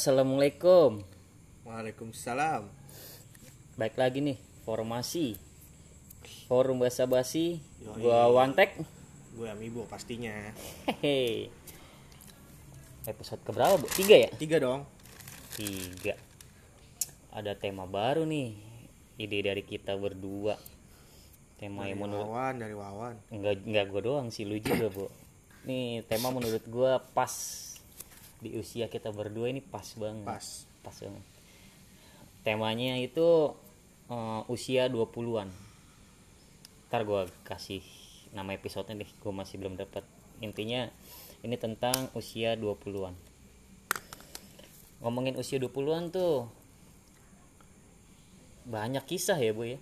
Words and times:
Assalamualaikum. 0.00 1.04
Waalaikumsalam. 1.68 2.72
Baik 3.76 4.00
lagi 4.00 4.24
nih, 4.24 4.40
formasi. 4.64 5.36
Forum 6.48 6.80
bahasa 6.80 7.04
basi. 7.04 7.60
Gua 8.00 8.32
Wantek. 8.32 8.80
Gue 9.36 9.52
Amibo 9.52 9.84
pastinya. 9.84 10.32
Hehe. 10.88 11.52
Episode 13.04 13.44
keberapa, 13.44 13.76
Bu? 13.76 13.92
Tiga 13.92 14.16
ya? 14.16 14.32
Tiga 14.40 14.56
dong. 14.64 14.88
Tiga. 15.60 16.16
Ada 17.36 17.52
tema 17.60 17.84
baru 17.84 18.24
nih. 18.24 18.56
Ide 19.20 19.52
dari 19.52 19.60
kita 19.68 20.00
berdua. 20.00 20.56
Tema 21.60 21.84
Dari 21.84 21.92
yang 21.92 22.08
menurut 22.08 22.24
Wawan, 22.24 22.54
dari 22.56 22.72
Wawan. 22.72 23.14
enggak 23.28 23.68
enggak 23.68 23.84
gue 23.92 24.00
doang 24.00 24.32
sih 24.32 24.48
lu 24.48 24.56
juga 24.64 24.88
bu 24.88 25.12
nih 25.68 26.00
tema 26.08 26.32
menurut 26.32 26.64
gue 26.64 26.92
pas 27.12 27.28
di 28.40 28.56
usia 28.56 28.88
kita 28.88 29.12
berdua 29.12 29.52
ini 29.52 29.60
pas 29.60 29.86
banget. 29.96 30.26
Pas. 30.26 30.46
pas 30.84 30.96
banget. 30.96 31.24
Temanya 32.40 32.96
itu 32.96 33.52
eh, 34.10 34.42
usia 34.50 34.90
20-an 34.90 35.48
ntar 36.90 37.06
gue 37.06 37.22
kasih 37.46 37.86
nama 38.34 38.50
episodenya 38.50 39.06
deh 39.06 39.10
gue 39.22 39.30
masih 39.30 39.62
belum 39.62 39.78
dapat 39.78 40.02
intinya 40.42 40.90
ini 41.46 41.54
tentang 41.54 42.10
usia 42.18 42.58
20-an 42.58 43.14
ngomongin 44.98 45.38
usia 45.38 45.62
20-an 45.62 46.10
tuh 46.10 46.50
banyak 48.66 49.06
kisah 49.06 49.38
ya 49.38 49.54
bu 49.54 49.70
ya? 49.70 49.78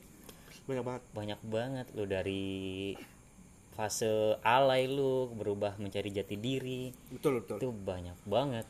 Banyak 0.68 0.84
banget. 0.84 1.02
banyak 1.16 1.40
banget 1.48 1.86
lo 1.96 2.04
dari 2.04 2.92
fase 3.78 4.34
alay 4.42 4.90
lu 4.90 5.30
berubah 5.38 5.78
mencari 5.78 6.10
jati 6.10 6.34
diri. 6.34 6.90
Betul, 7.14 7.46
betul. 7.46 7.62
itu 7.62 7.68
banyak 7.70 8.18
banget. 8.26 8.66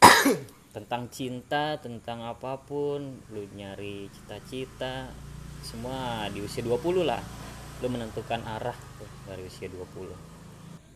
Tentang 0.72 1.12
cinta 1.12 1.76
tentang 1.80 2.24
apa 2.24 2.56
pun 2.64 3.20
lu 3.28 3.42
nyari 3.52 4.08
cita-cita 4.08 5.12
semua 5.60 6.24
di 6.32 6.40
usia 6.40 6.64
20 6.64 7.04
lah. 7.04 7.20
Lu 7.84 7.92
menentukan 7.92 8.40
arah 8.48 8.76
tuh 8.96 9.10
dari 9.28 9.44
usia 9.44 9.68
20 9.68 10.38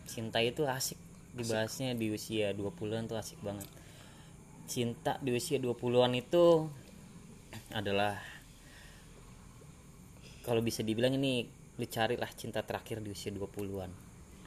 cinta 0.07 0.43
itu 0.43 0.67
asik 0.67 0.99
dibahasnya 1.33 1.97
di 1.97 2.13
usia 2.13 2.53
20-an 2.53 3.09
tuh 3.09 3.17
asik 3.17 3.39
banget. 3.41 3.65
Cinta 4.69 5.17
di 5.19 5.33
usia 5.33 5.57
20-an 5.57 6.13
itu 6.13 6.69
adalah 7.73 8.21
kalau 10.45 10.61
bisa 10.61 10.85
dibilang 10.85 11.15
ini 11.17 11.47
lu 11.73 11.85
carilah 11.85 12.29
cinta 12.33 12.61
terakhir 12.61 13.01
di 13.01 13.09
usia 13.09 13.29
20-an 13.29 13.89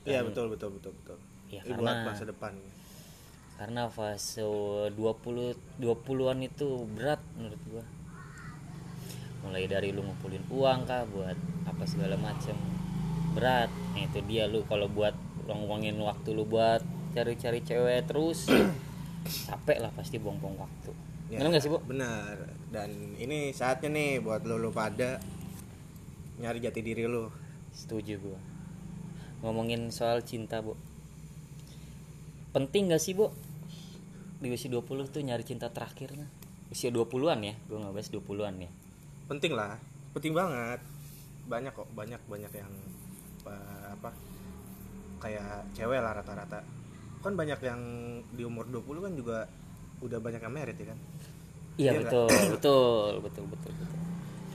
Iya, 0.07 0.23
betul, 0.23 0.47
betul, 0.49 0.71
betul, 0.79 0.95
betul. 1.03 1.19
Ya, 1.49 1.67
Ini 1.67 1.75
karena- 1.75 1.83
buat 1.83 2.15
masa 2.15 2.25
depan. 2.25 2.53
karena 3.57 3.83
fase 3.89 4.45
20 4.93 4.95
20-an 5.81 6.39
itu 6.41 6.69
berat 6.93 7.19
menurut 7.35 7.63
gua 7.67 7.85
mulai 9.41 9.65
dari 9.65 9.95
lu 9.95 10.03
ngumpulin 10.03 10.45
uang 10.49 10.85
kah 10.85 11.07
buat 11.07 11.39
apa 11.65 11.85
segala 11.87 12.19
macem 12.19 12.53
berat 13.33 13.73
nah, 13.95 14.03
itu 14.03 14.21
dia 14.27 14.45
lu 14.45 14.61
kalau 14.65 14.85
buat 14.87 15.17
ngomongin 15.47 15.97
waktu 15.97 16.35
lu 16.35 16.45
buat 16.45 16.83
cari-cari 17.13 17.63
cewek 17.63 18.05
terus 18.05 18.45
capek 19.49 19.79
lah 19.81 19.91
pasti 19.93 20.19
buang-buang 20.19 20.57
waktu 20.59 20.93
Ya, 21.27 21.43
bener 21.43 21.59
nggak 21.59 21.65
sih 21.65 21.73
bu 21.73 21.83
Benar. 21.83 22.39
Dan 22.71 23.19
ini 23.19 23.51
saatnya 23.51 23.91
nih 23.91 24.23
buat 24.23 24.47
lo 24.47 24.63
lo 24.63 24.71
pada 24.71 25.19
nyari 26.41 26.59
jati 26.61 26.81
diri 26.85 27.05
lo. 27.09 27.33
setuju 27.77 28.17
gua 28.21 28.41
ngomongin 29.45 29.93
soal 29.93 30.25
cinta 30.25 30.65
bu 30.65 30.73
penting 32.57 32.89
gak 32.89 33.03
sih 33.05 33.13
bu 33.13 33.29
di 34.41 34.49
usia 34.53 34.73
20 34.73 35.13
tuh 35.13 35.21
nyari 35.21 35.45
cinta 35.45 35.69
terakhirnya 35.69 36.25
usia 36.73 36.89
20-an 36.89 37.41
ya 37.45 37.55
gua 37.69 37.79
nggak 37.85 37.95
bahas 37.95 38.09
20-an 38.09 38.57
ya 38.65 38.71
Penting 39.27 39.53
lah. 39.59 39.75
Penting 40.15 40.33
banget. 40.33 40.81
Banyak 41.51 41.73
kok, 41.75 41.89
banyak 41.95 42.23
banyak 42.31 42.53
yang 42.55 42.73
apa? 43.91 44.11
Kayak 45.19 45.67
cewek 45.75 45.99
lah 45.99 46.15
rata-rata. 46.15 46.63
Kan 47.23 47.35
banyak 47.35 47.59
yang 47.59 47.81
di 48.31 48.47
umur 48.47 48.71
20 48.71 49.03
kan 49.03 49.13
juga 49.19 49.39
udah 49.99 50.19
banyak 50.23 50.43
yang 50.43 50.55
merit 50.55 50.79
ya 50.79 50.87
kan. 50.95 50.99
Iya 51.77 51.91
Iya 51.93 52.01
betul, 52.07 52.29
betul, 52.55 53.11
betul, 53.21 53.45
betul, 53.51 53.73
betul. 53.75 54.01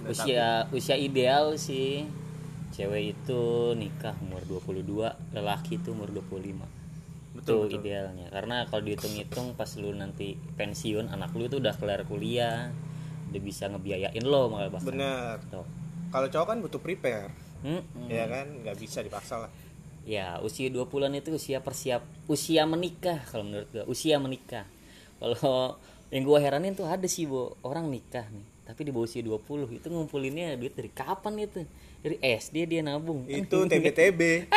Usia 0.08 0.66
usia 0.74 0.96
ideal 0.98 1.58
sih 1.60 2.08
cewek 2.72 3.20
itu 3.20 3.42
nikah 3.76 4.16
umur 4.24 4.42
22, 4.48 5.36
lelaki 5.36 5.78
itu 5.78 5.92
umur 5.92 6.08
25. 6.10 6.64
Betul, 7.36 7.68
itu 7.68 7.78
betul. 7.78 7.80
idealnya. 7.84 8.28
Karena 8.32 8.64
kalau 8.68 8.84
dihitung-hitung 8.88 9.56
pas 9.60 9.68
lu 9.76 9.92
nanti 9.92 10.40
pensiun, 10.56 11.12
anak 11.12 11.36
lu 11.36 11.52
itu 11.52 11.60
udah 11.60 11.76
kelar 11.76 12.08
kuliah, 12.08 12.72
udah 13.32 13.42
bisa 13.44 13.68
ngebiayain 13.72 14.24
lo 14.24 14.52
malah 14.52 14.72
bahkan. 14.72 14.92
Bener. 14.92 15.40
Kalau 16.12 16.28
cowok 16.28 16.48
kan 16.48 16.58
butuh 16.60 16.82
prepare. 16.84 17.32
Mm-mm. 17.62 18.10
Ya 18.10 18.26
kan, 18.26 18.66
nggak 18.66 18.76
bisa 18.76 19.00
dipaksa 19.06 19.48
lah. 19.48 19.52
Ya, 20.02 20.42
usia 20.42 20.68
20-an 20.74 21.14
itu 21.14 21.38
usia 21.38 21.62
persiap 21.62 22.02
usia 22.26 22.66
menikah 22.66 23.22
kalau 23.30 23.46
menurut 23.46 23.70
gua, 23.70 23.86
usia 23.86 24.18
menikah. 24.18 24.66
Kalau 25.22 25.78
yang 26.10 26.26
gua 26.26 26.42
heranin 26.42 26.74
tuh 26.74 26.90
ada 26.90 27.06
sih, 27.06 27.30
Bu, 27.30 27.54
orang 27.62 27.88
nikah 27.88 28.26
nih, 28.34 28.48
tapi 28.62 28.86
di 28.86 28.92
bawah 28.94 29.10
usia 29.10 29.26
20 29.26 29.82
itu 29.82 29.88
ngumpulinnya 29.90 30.56
duit 30.56 30.78
dari 30.78 30.92
kapan 30.94 31.34
itu? 31.44 31.66
Dari 32.02 32.18
SD 32.22 32.56
dia 32.70 32.82
nabung. 32.86 33.26
Itu 33.26 33.66
TBTB. 33.72 34.50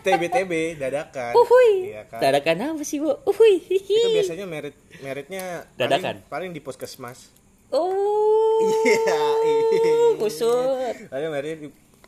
TBTB 0.00 0.80
dadakan. 0.80 1.32
Uhuy. 1.36 1.92
Iya 1.92 2.08
kan. 2.08 2.20
Dadakan 2.24 2.76
apa 2.76 2.82
sih, 2.84 2.98
Bu? 3.04 3.20
Uhuy. 3.28 3.60
Itu 3.68 4.08
biasanya 4.16 4.48
merit 4.48 4.74
meritnya 5.04 5.68
paling, 5.76 5.76
Dadakan. 5.76 6.16
paling 6.32 6.50
di 6.56 6.60
puskesmas. 6.64 7.28
Oh. 7.70 8.60
Iya. 8.64 10.16
Kusut. 10.16 10.96
Paling 11.12 11.30
merit 11.30 11.58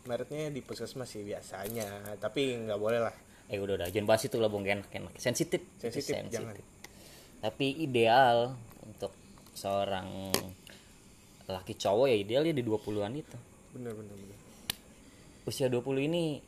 meritnya 0.08 0.50
di 0.50 0.60
puskesmas 0.64 1.08
sih 1.14 1.22
biasanya, 1.22 2.18
tapi 2.18 2.58
nggak 2.58 2.80
boleh 2.80 3.00
lah. 3.00 3.14
Eh 3.46 3.60
udah 3.60 3.76
udah 3.78 3.88
jangan 3.92 4.08
bahas 4.08 4.24
itu 4.24 4.36
lah 4.40 4.48
Bung 4.48 4.64
enak 4.64 4.88
enak. 4.88 5.14
Sensitif. 5.20 5.62
Sensitif, 5.78 6.16
jangan. 6.32 6.56
Tapi 7.44 7.84
ideal 7.84 8.56
untuk 8.82 9.12
seorang 9.52 10.32
laki 11.52 11.76
cowok 11.76 12.06
ya 12.08 12.16
idealnya 12.16 12.54
di 12.56 12.64
20-an 12.64 13.12
itu. 13.14 13.36
Bener 13.76 13.92
bener 13.92 14.14
bener. 14.16 14.38
Usia 15.44 15.66
20 15.68 16.08
ini 16.08 16.38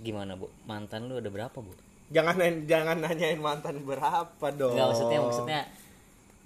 gimana, 0.00 0.34
Bu? 0.34 0.50
Mantan 0.64 1.06
lu 1.08 1.18
ada 1.18 1.30
berapa, 1.30 1.54
Bu? 1.54 1.72
Jangan 2.12 2.36
jangan 2.68 3.00
nanyain 3.00 3.40
mantan 3.40 3.80
berapa 3.82 4.46
dong. 4.54 4.76
Enggak 4.76 4.86
maksudnya 4.92 5.18
maksudnya 5.24 5.60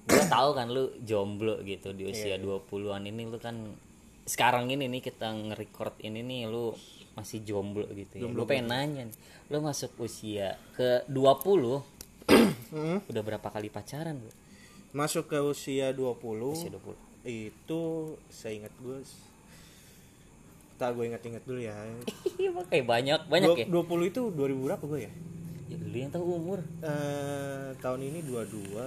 gua 0.09 0.25
tahu 0.25 0.51
kan 0.57 0.67
lu 0.71 0.85
jomblo 1.05 1.61
gitu 1.67 1.93
di 1.93 2.09
usia 2.09 2.39
Iya, 2.39 2.41
20-an 2.41 3.03
ini 3.05 3.23
lu 3.29 3.37
kan 3.37 3.77
sekarang 4.25 4.71
ini 4.71 4.89
nih 4.89 5.03
kita 5.03 5.29
nge-record 5.29 6.01
ini 6.01 6.21
nih 6.25 6.41
lu 6.49 6.73
masih 7.13 7.43
jomblo 7.43 7.85
gitu 7.93 8.17
ya. 8.17 8.23
Jomblo 8.25 8.47
Gue 8.47 8.55
pengen 8.55 8.71
nanya 8.71 9.03
nih, 9.11 9.17
lu 9.51 9.59
masuk 9.61 9.99
usia 10.01 10.57
ke 10.79 11.03
20 11.11 11.99
Hmm? 12.69 13.01
udah 13.09 13.23
berapa 13.25 13.49
kali 13.49 13.73
pacaran, 13.73 14.21
Bu? 14.21 14.29
Masuk 14.91 15.29
ke 15.29 15.39
usia 15.39 15.93
20, 15.93 16.17
Usia 16.49 16.73
20. 16.73 16.97
itu 17.29 17.83
saya 18.29 18.53
ingat 18.57 18.73
gue 18.79 18.99
Tak 20.75 20.95
gue 20.95 21.05
ingat-ingat 21.11 21.43
dulu 21.43 21.59
ya. 21.59 21.75
Iya, 22.41 22.55
kayak 22.71 22.87
banyak, 22.87 23.21
banyak 23.27 23.49
ya. 23.53 23.67
Dua- 23.67 23.83
20 23.85 24.09
itu 24.09 24.23
2000 24.31 24.63
berapa 24.63 24.85
gue 24.87 25.01
ya? 25.05 25.13
Ya, 25.69 25.77
lu 25.77 25.97
yang 25.99 26.09
tahu 26.09 26.25
umur. 26.33 26.63
Eh, 26.81 27.69
tahun 27.77 28.01
ini 28.01 28.23
22, 28.23 28.79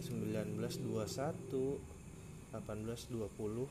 19, 0.00 0.56
21, 0.80 1.78
18, 2.50 3.12
20, 3.12 3.68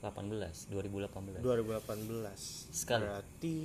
18, 0.00 0.66
2018. 0.72 1.44
2018. 1.44 2.72
Sekali. 2.72 3.04
Berarti 3.04 3.56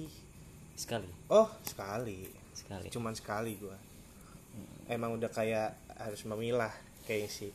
Sekali, 0.76 1.12
oh, 1.28 1.48
sekali. 1.64 2.24
sekali. 2.56 2.88
Cuman 2.88 3.12
sekali 3.12 3.56
gua. 3.56 3.76
Emang 4.88 5.16
udah 5.16 5.28
kayak 5.28 5.76
harus 5.96 6.24
memilah 6.24 6.72
kayak 7.10 7.34
sih. 7.34 7.50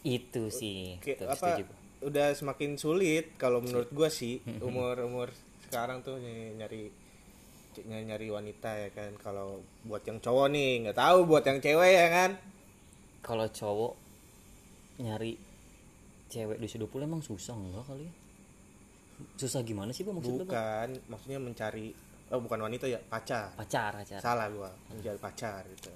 Itu 0.00 0.48
sih. 0.48 0.96
Kayak 1.04 1.18
Tuh, 1.20 1.28
apa? 1.28 1.36
setuju. 1.36 1.64
Udah 2.00 2.32
semakin 2.32 2.80
sulit 2.80 3.36
kalau 3.36 3.60
menurut 3.60 3.92
gua 3.92 4.08
sih 4.08 4.40
umur-umur 4.66 5.28
sekarang 5.68 6.00
tuh 6.00 6.16
ny- 6.16 6.56
nyari 6.56 6.88
ny- 7.84 8.06
nyari 8.08 8.26
wanita 8.32 8.70
ya 8.72 8.88
kan. 8.88 9.12
Kalau 9.20 9.60
buat 9.84 10.00
yang 10.02 10.16
cowok 10.16 10.48
nih 10.48 10.88
nggak 10.88 10.96
tahu 10.96 11.28
buat 11.28 11.44
yang 11.44 11.60
cewek 11.60 11.92
ya 11.92 12.08
kan. 12.08 12.30
Kalau 13.20 13.44
cowok 13.44 13.92
nyari 14.98 15.36
cewek 16.32 16.56
di 16.56 16.64
usia 16.64 16.80
20 16.80 17.04
emang 17.04 17.20
susah 17.20 17.52
enggak 17.52 17.84
kali 17.84 18.08
ya? 18.08 18.14
Susah 19.36 19.60
gimana 19.60 19.92
sih, 19.92 20.00
Bu 20.00 20.16
maksud 20.16 20.32
lu? 20.32 20.44
Bu? 20.44 20.48
Bukan, 20.48 20.88
maksudnya 21.12 21.36
mencari 21.36 21.92
oh 22.32 22.40
bukan 22.40 22.64
wanita 22.64 22.88
ya, 22.88 22.96
pacar. 22.96 23.52
Pacar, 23.52 23.92
pacar. 23.92 24.20
Salah 24.24 24.48
gua, 24.48 24.72
mencari 24.88 25.20
pacar 25.20 25.60
gitu. 25.68 25.92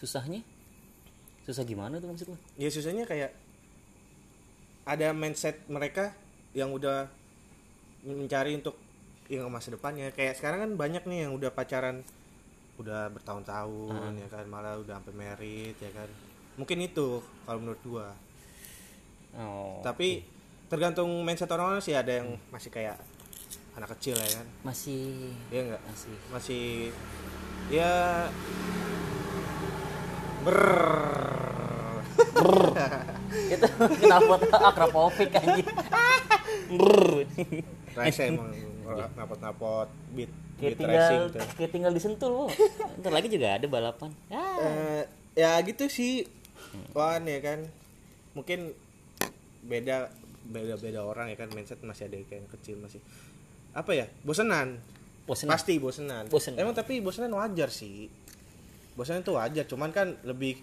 Susahnya? 0.00 0.40
Susah 1.42 1.66
gimana 1.66 1.98
tuh 1.98 2.08
maksud 2.10 2.26
lu? 2.30 2.38
Ya 2.54 2.70
susahnya 2.70 3.02
kayak 3.02 3.34
ada 4.82 5.14
mindset 5.14 5.62
mereka 5.70 6.14
yang 6.54 6.74
udah 6.74 7.06
mencari 8.02 8.58
untuk 8.58 8.78
yang 9.30 9.46
masa 9.50 9.74
depannya. 9.74 10.10
Kayak 10.14 10.38
sekarang 10.38 10.58
kan 10.66 10.70
banyak 10.78 11.02
nih 11.06 11.26
yang 11.26 11.32
udah 11.34 11.50
pacaran 11.54 12.02
udah 12.80 13.12
bertahun-tahun 13.12 14.16
ya 14.16 14.28
kan 14.32 14.48
malah 14.48 14.80
udah 14.80 14.98
sampai 14.98 15.14
merit 15.14 15.76
ya 15.78 15.90
kan. 15.94 16.08
Mungkin 16.58 16.78
itu 16.82 17.22
kalau 17.46 17.58
menurut 17.62 17.82
gua. 17.86 18.08
Oh 19.38 19.80
tapi 19.80 20.22
tergantung 20.70 21.10
mindset 21.22 21.50
orang-orang 21.50 21.82
sih. 21.82 21.94
Ada 21.94 22.22
yang 22.22 22.38
masih 22.54 22.70
kayak 22.70 22.98
anak 23.74 23.98
kecil 23.98 24.18
ya 24.18 24.30
kan. 24.42 24.46
Masih 24.62 25.34
Iya 25.50 25.60
enggak 25.70 25.82
masih. 25.90 26.14
Masih 26.30 26.64
ya 27.70 27.92
ber 30.42 31.31
itu 33.52 33.66
kenapa 34.00 34.34
akrapofik 34.72 35.30
anjing. 35.36 35.68
Rese 37.92 38.22
emang 38.32 38.50
napot-napot 39.16 39.88
beat 40.12 40.32
kayak 40.60 40.76
beat 40.76 40.78
tinggal 40.80 41.00
racing 41.00 41.22
tuh. 41.32 41.46
kayak 41.56 41.70
tinggal 41.72 41.92
disentul 41.92 42.30
lo 42.32 42.44
ntar 43.00 43.12
lagi 43.12 43.28
juga 43.28 43.56
ada 43.56 43.66
balapan. 43.68 44.10
Ya. 44.28 44.46
Eh, 44.60 45.02
ya 45.36 45.52
gitu 45.64 45.88
sih 45.88 46.28
wan 46.96 47.24
ya 47.28 47.40
kan. 47.40 47.68
Mungkin 48.32 48.72
beda 49.62 50.08
beda 50.42 50.74
beda 50.80 51.00
orang 51.06 51.30
ya 51.30 51.36
kan 51.38 51.48
mindset 51.54 51.80
masih 51.84 52.08
ada 52.08 52.16
yang 52.18 52.48
kecil 52.48 52.80
masih. 52.80 53.00
Apa 53.72 53.96
ya? 53.96 54.06
Bosenan. 54.24 54.80
Bosen 55.22 55.48
pasti 55.48 55.78
bosenan. 55.78 56.26
Bosen. 56.28 56.58
emang 56.58 56.74
tapi 56.74 56.98
bosenan 56.98 57.32
wajar 57.36 57.70
sih. 57.70 58.10
Bosenan 58.98 59.24
itu 59.24 59.32
wajar 59.32 59.64
cuman 59.64 59.90
kan 59.94 60.18
lebih 60.26 60.60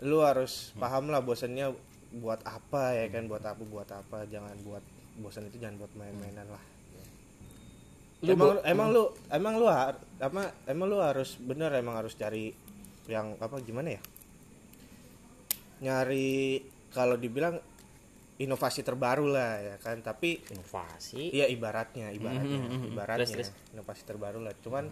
lu 0.00 0.20
harus 0.20 0.70
paham 0.74 1.08
lah 1.08 1.18
bosennya 1.18 1.74
buat 2.10 2.40
apa 2.42 2.94
ya 2.94 3.06
kan 3.08 3.26
buat 3.26 3.42
apa 3.42 3.60
buat 3.60 3.88
apa 3.88 4.24
jangan 4.26 4.54
buat 4.62 4.80
bosan 5.16 5.46
itu 5.46 5.58
jangan 5.58 5.76
buat 5.76 5.92
main-mainan 5.94 6.46
lah 6.46 6.62
Lu 8.20 8.32
emang 8.32 8.50
bo- 8.50 8.62
emang 8.64 8.88
lu 8.88 9.02
emang 9.28 9.54
lu 9.54 9.66
har- 9.66 9.98
apa 10.18 10.40
emang 10.64 10.86
lu 10.86 10.98
harus 10.98 11.34
bener 11.36 11.70
emang 11.72 11.94
harus 11.96 12.14
cari 12.14 12.50
yang 13.06 13.34
apa 13.36 13.58
gimana 13.60 13.92
ya 13.92 14.02
nyari 15.78 16.58
kalau 16.88 17.14
dibilang 17.14 17.58
inovasi 18.36 18.82
terbaru 18.82 19.26
lah 19.28 19.58
ya 19.60 19.76
kan 19.76 19.98
tapi 20.00 20.38
inovasi 20.44 21.30
Iya 21.32 21.46
ibaratnya, 21.48 22.10
ibaratnya, 22.10 22.54
Mhm, 22.56 22.70
mhm. 22.72 22.86
ibaratnya 22.88 23.26
Terus, 23.26 23.50
terus. 23.50 23.72
inovasi 23.72 24.02
terbaru 24.04 24.38
lah. 24.40 24.54
Cuman 24.56 24.86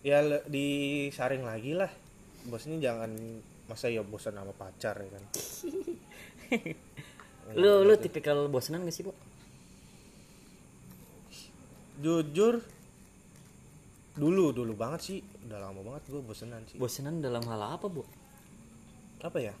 ya 0.00 0.18
le- 0.20 0.44
disaring 0.46 1.44
lagi 1.44 1.72
lah. 1.72 1.92
Bosnya 2.48 2.80
jangan 2.80 3.12
masa 3.68 3.92
ya 3.92 4.02
bosan 4.02 4.34
sama 4.34 4.50
pacar 4.56 4.96
ya 4.98 5.10
kan. 5.12 5.24
lu 7.60 7.82
lu 7.82 7.94
tipikal 7.98 8.46
bosenan 8.46 8.86
gak 8.86 8.94
sih 8.94 9.04
bu 9.06 9.12
Jujur 12.00 12.64
dulu 14.16 14.52
dulu 14.52 14.72
banget 14.74 15.00
sih, 15.00 15.18
udah 15.46 15.58
lama 15.62 15.80
banget 15.84 16.02
gue 16.10 16.20
bosenan 16.20 16.60
sih. 16.68 16.76
bosenan 16.76 17.22
dalam 17.22 17.40
hal 17.46 17.78
apa 17.78 17.86
bu 17.88 18.04
Apa 19.20 19.38
ya? 19.40 19.54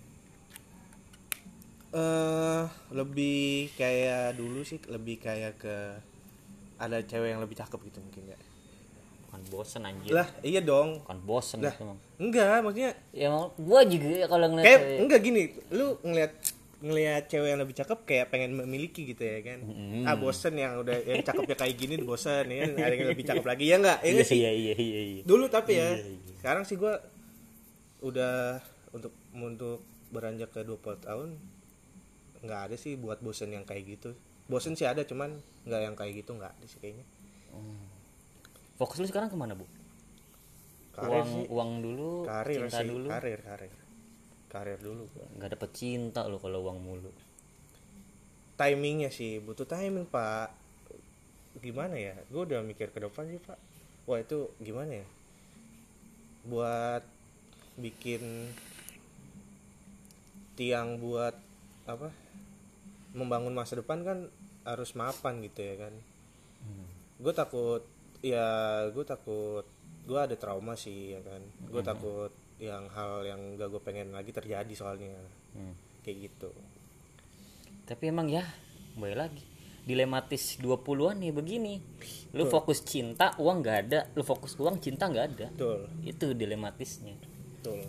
Eh 1.92 2.64
lebih 2.96 3.68
kayak 3.76 4.40
dulu 4.40 4.64
sih, 4.64 4.80
lebih 4.88 5.20
kayak 5.20 5.60
ke 5.60 5.76
ada 6.80 7.04
cewek 7.04 7.36
yang 7.36 7.44
lebih 7.44 7.60
cakep 7.60 7.76
gitu 7.92 8.00
mungkin 8.00 8.32
ya. 8.32 8.38
Bukan 9.30 9.42
bosen 9.48 9.82
anjir 9.82 10.10
Lah, 10.10 10.26
iya 10.42 10.58
dong. 10.60 10.98
bukan 11.00 11.18
bosen 11.20 11.58
Lah. 11.60 11.70
itu 11.70 11.84
mah 11.84 11.98
Enggak, 12.16 12.56
maksudnya 12.60 12.92
ya 13.10 13.28
mau 13.28 13.54
gua 13.56 13.80
juga 13.82 14.08
ya 14.12 14.26
kalau 14.26 14.46
ngeliat 14.48 14.66
kayak 14.66 14.80
cewek- 14.80 14.98
enggak 15.00 15.20
gini 15.22 15.42
lu 15.70 15.86
ngelihat 16.02 16.32
ngelihat 16.80 17.22
cewek 17.26 17.48
yang 17.48 17.60
lebih 17.60 17.76
cakep 17.76 17.98
kayak 18.02 18.26
pengen 18.28 18.50
memiliki 18.54 19.04
gitu 19.04 19.20
ya 19.20 19.38
kan 19.42 19.60
Mm-mm. 19.60 20.02
ah 20.02 20.16
bosen 20.16 20.54
yang 20.54 20.76
udah 20.76 20.96
yang 20.98 21.20
cakepnya 21.22 21.52
kayak 21.54 21.76
gini 21.76 21.94
bosen 22.00 22.44
ya 22.44 22.56
kan? 22.58 22.70
ada 22.80 22.94
yang 22.94 23.08
lebih 23.08 23.24
cakep 23.24 23.44
lagi 23.46 23.64
ya 23.66 23.76
enggak 23.76 23.98
ya 23.98 24.02
iya 24.02 24.10
enggak 24.10 24.26
sih 24.26 24.38
iya 24.38 24.50
iya 24.50 24.74
iya 24.74 25.00
iya 25.12 25.22
dulu 25.22 25.44
tapi 25.46 25.72
ya 25.74 25.88
Iya, 25.92 26.08
iya. 26.08 26.34
sekarang 26.36 26.64
sih 26.64 26.74
gua 26.74 26.98
udah 28.00 28.64
untuk 28.90 29.12
untuk 29.30 29.78
beranjak 30.08 30.50
ke 30.50 30.60
20 30.60 30.80
tahun 31.00 31.28
nggak 32.40 32.60
ada 32.66 32.76
sih 32.76 32.96
buat 32.96 33.20
bosen 33.20 33.52
yang 33.52 33.62
kayak 33.62 33.84
gitu 33.86 34.16
bosen 34.46 34.72
sih 34.72 34.82
ada 34.82 35.04
cuman 35.04 35.36
nggak 35.62 35.80
yang 35.82 35.94
kayak 35.94 36.18
gitu 36.18 36.32
nggak 36.32 36.50
ada 36.50 36.64
sih 36.64 36.80
kayaknya 36.80 37.04
fokus 38.80 39.04
lu 39.04 39.06
sekarang 39.12 39.28
ke 39.28 39.36
mana 39.36 39.52
bu? 39.52 39.68
Karir 40.96 41.20
uang 41.20 41.28
sih. 41.28 41.46
uang 41.52 41.70
dulu 41.84 42.10
karir 42.24 42.58
cinta 42.64 42.80
sih 42.80 42.88
dulu. 42.88 43.06
karir 43.12 43.40
karir. 43.44 43.74
Karir 44.48 44.78
dulu. 44.80 45.04
Gua 45.12 45.28
nggak 45.36 45.50
dapet 45.52 45.70
cinta 45.76 46.24
lo 46.24 46.40
kalau 46.40 46.64
uang 46.64 46.80
mulu. 46.80 47.12
Timingnya 48.56 49.12
sih 49.12 49.36
butuh 49.44 49.68
timing 49.68 50.08
pak. 50.08 50.56
Gimana 51.60 52.00
ya? 52.00 52.16
Gue 52.32 52.48
udah 52.48 52.64
mikir 52.64 52.88
ke 52.88 53.04
depan 53.04 53.28
sih 53.28 53.36
pak. 53.36 53.60
Wah 54.08 54.16
itu 54.16 54.48
gimana 54.64 55.04
ya? 55.04 55.06
Buat 56.48 57.04
bikin 57.76 58.48
tiang 60.56 61.00
buat 61.00 61.36
apa 61.84 62.12
membangun 63.16 63.56
masa 63.56 63.80
depan 63.80 64.04
kan 64.04 64.18
harus 64.64 64.92
mapan 64.96 65.44
gitu 65.44 65.60
ya 65.64 65.88
kan. 65.88 65.94
Gue 67.20 67.32
takut 67.36 67.84
ya 68.20 68.46
gue 68.92 69.04
takut 69.04 69.64
gue 70.04 70.18
ada 70.20 70.36
trauma 70.36 70.74
sih 70.76 71.16
ya 71.16 71.20
kan. 71.24 71.42
Gue 71.68 71.82
takut 71.84 72.32
yang 72.60 72.88
hal 72.92 73.24
yang 73.24 73.40
gak 73.56 73.68
gue 73.72 73.82
pengen 73.82 74.12
lagi 74.12 74.30
terjadi 74.32 74.72
soalnya. 74.76 75.16
Hmm. 75.50 75.74
kayak 76.00 76.30
gitu. 76.30 76.48
Tapi 77.84 78.08
emang 78.08 78.30
ya 78.30 78.46
kembali 78.96 79.16
lagi. 79.18 79.44
Dilematis 79.84 80.62
20-an 80.62 81.18
nih 81.18 81.32
begini. 81.34 81.74
Lu 82.36 82.46
fokus 82.46 82.86
cinta 82.86 83.34
uang 83.36 83.60
nggak 83.60 83.78
ada. 83.88 84.00
Lu 84.14 84.22
fokus 84.22 84.54
uang 84.56 84.78
cinta 84.78 85.10
nggak 85.10 85.26
ada. 85.34 85.46
Betul. 85.50 85.90
Itu 86.06 86.32
dilematisnya. 86.32 87.18
Betul. 87.58 87.84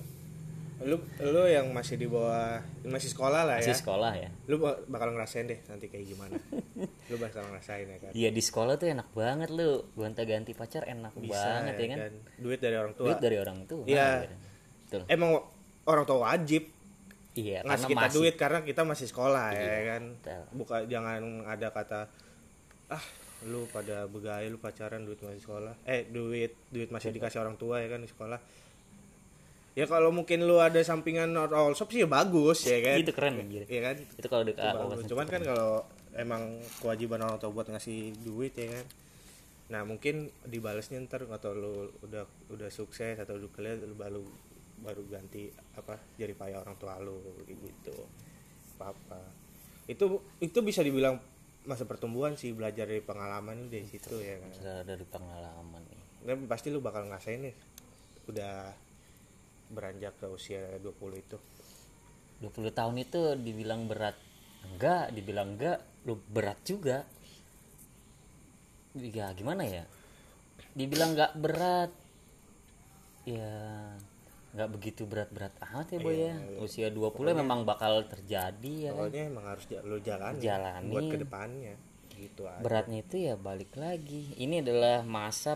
Lu 0.81 0.97
lu 1.21 1.43
yang 1.45 1.69
masih 1.69 1.95
di 1.95 2.05
bawah 2.05 2.57
masih 2.83 3.07
sekolah 3.07 3.41
lah 3.43 3.55
masih 3.57 3.69
ya. 3.69 3.77
sekolah 3.77 4.11
ya 4.13 4.29
Lu 4.45 4.57
ba- 4.57 4.81
bakal 4.85 5.11
ngerasain 5.11 5.45
deh 5.45 5.61
nanti 5.63 5.85
kayak 5.85 6.05
gimana. 6.07 6.35
lu 7.09 7.15
bakal 7.15 7.43
ngerasain 7.43 7.85
ya 7.85 7.97
kan. 7.99 8.11
Iya 8.11 8.29
di 8.29 8.39
sekolah 8.39 8.75
tuh 8.75 8.87
enak 8.87 9.09
banget 9.11 9.49
lu 9.49 9.85
gonta-ganti 9.93 10.51
pacar 10.51 10.83
enak 10.83 11.13
Bisa 11.15 11.37
banget 11.61 11.73
ya 11.75 11.87
kan 11.91 11.99
Duit 12.35 12.57
dari 12.57 12.75
orang 12.75 12.93
tua. 12.93 13.05
duit 13.07 13.19
dari 13.19 13.37
orang 13.37 13.59
tua 13.63 13.83
Iya. 13.83 14.25
betul 14.81 15.01
Emang 15.07 15.37
orang 15.83 16.03
tua 16.03 16.19
wajib 16.25 16.63
iya 17.31 17.63
ngasih 17.63 17.87
karena 17.87 17.87
kita 17.87 18.01
masih 18.01 18.17
duit 18.17 18.35
karena 18.35 18.59
kita 18.61 18.81
masih 18.83 19.07
sekolah 19.07 19.45
ya 19.49 19.61
Iya, 19.61 19.79
kan. 19.87 20.03
betul. 20.15 20.41
Bukan 20.53 20.79
jangan 20.85 21.21
ada 21.45 21.67
kata 21.69 22.01
ah 22.89 23.05
lu 23.43 23.65
pada 23.65 24.05
begaya 24.05 24.45
lu 24.45 24.57
pacaran 24.57 25.01
duit 25.01 25.17
masih 25.17 25.39
sekolah 25.39 25.73
eh 25.83 26.05
duit 26.05 26.53
duit 26.67 26.89
masih 26.89 27.09
dikasih 27.09 27.39
orang 27.39 27.55
tua 27.55 27.79
ya 27.79 27.87
kan 27.87 27.97
di 27.97 28.05
sekolah 28.05 28.37
ya 29.71 29.87
kalau 29.87 30.11
mungkin 30.11 30.43
lu 30.43 30.59
ada 30.59 30.83
sampingan 30.83 31.31
all 31.35 31.71
shop 31.71 31.95
sih 31.95 32.03
ya 32.03 32.09
bagus 32.09 32.67
ya 32.67 32.83
kan 32.83 32.97
itu 32.99 33.13
keren 33.15 33.39
anjir 33.39 33.63
ya 33.63 33.81
kan 33.91 33.95
itu 34.03 34.27
kalau 34.27 34.43
di 34.43 34.51
Itu 34.51 34.59
bagus. 34.59 35.07
Cuman 35.07 35.27
kan 35.31 35.41
kalau 35.47 35.87
emang 36.11 36.59
kewajiban 36.83 37.23
orang 37.23 37.39
tua 37.39 37.55
buat 37.55 37.71
ngasih 37.71 38.19
duit 38.27 38.51
ya 38.59 38.67
kan. 38.67 38.85
Nah 39.71 39.81
mungkin 39.87 40.27
dibalasnya 40.43 40.99
ntar 41.07 41.23
atau 41.23 41.55
lu 41.55 41.87
udah 42.03 42.27
udah 42.51 42.67
sukses 42.67 43.15
atau 43.15 43.39
udah 43.39 43.49
kalian 43.55 43.87
lu 43.87 43.95
baru 43.95 44.23
baru 44.81 45.01
ganti 45.07 45.47
apa 45.77 45.95
jadi 46.19 46.35
payah 46.35 46.67
orang 46.67 46.75
tua 46.75 46.99
lu 46.99 47.15
gitu. 47.47 47.95
Apa 48.75 48.91
apa. 48.91 49.19
Itu 49.87 50.19
itu 50.43 50.59
bisa 50.59 50.83
dibilang 50.83 51.15
masa 51.63 51.87
pertumbuhan 51.87 52.35
sih 52.35 52.51
belajar 52.51 52.91
dari 52.91 52.99
pengalaman 52.99 53.71
dari 53.71 53.87
situ 53.87 54.19
ya 54.19 54.35
kan. 54.35 54.83
Dari 54.83 55.05
pengalaman 55.07 55.79
nih 55.87 56.01
Dan 56.27 56.37
pasti 56.51 56.67
lu 56.67 56.83
bakal 56.83 57.07
ngerasain 57.07 57.39
nih 57.39 57.55
udah 58.27 58.90
beranjak 59.71 60.13
ke 60.15 60.27
usia 60.27 60.59
20 60.77 60.91
itu. 61.17 61.37
20 62.39 62.51
tahun 62.71 62.95
itu 62.97 63.21
dibilang 63.37 63.85
berat 63.85 64.17
enggak 64.63 65.09
dibilang 65.11 65.53
enggak 65.53 65.77
lu 66.03 66.17
berat 66.23 66.57
juga 66.61 67.05
ya 68.93 69.29
gimana 69.31 69.61
ya 69.61 69.83
dibilang 70.71 71.13
enggak 71.13 71.33
berat 71.35 71.91
ya 73.23 73.53
nggak 74.51 74.69
begitu 74.69 75.05
berat-berat 75.05 75.53
amat 75.63 75.87
ya 75.87 75.99
boy 75.99 76.11
ya 76.11 76.33
Iya, 76.33 76.33
iya. 76.33 76.57
usia 76.59 76.87
20 76.89 77.13
memang 77.31 77.63
bakal 77.63 78.03
terjadi 78.03 78.73
ya 78.83 78.91
kan 78.91 79.07
Pokoknya 79.07 79.23
emang 79.29 79.45
harus 79.47 79.65
lu 79.79 79.97
jalani, 80.01 80.39
Jalani. 80.41 80.89
buat 80.89 81.03
ke 81.07 81.17
depannya 81.21 81.73
gitu 82.11 82.41
aja. 82.43 82.59
beratnya 82.59 82.99
itu 82.99 83.15
ya 83.17 83.33
balik 83.33 83.71
lagi 83.73 84.35
ini 84.35 84.59
adalah 84.59 85.01
masa 85.01 85.55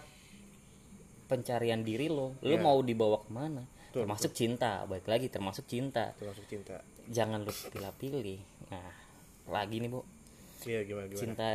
pencarian 1.25 1.81
diri 1.81 2.07
lo 2.07 2.37
lo 2.39 2.47
Iya. 2.47 2.61
mau 2.61 2.79
dibawa 2.79 3.19
ke 3.19 3.29
mana 3.29 3.65
Betul, 3.95 4.11
termasuk 4.11 4.31
cinta 4.35 4.83
balik 4.91 5.07
lagi 5.07 5.31
termasuk 5.31 5.71
cinta. 5.71 6.11
Termasuk 6.19 6.43
cinta. 6.51 6.83
Jangan 7.07 7.47
lu 7.47 7.53
pilih-pilih. 7.71 8.43
Nah 8.67 8.91
lagi 9.47 9.79
nih 9.79 9.87
bu. 9.87 10.03
Iya 10.67 10.83
gimana 10.83 11.07
gimana? 11.07 11.23
Cinta 11.23 11.47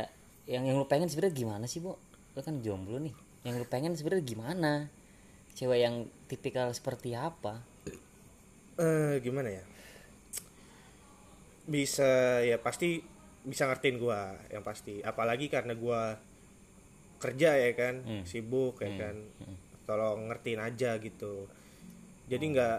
yang 0.49 0.65
yang 0.65 0.81
lu 0.81 0.89
pengen 0.89 1.05
sebenarnya 1.05 1.37
gimana 1.37 1.69
sih 1.69 1.85
bu? 1.85 1.93
Lu 2.33 2.41
kan 2.41 2.57
jomblo 2.65 2.97
nih. 2.97 3.13
Yang 3.45 3.55
lu 3.61 3.65
pengen 3.69 3.93
sebenarnya 3.93 4.25
gimana? 4.25 4.73
Cewek 5.53 5.85
yang 5.85 6.09
tipikal 6.25 6.73
seperti 6.73 7.13
apa? 7.13 7.61
Eh 8.81 9.21
gimana 9.21 9.61
ya? 9.61 9.63
Bisa 11.69 12.41
ya 12.41 12.57
pasti 12.57 13.05
bisa 13.45 13.69
ngertiin 13.69 14.01
gua 14.01 14.33
yang 14.49 14.65
pasti. 14.65 15.05
Apalagi 15.05 15.45
karena 15.45 15.77
gua 15.77 16.17
kerja 17.21 17.53
ya 17.53 17.69
kan? 17.77 18.01
Hmm. 18.01 18.25
sibuk 18.25 18.81
ya 18.81 18.97
kan? 18.97 19.29
Tolong 19.85 20.25
ngertiin 20.33 20.57
aja 20.57 20.97
gitu 20.97 21.45
jadi 22.31 22.45
nggak 22.47 22.77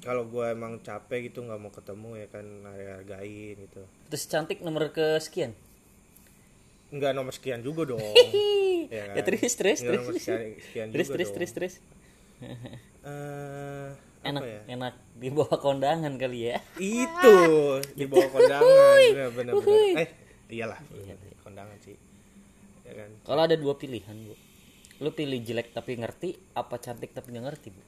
kalau 0.00 0.24
gue 0.24 0.44
emang 0.46 0.80
capek 0.80 1.28
gitu 1.28 1.40
nggak 1.40 1.56
mau 1.56 1.68
ketemu 1.68 2.10
ya 2.16 2.26
kan 2.28 2.46
hargain 2.68 3.56
gitu. 3.58 3.82
Terus 4.06 4.24
cantik 4.26 4.60
nomor 4.60 4.92
kesekian 4.92 5.56
nggak 6.90 7.12
nomor 7.14 7.30
sekian 7.30 7.62
juga 7.62 7.88
dong. 7.88 8.02
Ya, 8.90 9.06
ya 9.14 9.22
terus 9.22 9.54
terus 9.54 9.78
Nggak 9.78 9.86
terus. 9.86 10.02
nomor 10.02 10.14
sekian, 10.18 10.40
sekian 10.58 10.86
terus 10.90 11.06
juga 11.06 11.14
terus 11.14 11.28
dong. 11.28 11.36
terus. 11.36 11.52
Terus 11.54 11.74
Eh, 13.00 13.88
enak 14.22 14.42
ya? 14.42 14.60
enak. 14.68 14.94
Di 15.14 15.28
bawah 15.30 15.56
kondangan 15.56 16.12
kali 16.16 16.50
ya. 16.50 16.58
Itu 16.74 17.36
di 17.98 18.04
bawah 18.04 18.28
kondangan. 18.28 18.98
Bener 19.06 19.30
bener, 19.30 19.52
bener. 19.54 19.94
eh 19.96 20.08
iyalah 20.50 20.80
Iya, 20.90 21.14
kondangan 21.38 21.78
sih. 21.78 21.94
Ya 22.82 22.98
kan? 22.98 23.10
Kalau 23.22 23.42
ada 23.46 23.54
dua 23.54 23.78
pilihan 23.78 24.16
bu. 24.26 24.34
Lu 24.98 25.14
pilih 25.14 25.38
jelek 25.38 25.70
tapi 25.70 25.94
ngerti 25.94 26.34
apa 26.52 26.74
cantik 26.76 27.14
tapi 27.14 27.30
nggak 27.30 27.46
ngerti 27.46 27.68
bu 27.70 27.82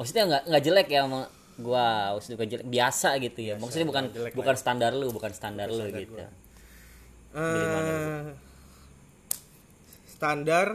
maksudnya 0.00 0.24
nggak 0.26 0.42
nggak 0.48 0.62
jelek 0.64 0.88
ya 0.88 1.00
sama 1.04 1.20
gua. 1.60 1.86
Maksudnya 2.16 2.36
bukan 2.36 2.48
jelek 2.50 2.66
biasa 2.66 3.08
gitu 3.20 3.40
ya. 3.44 3.54
Maksudnya 3.54 3.86
bukan 3.86 4.04
jelek 4.08 4.32
bukan 4.32 4.56
standar 4.56 4.90
lu 4.90 5.12
bukan 5.12 5.28
standar 5.30 5.68
lu 5.68 5.84
standar 5.84 6.00
gitu. 6.00 6.12
gua. 6.16 6.28
Eh, 7.30 8.24
standar 10.08 10.66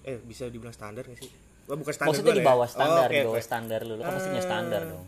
eh 0.00 0.16
bisa 0.18 0.48
dibilang 0.48 0.72
standar 0.72 1.04
gak 1.04 1.20
sih? 1.20 1.30
Wah, 1.68 1.76
bukan 1.76 1.92
standar 1.92 2.10
maksudnya 2.10 2.32
gua 2.32 2.34
di 2.34 2.42
ya. 2.42 2.48
bawah 2.48 2.68
standar 2.68 3.04
Oh, 3.04 3.06
di 3.06 3.14
oke, 3.14 3.26
bawah 3.28 3.36
oke. 3.36 3.44
standar 3.44 3.80
lu. 3.84 3.94
Lu 3.94 4.02
kan 4.02 4.16
punya 4.16 4.42
standar 4.42 4.80
Eh, 4.80 4.90
dong. 4.90 5.06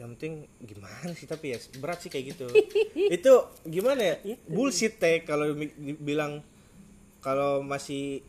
yang 0.00 0.08
penting 0.16 0.32
gimana 0.58 1.12
sih? 1.12 1.28
Tapi 1.28 1.46
ya 1.46 1.58
berat 1.76 2.00
sih 2.00 2.08
kayak 2.08 2.24
gitu. 2.32 2.46
Itu 3.20 3.32
gimana 3.62 4.00
ya? 4.00 4.14
Bullshit 4.48 4.96
teh 4.96 5.20
kalau 5.22 5.52
bilang 6.00 6.40
kalau 7.20 7.60
masih 7.60 8.24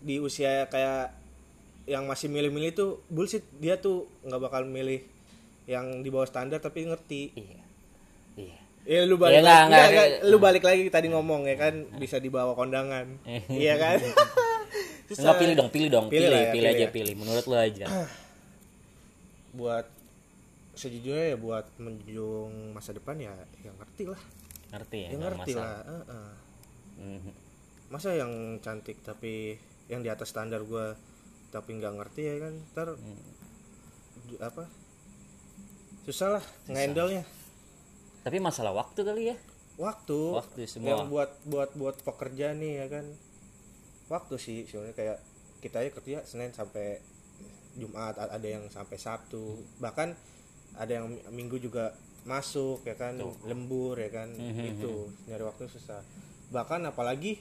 di 0.00 0.16
usia 0.16 0.64
kayak 0.66 1.12
yang 1.90 2.06
masih 2.06 2.30
milih-milih 2.30 2.70
tuh 2.70 2.90
bullshit 3.10 3.42
dia 3.58 3.74
tuh 3.76 4.06
nggak 4.22 4.40
bakal 4.40 4.62
milih 4.62 5.02
yang 5.66 6.00
di 6.00 6.08
bawah 6.08 6.24
standar 6.24 6.62
tapi 6.62 6.86
ngerti 6.86 7.22
iya 7.34 7.60
iya 8.38 8.58
Ya 8.80 9.04
lu 9.04 9.20
balik 9.20 9.36
Ya, 9.36 9.44
nggak, 9.44 9.60
lagi, 9.60 9.68
nggak, 9.68 9.86
nggak, 9.92 10.06
nggak. 10.08 10.30
lu 10.32 10.36
balik 10.40 10.64
lagi 10.64 10.82
tadi 10.88 11.06
ngomong 11.12 11.44
ya 11.44 11.56
kan 11.60 11.74
bisa 12.00 12.16
dibawa 12.16 12.56
kondangan. 12.56 13.06
iya 13.52 13.76
kan? 13.76 14.00
Susah. 15.12 15.20
Enggak 15.20 15.36
pilih 15.36 15.54
dong, 15.54 15.68
pilih 15.68 15.88
dong, 15.92 16.06
Pilih 16.08 16.26
pilih, 16.26 16.32
ya, 16.32 16.40
pilih, 16.40 16.52
pilih 16.56 16.68
aja 16.72 16.80
ya. 16.80 16.90
pilih. 16.90 17.14
Menurut 17.20 17.44
lu 17.44 17.56
aja. 17.60 17.86
Buat 19.60 19.86
sejujurnya 20.72 21.34
ya 21.34 21.36
buat 21.36 21.68
menjunjung 21.76 22.72
masa 22.72 22.96
depan 22.96 23.20
ya 23.20 23.36
yang 23.60 23.76
ngerti 23.76 24.04
lah. 24.08 24.20
Ngerti 24.72 24.96
ya? 24.96 25.08
Ya 25.12 25.16
nggak 25.18 25.30
ngerti 25.36 25.52
masalah. 25.52 25.68
lah. 25.68 25.80
Heeh. 25.84 26.30
Mhm. 27.20 27.32
Masa 27.92 28.08
yang 28.16 28.32
cantik 28.64 28.96
tapi 29.04 29.60
yang 29.92 30.00
di 30.00 30.08
atas 30.08 30.32
standar 30.32 30.64
gua 30.64 30.96
tapi 31.50 31.70
nggak 31.74 31.94
ngerti 31.94 32.22
ya 32.24 32.36
kan? 32.40 32.54
Ntar 32.72 32.88
Hmm. 32.92 33.20
apa? 34.40 34.64
Susah 36.02 36.38
lah 36.38 36.44
ngehandle-nya. 36.66 37.24
Tapi 38.20 38.36
masalah 38.38 38.72
waktu 38.72 39.00
kali 39.00 39.22
ya. 39.26 39.36
Waktu. 39.76 40.18
Waktu 40.36 40.60
semua. 40.66 40.88
Yang 40.92 41.02
buat 41.08 41.30
buat 41.44 41.70
buat 41.74 41.96
pekerja 42.00 42.52
nih 42.52 42.72
ya 42.76 42.88
kan. 42.90 43.06
Waktu 44.06 44.34
sih 44.36 44.58
sebenarnya 44.64 44.94
kayak 44.94 45.18
kita 45.60 45.76
aja 45.78 45.90
kerja 45.92 46.18
Senin 46.24 46.50
sampai 46.50 46.98
Jumat 47.72 48.16
ada 48.16 48.42
yang 48.42 48.66
sampai 48.66 48.96
Sabtu 48.96 49.38
bahkan 49.76 50.16
ada 50.74 50.90
yang 50.92 51.06
mi- 51.06 51.22
Minggu 51.32 51.56
juga 51.56 51.94
masuk 52.20 52.82
ya 52.82 52.94
kan 52.94 53.14
Tuh. 53.14 53.32
lembur 53.44 53.94
ya 53.94 54.10
kan 54.10 54.28
Mhm. 54.28 54.76
itu 54.76 54.92
nyari 55.24 55.40
waktu 55.40 55.64
susah 55.66 56.02
bahkan 56.48 56.82
apalagi 56.82 57.38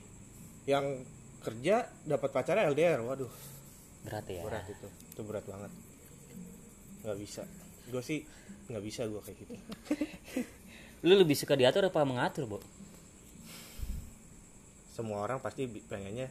yang 0.64 1.02
kerja 1.40 1.88
dapat 2.06 2.30
pacarnya 2.30 2.70
LDR 2.70 3.02
waduh 3.02 3.28
Berat 4.06 4.26
ya. 4.32 4.42
berat 4.44 4.66
itu. 4.70 4.88
Itu 5.12 5.22
berat 5.28 5.46
banget. 5.48 5.72
Nggak 7.04 7.18
bisa. 7.20 7.44
Gue 7.90 8.04
sih 8.04 8.24
nggak 8.70 8.84
bisa 8.84 9.08
gue 9.08 9.22
kayak 9.22 9.38
gitu. 9.44 9.54
Lu 11.08 11.16
lebih 11.16 11.36
suka 11.36 11.56
diatur 11.56 11.88
apa 11.88 12.04
mengatur, 12.04 12.46
Bu? 12.48 12.60
semua 15.00 15.24
orang 15.24 15.40
pasti 15.40 15.64
pengennya 15.64 16.28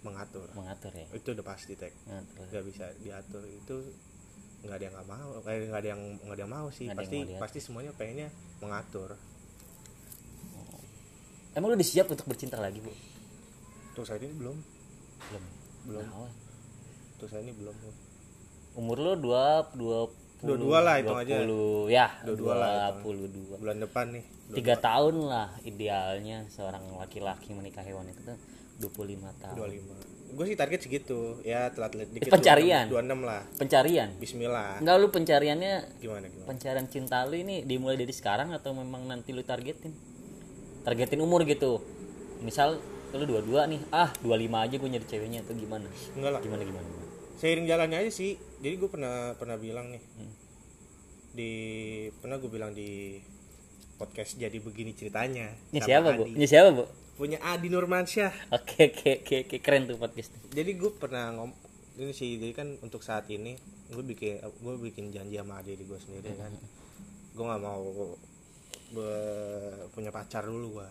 mengatur. 0.00 0.48
Mengatur 0.56 0.88
ya. 0.96 1.04
itu 1.12 1.36
udah 1.36 1.44
pasti 1.44 1.76
tek. 1.76 1.92
Mengatur. 2.08 2.44
nggak 2.48 2.64
bisa 2.64 2.84
diatur. 3.04 3.44
Itu 3.44 3.76
nggak 4.64 4.76
ada 4.80 4.84
yang 4.88 4.94
nggak 4.96 5.08
mau 5.12 5.30
kayak 5.44 5.58
nggak 5.68 5.80
ada 5.84 5.88
yang 5.92 6.02
nggak 6.24 6.36
ada 6.40 6.42
yang 6.48 6.52
mau 6.56 6.66
sih. 6.72 6.88
Yang 6.88 6.98
pasti 7.04 7.18
pasti 7.36 7.58
semuanya 7.60 7.92
pengennya 7.92 8.32
mengatur. 8.64 9.20
Emang 11.52 11.70
lu 11.70 11.76
udah 11.76 11.86
siap 11.86 12.08
untuk 12.08 12.24
bercinta 12.24 12.56
lagi, 12.56 12.80
Bu? 12.80 12.90
tuh 13.94 14.02
saat 14.02 14.18
ini 14.24 14.34
belum. 14.34 14.58
Belum. 15.30 15.44
belum. 15.86 16.06
Nah, 16.10 16.26
saat 17.24 17.42
ini 17.42 17.52
belum 17.54 17.74
umur 18.74 18.96
lu 18.98 19.12
dua 19.16 19.70
dua 19.72 20.10
Dua-dua 20.44 20.78
lah, 20.84 21.00
hitung 21.00 21.16
aja. 21.16 21.40
ya 21.88 22.06
lah, 22.12 22.12
dua 22.20 22.52
hitung. 22.52 23.00
puluh 23.00 23.26
dua. 23.32 23.54
Bulan 23.56 23.80
depan 23.80 24.12
nih 24.12 24.24
tiga 24.52 24.76
tahun 24.76 25.24
lah 25.24 25.48
idealnya 25.64 26.44
seorang 26.52 26.84
laki-laki 27.00 27.56
menikahi 27.56 27.96
wanita 27.96 28.20
itu 28.20 28.36
25 28.84 29.40
tahun. 29.40 29.56
dua 29.56 29.68
lima. 29.72 29.94
Gue 30.34 30.44
sih 30.50 30.58
target 30.58 30.84
segitu 30.84 31.38
ya 31.46 31.70
telat 31.72 31.94
telat 31.96 32.10
dikit 32.12 32.28
pencarian. 32.28 32.90
dua 32.92 33.00
enam 33.00 33.24
lah. 33.24 33.40
Pencarian? 33.56 34.12
Bismillah. 34.20 34.82
Enggak 34.84 34.96
lu 35.00 35.08
pencariannya 35.08 35.74
gimana 36.02 36.26
gimana? 36.28 36.46
pencarian 36.50 36.86
cinta 36.92 37.24
lu 37.24 37.38
ini 37.40 37.64
dimulai 37.64 37.96
dari 37.96 38.12
sekarang 38.12 38.52
atau 38.52 38.76
memang 38.76 39.08
nanti 39.08 39.32
lu 39.32 39.40
targetin? 39.46 39.94
Targetin 40.84 41.24
umur 41.24 41.46
gitu. 41.48 41.80
Misal 42.44 42.82
lu 43.14 43.24
dua-dua 43.24 43.64
nih 43.64 43.80
ah 43.94 44.10
25 44.20 44.28
aja 44.52 44.74
gue 44.76 44.88
nyari 44.92 45.06
ceweknya 45.08 45.40
atau 45.46 45.54
gimana? 45.56 45.86
Enggak 46.18 46.30
lah. 46.36 46.40
Gimana 46.42 46.62
gimana, 46.66 46.84
gimana? 46.84 47.03
Seiring 47.36 47.66
jalannya 47.66 47.98
aja 48.04 48.12
sih. 48.12 48.36
Jadi 48.60 48.74
gue 48.76 48.90
pernah 48.90 49.34
pernah 49.36 49.56
bilang 49.58 49.90
nih. 49.90 50.02
Hmm. 50.18 50.32
di 51.34 51.50
pernah 52.22 52.38
gue 52.38 52.46
bilang 52.46 52.70
di 52.70 53.18
podcast 53.98 54.38
jadi 54.38 54.54
begini 54.62 54.94
ceritanya. 54.94 55.50
Ini 55.74 55.82
siapa 55.82 56.14
bu? 56.14 56.30
Adi. 56.30 56.38
ini 56.38 56.46
siapa 56.46 56.70
bu? 56.70 56.86
Punya 57.18 57.42
Adi 57.42 57.66
Nurmansyah. 57.70 58.54
Oke 58.54 58.94
oke 58.94 59.26
oke 59.26 59.36
oke, 59.42 59.56
keren 59.58 59.90
tuh 59.90 59.98
podcast 59.98 60.30
jadi 60.54 60.70
gue 60.78 60.90
pernah 60.94 61.34
ngom 61.34 61.50
ini 61.98 62.14
sih 62.14 62.38
jadi 62.38 62.54
kan 62.54 62.68
untuk 62.82 63.02
saat 63.02 63.26
ini 63.30 63.58
gue 63.90 64.02
bikin 64.02 64.42
gue 64.42 64.74
bikin 64.90 65.10
janji 65.10 65.34
sama 65.34 65.58
adik 65.58 65.82
gue 65.82 65.98
sendiri 65.98 66.38
kan. 66.38 66.54
Gue 67.34 67.44
nggak 67.50 67.62
mau 67.62 67.82
be- 68.94 69.90
punya 69.90 70.14
pacar 70.14 70.46
dulu 70.46 70.78
gue 70.78 70.88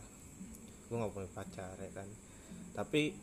gue 0.91 0.97
nggak 0.99 1.13
punya 1.15 1.29
pacar 1.31 1.71
ya 1.79 1.91
kan. 1.95 2.07
Tapi 2.75 3.15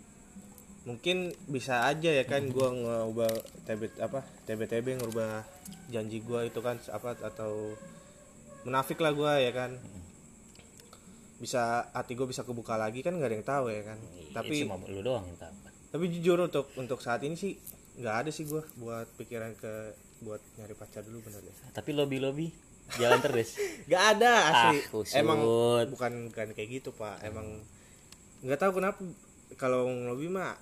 mungkin 0.80 1.36
bisa 1.44 1.84
aja 1.84 2.08
ya 2.08 2.24
kan 2.24 2.48
gue 2.48 2.68
ngubah 2.72 3.28
tb 3.64 3.92
apa 4.00 4.24
tb 4.48 4.64
tb 4.64 4.86
ngubah 4.96 5.44
janji 5.92 6.24
gue 6.24 6.40
itu 6.48 6.60
kan 6.60 6.80
apa 6.88 7.20
atau 7.20 7.76
munafik 8.64 9.00
lah 9.00 9.12
gue 9.12 9.32
ya 9.44 9.52
kan. 9.52 9.76
Bisa 11.40 11.88
hati 11.92 12.12
gue 12.12 12.28
bisa 12.28 12.44
kebuka 12.44 12.76
lagi 12.76 13.00
kan 13.00 13.16
nggak 13.16 13.28
ada 13.28 13.36
yang 13.36 13.46
tahu 13.46 13.64
ya 13.72 13.82
kan. 13.84 13.98
Tapi 14.30 14.52
Iya, 14.56 14.62
cuma 14.68 14.76
lu 14.84 15.00
doang 15.00 15.24
yang 15.24 15.40
tahu. 15.40 15.54
tapi 15.90 16.06
jujur 16.06 16.38
untuk 16.38 16.70
untuk 16.78 17.02
saat 17.02 17.18
ini 17.26 17.34
sih 17.34 17.58
nggak 17.98 18.16
ada 18.22 18.30
sih 18.30 18.46
gue 18.46 18.62
buat 18.78 19.10
pikiran 19.18 19.58
ke 19.58 19.72
buat 20.22 20.38
nyari 20.54 20.78
pacar 20.78 21.02
dulu 21.02 21.24
bener 21.26 21.42
deh. 21.42 21.56
Tapi 21.74 21.90
lobby 21.90 22.22
lobby 22.22 22.46
jalan 22.94 23.18
terus. 23.18 23.58
Nggak 23.90 24.04
ada 24.14 24.32
asli. 24.50 24.78
Ah, 24.78 24.86
kusut. 24.86 25.16
emang 25.18 25.40
bukan 25.90 26.12
bukan 26.30 26.46
kayak 26.54 26.70
gitu 26.70 26.90
pak. 26.94 27.18
Emang 27.26 27.58
nggak 28.40 28.60
tahu 28.60 28.78
kenapa 28.78 29.02
kalau 29.58 29.90
ngelobi 29.90 30.30
mah 30.30 30.54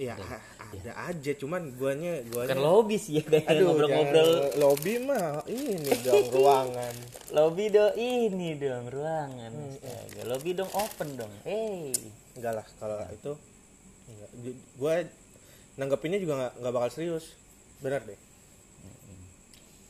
ya 0.00 0.16
ada 0.16 0.92
aja 1.12 1.32
cuman 1.36 1.76
guanya 1.76 2.24
guanya 2.24 2.56
lobby 2.56 2.96
sih 2.96 3.20
ya 3.20 3.24
kayak 3.26 3.60
ngobrol-ngobrol. 3.60 4.30
lobby 4.56 4.96
mah 4.96 5.44
ini 5.44 5.76
dong 6.00 6.24
ruangan. 6.40 6.94
Lobby 7.30 7.68
dong 7.68 7.92
ini 7.94 8.56
dong 8.56 8.88
ruangan. 8.88 9.52
Astaga 9.76 10.22
lobby 10.24 10.50
dong 10.56 10.70
open 10.72 11.08
dong 11.20 11.32
hey. 11.44 11.92
Enggak 12.32 12.52
lah 12.56 12.66
kalau 12.80 12.96
itu 13.12 13.32
enggak. 14.08 14.30
Gua 14.80 14.94
nanggepinnya 15.76 16.18
juga 16.18 16.34
nggak 16.38 16.52
nggak 16.64 16.72
bakal 16.72 16.90
serius. 16.90 17.36
Benar 17.84 18.00
deh. 18.08 18.16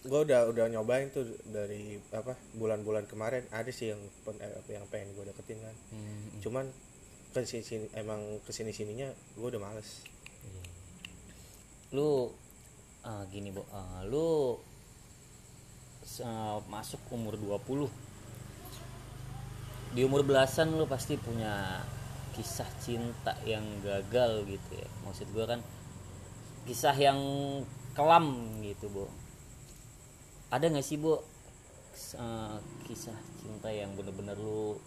Gua 0.00 0.24
udah 0.24 0.48
udah 0.48 0.64
nyobain 0.66 1.12
tuh 1.12 1.22
dari 1.44 2.00
apa 2.10 2.34
bulan-bulan 2.56 3.04
kemarin. 3.04 3.44
Ada 3.52 3.68
sih 3.68 3.92
yang 3.92 4.00
pen- 4.24 4.40
eh, 4.40 4.48
apa 4.48 4.70
yang 4.72 4.88
pengen 4.88 5.12
gue 5.12 5.28
deketin 5.28 5.60
kan. 5.60 5.76
Hmm, 5.92 6.40
cuman 6.40 6.66
ke 7.30 7.46
sini 7.46 7.62
sini 7.62 7.86
emang 7.94 8.20
ke 8.42 8.50
sini 8.50 8.70
sininya 8.74 9.08
gue 9.38 9.46
udah 9.46 9.62
males. 9.62 10.02
Lu 11.94 12.30
ah, 13.06 13.22
gini 13.30 13.50
bu 13.54 13.62
ah, 13.70 14.02
lu 14.06 14.58
ah, 16.26 16.58
masuk 16.66 17.00
umur 17.14 17.34
20 17.38 17.86
di 19.90 20.06
umur 20.06 20.22
belasan 20.22 20.70
lu 20.78 20.86
pasti 20.86 21.18
punya 21.18 21.82
kisah 22.34 22.68
cinta 22.78 23.34
yang 23.42 23.64
gagal 23.82 24.46
gitu 24.46 24.70
ya. 24.78 24.88
Maksud 25.02 25.26
gua 25.34 25.50
kan 25.50 25.60
kisah 26.66 26.94
yang 26.94 27.18
kelam 27.96 28.58
gitu 28.62 28.86
bu 28.86 29.04
ada 30.50 30.66
nggak 30.66 30.86
sih 30.86 30.98
bu 30.98 31.18
s- 31.94 32.14
ah, 32.18 32.58
kisah 32.86 33.14
cinta 33.42 33.70
yang 33.70 33.94
bener-bener 33.98 34.38
lu 34.38 34.78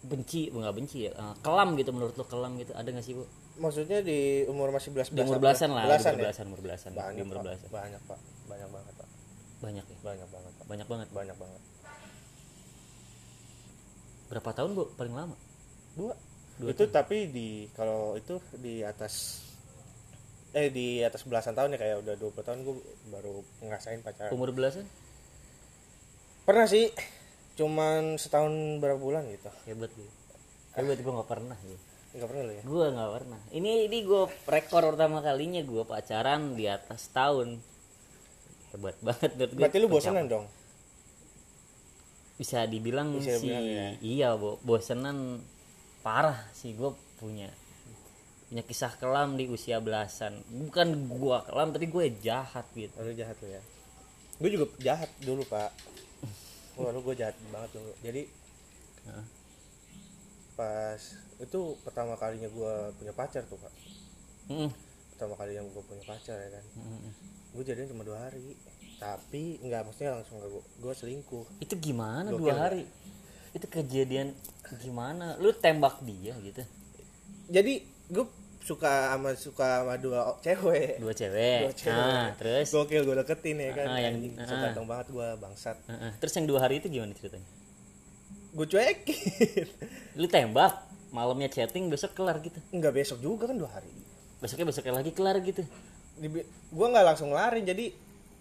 benci 0.00 0.48
nggak 0.48 0.74
benci 0.74 0.98
ya. 1.08 1.12
Eh, 1.12 1.34
kelam 1.44 1.76
gitu 1.76 1.90
menurut 1.92 2.14
lo 2.16 2.24
kelam 2.24 2.56
gitu. 2.56 2.72
Ada 2.72 2.88
nggak 2.88 3.04
sih 3.04 3.14
bu? 3.16 3.24
Maksudnya 3.60 4.00
di 4.00 4.48
umur 4.48 4.72
masih 4.72 4.90
belas 4.96 5.12
di 5.12 5.20
umur 5.20 5.36
belasan 5.36 5.76
lah 5.76 5.84
belasan 5.84 6.16
di 6.16 6.16
umur 6.16 6.16
ya? 6.16 6.24
belasan 6.24 6.44
umur 6.48 6.60
belasan 6.64 6.90
di 6.90 6.98
banyak 6.98 7.24
umur 7.24 7.36
pak. 7.36 7.44
belasan. 7.44 7.68
Banyak 7.68 8.02
pak. 8.08 8.18
Banyak 8.48 8.68
banget 8.72 8.94
pak. 8.96 9.08
Banyak 9.60 9.84
ya? 9.84 9.96
Banyak 10.00 10.28
banget 10.32 10.52
pak. 10.56 10.64
Banyak 10.64 10.86
banget? 10.88 11.08
Banyak 11.12 11.36
banget. 11.36 11.62
Berapa 14.32 14.50
tahun 14.56 14.70
bu 14.72 14.84
paling 14.96 15.14
lama? 15.14 15.36
Dua, 15.98 16.14
Dua 16.56 16.70
itu 16.70 16.84
tapi 16.88 17.28
di 17.28 17.66
kalau 17.76 18.14
itu 18.16 18.38
di 18.56 18.80
atas 18.86 19.44
eh 20.50 20.66
di 20.70 20.98
atas 21.02 21.22
belasan 21.26 21.54
tahun 21.54 21.74
ya 21.74 21.78
kayak 21.78 21.96
udah 22.02 22.14
20 22.18 22.46
tahun 22.46 22.58
gue 22.66 22.76
baru 23.12 23.34
ngerasain 23.62 24.00
pacaran. 24.02 24.34
Umur 24.34 24.50
belasan? 24.50 24.86
Pernah 26.42 26.66
sih 26.66 26.90
cuman 27.60 28.16
setahun 28.16 28.80
berapa 28.80 28.96
bulan 28.96 29.28
gitu. 29.28 29.52
Hebat 29.68 29.92
gue 29.92 30.10
hebat 30.70 30.96
gue 30.96 31.12
nggak 31.12 31.28
pernah 31.28 31.58
ya 31.66 31.78
nggak 32.10 32.26
pernah 32.26 32.42
lo 32.42 32.52
ya? 32.52 32.62
Gue 32.66 32.86
nggak 32.90 33.10
pernah. 33.14 33.40
Ini 33.54 33.70
ini 33.86 33.98
gue 34.02 34.22
rekor 34.50 34.82
pertama 34.82 35.22
kalinya 35.22 35.62
gue 35.62 35.82
pacaran 35.86 36.58
di 36.58 36.66
atas 36.66 37.06
tahun. 37.14 37.62
Hebat 38.74 38.98
banget 38.98 39.30
menurut 39.38 39.52
gue 39.54 39.62
berarti 39.62 39.78
lu 39.78 39.88
bosenan 39.90 40.26
dong? 40.26 40.46
Bisa 42.34 42.66
dibilang 42.66 43.14
Bisa 43.14 43.38
sih 43.38 43.46
dibilang 43.46 43.66
ya. 43.66 43.88
iya 44.02 44.28
bo 44.34 44.58
bosenan 44.66 45.38
parah 46.02 46.50
sih 46.50 46.74
gue 46.74 46.90
punya. 47.22 47.46
Punya 48.50 48.66
kisah 48.66 48.90
kelam 48.98 49.38
di 49.38 49.46
usia 49.46 49.78
belasan. 49.78 50.42
Bukan 50.50 51.06
gua 51.06 51.46
kelam 51.46 51.70
tapi 51.70 51.86
gue 51.86 52.10
jahat 52.18 52.66
gitu. 52.74 52.90
Lu 52.98 53.14
jahat 53.14 53.38
lu 53.38 53.54
ya? 53.54 53.62
Gue 54.42 54.50
juga 54.50 54.66
jahat 54.82 55.10
dulu 55.22 55.46
pak 55.46 55.70
Wah, 56.80 56.90
lu 56.96 57.04
gue 57.04 57.14
jahat 57.20 57.36
banget 57.52 57.70
dulu. 57.76 57.92
Jadi 58.00 58.22
pas 60.56 61.00
itu 61.40 61.60
pertama 61.84 62.16
kalinya 62.20 62.48
gue 62.52 62.72
punya 63.00 63.12
pacar 63.16 63.40
tuh 63.48 63.56
Mm-mm. 64.50 64.68
pertama 65.14 65.32
kali 65.40 65.56
yang 65.56 65.64
gue 65.68 65.82
punya 65.84 66.04
pacar 66.04 66.36
ya 66.36 66.50
kan? 66.52 66.64
Gue 67.52 67.62
jadian 67.64 67.88
cuma 67.92 68.02
dua 68.04 68.28
hari. 68.28 68.56
Tapi 69.00 69.60
nggak 69.64 69.88
maksudnya 69.88 70.20
langsung 70.20 70.40
gue 70.40 70.60
gue 70.60 70.92
selingkuh. 70.96 71.44
Itu 71.60 71.76
gimana 71.80 72.32
Gokil 72.32 72.44
dua 72.44 72.56
hari? 72.56 72.82
Itu 73.56 73.66
kejadian 73.68 74.36
gimana? 74.80 75.40
Lu 75.40 75.52
tembak 75.56 76.00
dia 76.04 76.36
gitu? 76.40 76.64
Jadi 77.48 77.84
gue 78.10 78.26
suka 78.60 78.92
sama 79.10 79.32
suka 79.34 79.82
sama 79.82 79.94
dua 79.96 80.36
cewek. 80.38 81.00
Dua 81.00 81.10
cewek, 81.10 81.58
dua 81.64 81.74
cewek. 81.74 81.96
Nah 81.96 82.30
terus? 82.36 82.68
Gokil 82.68 83.02
gue 83.02 83.16
deketin 83.16 83.56
ya 83.56 83.70
kan. 83.72 83.86
Ah, 83.88 83.98
yang- 83.98 84.20
ah. 84.36 84.44
so 84.44 84.54
ganteng 84.54 84.86
banget 84.86 85.06
gue 85.08 85.28
bangsat. 85.36 85.76
Heeh. 85.86 86.12
terus 86.20 86.32
yang 86.34 86.46
dua 86.46 86.60
hari 86.60 86.78
itu 86.78 86.86
gimana 86.86 87.16
ceritanya? 87.16 87.48
Gue 88.50 88.66
cuekin. 88.66 89.66
Lu 90.20 90.26
tembak 90.26 90.76
malamnya 91.10 91.48
chatting 91.48 91.88
besok 91.88 92.12
kelar 92.12 92.38
gitu? 92.38 92.60
Nggak 92.70 92.94
besok 92.94 93.18
juga 93.18 93.48
kan 93.48 93.56
dua 93.56 93.72
hari. 93.72 93.90
Besoknya 94.38 94.68
besoknya 94.68 94.94
lagi 94.94 95.10
kelar 95.10 95.40
gitu? 95.40 95.64
Gue 96.70 96.86
nggak 96.86 97.04
langsung 97.06 97.32
lari 97.32 97.64
jadi 97.64 97.90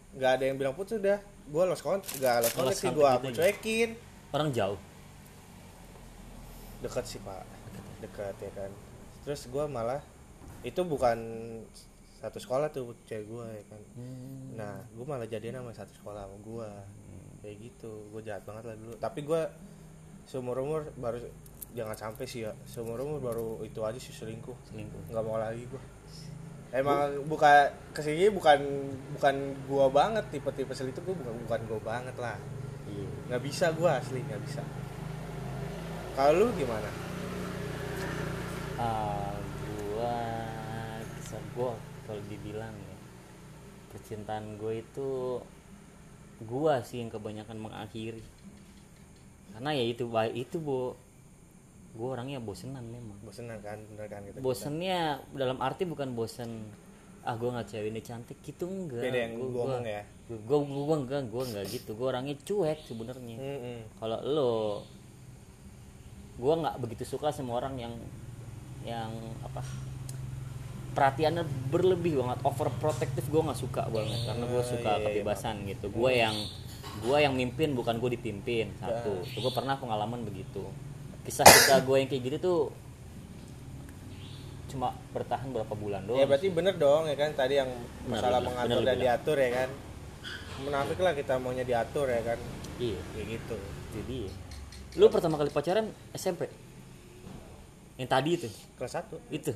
nggak 0.09 0.31
ada 0.35 0.43
yang 0.43 0.57
bilang 0.57 0.73
putus 0.73 0.97
udah 0.97 1.21
gue 1.21 1.63
los 1.63 1.79
kontak 1.79 2.11
nggak 2.17 2.35
los 2.43 2.51
kontak 2.51 2.73
Lost 2.73 2.81
sih 2.81 2.91
gue 2.91 3.09
gitu 3.23 3.37
cuekin. 3.39 3.89
Orang 4.29 4.51
jauh? 4.51 4.77
Dekat 6.79 7.05
sih 7.05 7.19
pak. 7.19 7.43
Dekat 7.99 8.35
ya 8.37 8.51
kan 8.53 8.71
terus 9.23 9.47
gue 9.47 9.65
malah 9.67 10.01
itu 10.63 10.81
bukan 10.83 11.17
satu 12.19 12.35
sekolah 12.35 12.67
tuh 12.67 12.91
cewek 13.07 13.25
gue 13.31 13.45
ya 13.47 13.63
kan. 13.71 13.81
Hmm. 13.95 14.59
nah 14.59 14.75
gue 14.91 15.05
malah 15.07 15.23
jadian 15.23 15.63
sama 15.63 15.71
satu 15.71 15.93
sekolah 15.95 16.27
sama 16.27 16.37
gue 16.43 16.69
kayak 17.39 17.57
gitu 17.63 18.11
gue 18.11 18.21
jahat 18.27 18.43
banget 18.43 18.63
lah 18.67 18.75
dulu. 18.75 18.93
Tapi 18.99 19.19
gue 19.23 19.41
seumur 20.27 20.59
umur 20.59 20.91
baru 20.99 21.23
jangan 21.71 21.95
sampai 21.95 22.25
sih 22.27 22.43
ya 22.43 22.51
seumur 22.67 22.99
umur 22.99 23.19
baru 23.23 23.47
itu 23.63 23.79
aja 23.87 23.99
sih 23.99 24.11
selingkuh. 24.11 24.55
Selingkuh. 24.67 25.11
Nggak 25.11 25.23
mau 25.23 25.39
lagi 25.39 25.63
gue 25.63 25.83
emang 26.69 27.25
bukan 27.25 27.65
ke 27.97 28.01
sini 28.05 28.29
bukan 28.29 28.61
bukan 29.17 29.35
gua 29.65 29.89
banget 29.89 30.21
tipe-tipe 30.29 30.69
selingkuh 30.69 31.01
gue 31.01 31.15
bukan 31.17 31.33
bukan 31.49 31.61
gua 31.65 31.79
banget 31.81 32.15
lah. 32.19 32.37
Iya. 32.85 33.09
Nggak 33.31 33.41
bisa 33.47 33.65
gua 33.73 33.97
asli 33.97 34.21
nggak 34.21 34.41
bisa. 34.43 34.61
Kalau 36.13 36.35
lu 36.35 36.47
gimana 36.53 37.08
Gua 38.79 40.15
kisah 41.19 41.43
gua 41.51 41.75
kalau 42.07 42.21
dibilang 42.31 42.71
ya 42.71 42.95
percintaan 43.91 44.55
gue 44.55 44.79
itu 44.79 45.09
gua 46.47 46.79
sih 46.79 47.03
yang 47.03 47.11
kebanyakan 47.11 47.59
mengakhiri. 47.59 48.23
Karena 49.51 49.75
ya 49.75 49.83
itu 49.83 50.07
baik 50.07 50.47
itu 50.47 50.55
bu 50.63 50.95
gua 51.97 52.15
orangnya 52.15 52.39
bosenan 52.39 52.85
memang. 52.87 53.19
Bosenan 53.19 53.59
kan 53.59 53.83
bener 53.91 54.07
kan 54.07 54.23
gitu. 54.23 54.39
Bosennya 54.39 55.19
dalam 55.35 55.59
arti 55.59 55.83
bukan 55.83 56.15
bosen 56.15 56.71
ah 57.27 57.35
gua 57.35 57.59
nggak 57.59 57.75
cewek 57.75 57.91
ini 57.91 57.99
cantik 57.99 58.39
gitu 58.39 58.63
enggak. 58.63 59.03
Beda 59.03 59.19
yang 59.27 59.33
Gua- 59.35 59.51
gua 59.51 59.63
ngomong 59.75 59.85
ya. 59.85 60.03
gua 60.31 60.39
gua, 60.63 60.85
gua 60.87 60.95
enggak 61.03 61.21
gua 61.27 61.43
enggak 61.43 61.65
gitu. 61.67 61.91
Gua 61.99 62.07
orangnya 62.15 62.35
cuek 62.47 62.79
sebenarnya. 62.87 63.35
Mm-mm. 63.35 63.79
kalau 63.99 64.19
lo 64.23 64.53
gua 66.39 66.53
nggak 66.55 66.75
begitu 66.79 67.03
suka 67.03 67.35
sama 67.35 67.59
orang 67.59 67.75
yang 67.75 67.91
yang 68.87 69.11
apa 69.43 69.61
perhatiannya 70.93 71.45
berlebih 71.69 72.19
banget 72.19 72.39
overprotective 72.43 73.27
gue 73.29 73.41
nggak 73.45 73.59
suka 73.59 73.87
banget 73.87 74.19
karena 74.25 74.45
gue 74.49 74.63
suka 74.65 74.91
iya, 74.91 74.99
iya, 74.99 75.05
kebebasan 75.05 75.55
gitu. 75.69 75.85
Gue 75.93 76.11
yang 76.19 76.35
gue 76.99 77.17
yang 77.21 77.33
mimpin 77.37 77.77
bukan 77.77 78.01
gue 78.01 78.19
dipimpin 78.19 78.73
satu. 78.81 79.23
Iya. 79.23 79.39
gue 79.39 79.51
pernah 79.53 79.75
pengalaman 79.79 80.25
begitu. 80.25 80.65
Kisah 81.23 81.45
kita 81.45 81.85
gue 81.85 81.95
yang 82.03 82.09
kayak 82.09 82.23
gitu 82.25 82.37
tuh 82.41 82.59
cuma 84.69 84.93
bertahan 85.17 85.49
berapa 85.49 85.73
bulan 85.73 86.05
doang 86.05 86.21
ya 86.21 86.29
berarti 86.29 86.47
bener 86.53 86.75
dong 86.77 87.07
ya 87.09 87.15
kan? 87.17 87.31
Tadi 87.33 87.53
yang 87.57 87.69
Bener, 88.05 88.19
masalah 88.19 88.39
bener, 88.41 88.49
mengatur 88.51 88.69
bener 88.69 88.85
dan 88.85 88.95
bilang. 88.97 89.03
diatur 89.05 89.37
ya 89.37 89.49
kan? 89.53 89.69
Menafik 90.59 90.99
lah 90.99 91.13
kita 91.15 91.33
maunya 91.39 91.65
diatur 91.65 92.07
ya 92.09 92.21
kan? 92.25 92.39
Iya. 92.81 92.99
Kayak 93.15 93.25
gitu. 93.39 93.57
Jadi 93.95 94.19
lu 94.97 95.05
pertama 95.13 95.37
kali 95.37 95.53
pacaran 95.53 95.85
SMP 96.17 96.49
yang 97.99 98.07
tadi 98.07 98.29
itu? 98.33 98.47
Kelas 98.79 98.93
satu. 98.95 99.19
Itu? 99.27 99.51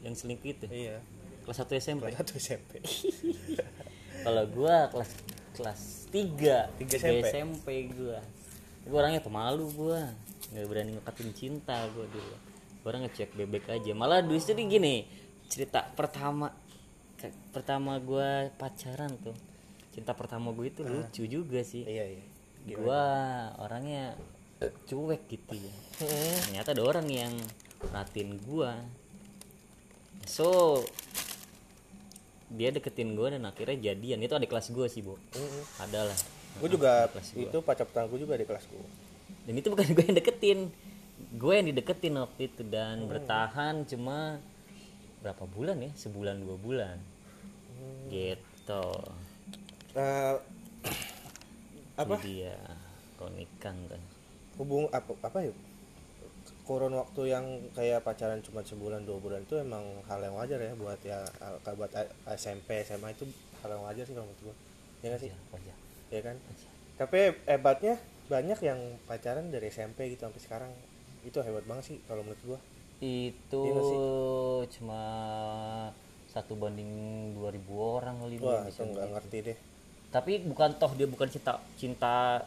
Yang 0.00 0.24
selingkuh 0.24 0.48
itu? 0.48 0.66
Iya. 0.66 0.98
Kelas 1.42 1.58
1 1.58 1.74
SMP 1.76 2.02
kelas 2.06 2.18
satu 2.22 2.32
SMP 2.38 2.78
kalau 4.24 4.46
gua 4.46 4.86
kelas 4.94 5.10
kelas 5.52 5.80
3 6.14 6.78
Tiga 6.78 6.96
SMP. 6.96 7.26
SMP 7.26 7.68
gua. 7.90 8.18
Gua 8.86 8.96
orangnya 9.02 9.18
pemalu 9.18 9.66
gua. 9.74 10.06
Nggak 10.54 10.66
berani 10.70 10.90
ngekatin 10.94 11.30
cinta 11.34 11.82
gua 11.90 12.06
dulu. 12.06 12.34
Gua 12.82 12.88
orang 12.88 13.10
ngecek 13.10 13.34
bebek 13.34 13.66
aja. 13.68 13.90
Malah 13.92 14.22
dulu 14.22 14.38
jadi 14.38 14.62
gini. 14.62 15.02
Cerita 15.50 15.82
pertama 15.92 16.54
ke- 17.18 17.34
pertama 17.50 17.98
gua 17.98 18.46
pacaran 18.54 19.10
tuh. 19.18 19.34
Cinta 19.92 20.16
pertama 20.16 20.54
gue 20.56 20.72
itu 20.72 20.80
lucu 20.80 21.28
juga 21.28 21.60
sih. 21.60 21.84
Iya 21.84 22.16
iya. 22.16 22.24
Gua 22.78 23.02
orangnya 23.58 24.14
cuek 24.86 25.26
gitu 25.26 25.58
ya. 25.58 25.74
Ternyata 26.46 26.70
ada 26.72 26.86
orang 26.86 27.04
yang 27.10 27.34
perhatiin 27.82 28.38
gua. 28.46 28.78
So 30.24 30.80
dia 32.52 32.70
deketin 32.70 33.18
gua 33.18 33.34
dan 33.34 33.42
akhirnya 33.44 33.92
jadian. 33.92 34.22
Itu 34.22 34.38
ada 34.38 34.46
kelas 34.46 34.70
gua 34.70 34.86
sih 34.86 35.02
bu. 35.02 35.18
Ada 35.82 36.10
lah 36.10 36.18
gue 36.52 36.68
juga 36.68 37.08
kelas 37.08 37.32
gua. 37.32 37.48
itu 37.48 37.58
pacar 37.64 37.88
pertama 37.88 38.12
gue 38.12 38.28
juga 38.28 38.36
di 38.36 38.44
kelas 38.44 38.68
gue 38.68 38.84
dan 39.48 39.54
itu 39.58 39.68
bukan 39.72 39.86
gue 39.96 40.04
yang 40.06 40.16
deketin. 40.18 40.60
Gue 41.38 41.52
yang 41.58 41.66
dideketin 41.70 42.14
waktu 42.18 42.50
itu 42.50 42.62
dan 42.66 43.06
bertahan 43.06 43.86
cuma 43.86 44.42
berapa 45.22 45.44
bulan 45.46 45.78
ya? 45.78 45.90
Sebulan 45.94 46.42
dua 46.42 46.56
bulan. 46.58 46.96
Gitu. 48.10 48.86
Eh, 49.96 50.34
apa? 52.02 52.14
Jadi 52.20 52.46
ya 52.46 52.58
konikan 53.18 53.76
kan 53.86 54.02
hubung 54.58 54.90
apa 54.90 55.14
apa 55.22 55.38
ya 55.46 55.54
kurun 56.62 56.94
waktu 56.94 57.34
yang 57.34 57.44
kayak 57.74 58.06
pacaran 58.06 58.38
cuma 58.38 58.62
sebulan 58.62 59.02
dua 59.02 59.18
bulan 59.18 59.42
itu 59.42 59.58
emang 59.58 59.82
hal 60.06 60.22
yang 60.22 60.38
wajar 60.38 60.62
ya 60.62 60.72
buat 60.78 61.00
ya 61.02 61.26
buat 61.74 61.90
SMP 62.38 62.86
SMA 62.86 63.18
itu 63.18 63.26
hal 63.62 63.74
yang 63.74 63.82
wajar 63.82 64.04
sih 64.06 64.14
kalau 64.14 64.30
menurut 64.30 64.42
gua. 64.50 64.56
Ya 65.02 65.06
nggak 65.10 65.20
sih? 65.26 65.30
Ya 65.34 65.38
wajar. 65.50 65.76
Ya 66.14 66.20
kan? 66.22 66.36
Tapi 66.98 67.18
hebatnya 67.50 67.94
banyak 68.30 68.58
yang 68.62 68.80
pacaran 69.10 69.50
dari 69.50 69.74
SMP 69.74 70.14
gitu 70.14 70.22
sampai 70.22 70.42
sekarang. 70.42 70.72
Itu 71.26 71.42
hebat 71.42 71.66
banget 71.66 71.84
sih 71.94 71.96
kalau 72.06 72.22
menurut 72.22 72.42
gua. 72.46 72.58
Itu 73.02 73.60
sih? 73.66 73.98
cuma 74.78 75.02
satu 76.30 76.54
banding 76.54 76.88
2000 77.36 77.58
orang 77.76 78.16
kali 78.22 78.40
wah 78.40 78.64
itu 78.64 78.82
nggak 78.86 79.08
ngerti 79.18 79.38
deh. 79.50 79.58
Tapi 80.14 80.46
bukan 80.46 80.78
toh 80.78 80.94
dia 80.94 81.10
bukan 81.10 81.26
cinta 81.26 81.58
cinta 81.74 82.46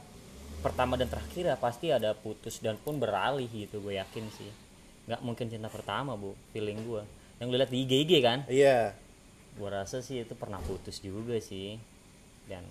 pertama 0.65 0.97
dan 0.97 1.05
terakhir 1.05 1.45
ya 1.45 1.57
pasti 1.61 1.93
ada 1.93 2.17
putus 2.17 2.57
dan 2.57 2.73
pun 2.81 2.97
beralih 2.97 3.45
gitu 3.53 3.77
gue 3.85 4.01
yakin 4.01 4.25
sih. 4.33 4.49
Nggak 5.05 5.21
mungkin 5.21 5.45
cinta 5.53 5.69
pertama 5.69 6.17
bu 6.17 6.33
feeling 6.49 6.81
gue. 6.81 7.05
Yang 7.37 7.47
gue 7.53 7.57
lihat 7.61 7.71
di 7.71 7.77
IG 7.85 7.91
IG 8.09 8.11
kan? 8.25 8.39
Iya. 8.49 8.97
Gue 9.53 9.69
rasa 9.69 10.01
sih 10.01 10.25
itu 10.25 10.33
pernah 10.33 10.57
putus 10.65 10.97
juga 11.05 11.37
sih. 11.37 11.77
Dan 12.49 12.65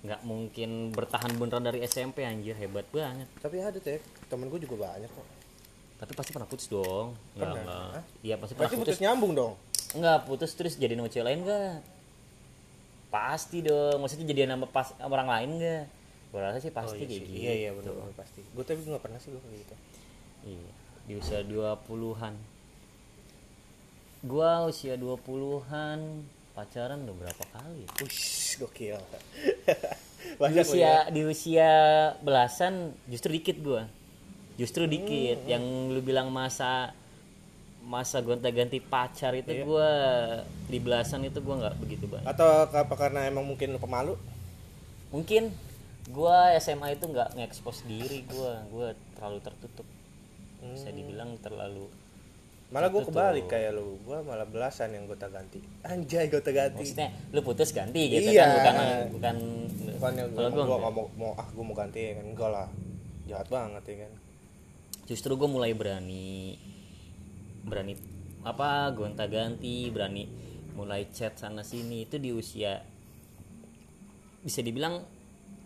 nggak 0.00 0.24
mungkin 0.24 0.96
bertahan 0.96 1.36
beneran 1.36 1.68
dari 1.68 1.84
SMP 1.84 2.24
anjir 2.24 2.56
hebat 2.56 2.88
banget. 2.88 3.28
Tapi 3.36 3.60
ada 3.60 3.76
tuh 3.76 3.92
ya 3.92 4.00
temen 4.32 4.48
gue 4.48 4.60
juga 4.64 4.88
banyak 4.88 5.12
kok. 5.12 5.28
Tapi 6.00 6.12
pasti 6.16 6.32
pernah 6.32 6.48
putus 6.48 6.72
dong. 6.72 7.12
Pernah? 7.36 7.60
enggak 7.60 8.04
iya 8.24 8.40
pasti 8.40 8.56
pernah 8.56 8.72
putus 8.72 8.96
putus. 8.96 9.04
nyambung 9.04 9.36
dong. 9.36 9.52
Enggak 9.92 10.24
putus 10.24 10.56
terus 10.56 10.80
jadi 10.80 10.96
nama 10.96 11.12
cewek 11.12 11.28
lain 11.28 11.44
enggak 11.44 11.84
pasti 13.12 13.60
dong. 13.60 14.00
Maksudnya 14.00 14.24
jadi 14.24 14.48
nama 14.48 14.64
pas 14.64 14.96
sama 14.96 15.12
orang 15.20 15.28
lain 15.28 15.50
enggak 15.60 15.99
gue 16.30 16.38
rasa 16.38 16.58
sih 16.58 16.70
pasti 16.70 16.96
iya 16.96 17.00
kayak 17.00 17.10
sih. 17.10 17.20
gitu 17.20 17.30
iya 17.36 17.52
iya 17.56 17.70
benar 17.72 17.92
benar 17.92 18.14
pasti 18.14 18.40
gue 18.40 18.62
tapi 18.62 18.78
gue 18.78 18.90
nggak 18.90 19.02
pernah 19.02 19.18
sih 19.18 19.28
gue 19.28 19.40
kayak 19.40 19.58
gitu 19.60 19.74
Iya, 20.40 20.70
di 21.04 21.12
usia 21.14 21.40
20-an. 21.42 22.32
Gua 24.22 24.64
usia 24.64 24.96
20-an 24.96 26.00
pacaran 26.50 26.96
udah 26.98 27.12
berapa 27.14 27.44
kali? 27.50 27.84
ya? 27.84 27.88
Ush, 28.00 28.56
gokil 28.56 28.96
Di 30.40 30.56
usia 30.56 30.80
ya. 30.80 30.96
di 31.08 31.22
usia 31.24 31.70
belasan 32.18 32.92
justru 33.04 33.32
dikit 33.32 33.56
gua. 33.58 33.84
Justru 34.56 34.84
Hmm, 34.84 34.92
dikit. 34.92 35.44
Yang 35.44 35.64
lu 35.90 36.00
bilang 36.00 36.28
masa 36.28 36.92
masa 37.82 38.20
gonta-ganti 38.20 38.76
pacar 38.78 39.32
itu 39.34 39.50
Iya. 39.50 39.64
gua 39.64 39.90
di 40.66 40.78
belasan 40.78 41.20
itu 41.22 41.36
gua 41.38 41.56
nggak 41.58 41.74
begitu 41.76 42.04
banyak. 42.06 42.24
atau 42.26 42.48
apa 42.66 42.94
karena 42.94 43.24
emang 43.24 43.42
mungkin 43.42 43.72
lu 43.72 43.78
pemalu 43.78 44.16
Mungkin 45.10 45.48
gua 46.08 46.56
SMA 46.56 46.96
itu 46.96 47.04
nggak 47.04 47.36
ngekspos 47.36 47.84
diri 47.84 48.24
gua. 48.24 48.64
Gua 48.72 48.96
terlalu 49.18 49.38
tertutup. 49.44 49.86
Bisa 50.60 50.88
dibilang 50.88 51.36
terlalu 51.40 51.88
malah 52.70 52.86
gue 52.86 53.02
kebalik 53.02 53.50
tuh. 53.50 53.50
kayak 53.50 53.74
lu 53.74 53.98
gue 54.06 54.18
malah 54.22 54.46
belasan 54.46 54.94
yang 54.94 55.10
gue 55.10 55.18
ganti 55.18 55.58
anjay 55.82 56.30
gue 56.30 56.38
ganti 56.38 56.78
maksudnya 56.78 57.10
lu 57.34 57.42
putus 57.42 57.74
ganti 57.74 58.06
gitu 58.06 58.30
Iya. 58.30 58.46
kan 58.46 58.54
bukan 58.54 58.74
bukan 59.10 59.36
bukan 59.98 60.12
yang 60.14 60.28
gue 60.30 60.46
gua 60.54 60.78
gak 60.78 60.92
mau, 60.94 61.06
mau 61.18 61.32
ah 61.34 61.46
gue 61.50 61.64
mau 61.66 61.74
ganti 61.74 62.14
kan 62.14 62.22
enggak 62.30 62.50
lah 62.54 62.68
jahat 63.26 63.50
banget 63.50 63.82
ya 63.90 63.96
kan 64.06 64.12
justru 65.10 65.34
gue 65.34 65.50
mulai 65.50 65.74
berani 65.74 66.54
berani 67.66 67.98
apa 68.46 68.94
gonta 68.94 69.26
ganti 69.26 69.90
berani 69.90 70.30
mulai 70.78 71.10
chat 71.10 71.34
sana 71.42 71.66
sini 71.66 72.06
itu 72.06 72.22
di 72.22 72.30
usia 72.30 72.86
bisa 74.46 74.62
dibilang 74.62 75.02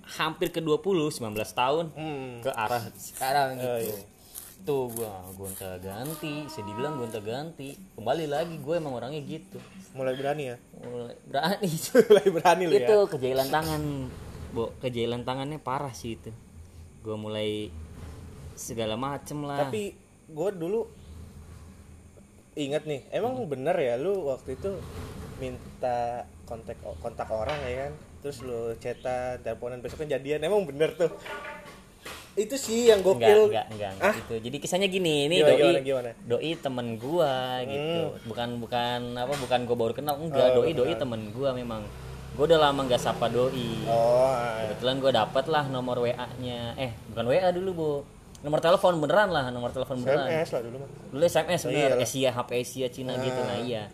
hampir 0.06 0.48
ke 0.48 0.60
20 0.60 0.80
19 1.10 1.20
tahun. 1.52 1.86
Hmm. 1.94 2.40
ke 2.40 2.50
arah 2.50 2.84
sekarang 2.94 3.48
Oh, 3.56 3.76
gitu. 3.80 3.92
iya. 3.92 3.96
tuh 4.64 4.88
gue 4.88 5.10
gonta 5.36 5.76
ganti. 5.76 6.48
Bisa 6.48 6.60
dibilang 6.62 6.96
gonta 6.96 7.20
ganti. 7.20 7.76
Kembali 7.96 8.24
lagi 8.24 8.56
gue 8.56 8.74
emang 8.74 8.96
orangnya 8.96 9.20
gitu. 9.20 9.60
Mulai 9.92 10.14
berani 10.16 10.44
ya? 10.50 10.56
Mulai 10.80 11.16
berani. 11.24 11.68
Mulai 12.08 12.26
berani 12.32 12.62
lu 12.64 12.74
itu 12.74 12.96
ya 12.96 13.04
kejailan 13.04 13.48
tangan 13.48 13.82
bo. 14.50 14.72
Kejailan 14.80 15.22
tangannya 15.22 15.60
parah 15.60 15.92
sih 15.92 16.16
itu. 16.16 16.32
Gue 17.04 17.16
mulai 17.16 17.68
segala 18.56 18.96
macem 18.96 19.44
lah. 19.44 19.68
Tapi 19.68 19.92
gue 20.24 20.50
dulu 20.56 20.88
ingat 22.54 22.86
nih 22.86 23.02
emang 23.10 23.34
bener 23.50 23.74
ya 23.74 23.98
lu 23.98 24.30
waktu 24.30 24.54
itu 24.54 24.78
minta 25.42 26.22
kontak 26.46 26.78
kontak 27.02 27.26
orang 27.26 27.58
ya 27.66 27.74
kan 27.84 27.92
terus 28.24 28.40
lu 28.40 28.72
chatan 28.80 29.36
teleponan 29.44 29.84
besoknya 29.84 30.16
jadian. 30.16 30.40
Emang 30.48 30.64
bener 30.64 30.96
tuh? 30.96 31.12
Itu 32.34 32.56
sih 32.56 32.88
yang 32.88 33.04
gokil. 33.04 33.52
Enggak 33.52 33.68
enggak, 33.70 33.92
enggak 33.94 34.10
Ah? 34.10 34.14
gitu. 34.16 34.34
Jadi 34.48 34.56
kisahnya 34.58 34.88
gini 34.88 35.28
ini 35.28 35.44
Gimana, 35.44 35.52
doi 35.52 35.60
gimana, 35.60 35.80
gimana? 35.84 36.10
doi 36.24 36.50
temen 36.56 36.86
gua 36.96 37.34
gitu. 37.68 38.00
Hmm. 38.00 38.24
bukan 38.24 38.48
bukan 38.58 39.00
apa 39.14 39.34
bukan 39.36 39.58
gua 39.68 39.76
baru 39.76 39.92
kenal 39.92 40.16
enggak. 40.16 40.56
Oh, 40.56 40.64
doi 40.64 40.72
doi 40.72 40.88
bukan. 40.88 41.00
temen 41.04 41.20
gua 41.36 41.52
memang. 41.52 41.84
Gua 42.34 42.44
udah 42.48 42.60
lama 42.64 42.80
nggak 42.88 42.98
sapa 42.98 43.28
doi. 43.28 43.84
Oh 43.86 44.32
ah. 44.32 44.72
kebetulan 44.72 44.96
gua 45.04 45.12
dapet 45.14 45.44
lah 45.46 45.64
nomor 45.68 46.00
wa 46.00 46.26
nya 46.40 46.72
eh 46.74 46.96
bukan 47.12 47.24
wa 47.28 47.48
dulu 47.52 47.70
bu. 47.76 47.90
Nomor 48.40 48.60
telepon 48.60 48.98
beneran 48.98 49.28
lah 49.30 49.52
nomor 49.52 49.68
telepon 49.70 50.00
beneran. 50.00 50.26
SMS 50.26 50.48
lah 50.56 50.60
dulu 50.64 50.76
mah 50.80 50.90
dulu 51.12 51.22
SMS 51.28 51.60
bener. 51.68 51.90
Iya. 52.00 52.02
Asia 52.02 52.30
HP 52.32 52.50
Asia 52.56 52.86
Cina 52.88 53.12
gitu. 53.20 53.40
Nah 53.44 53.58
iya 53.62 53.86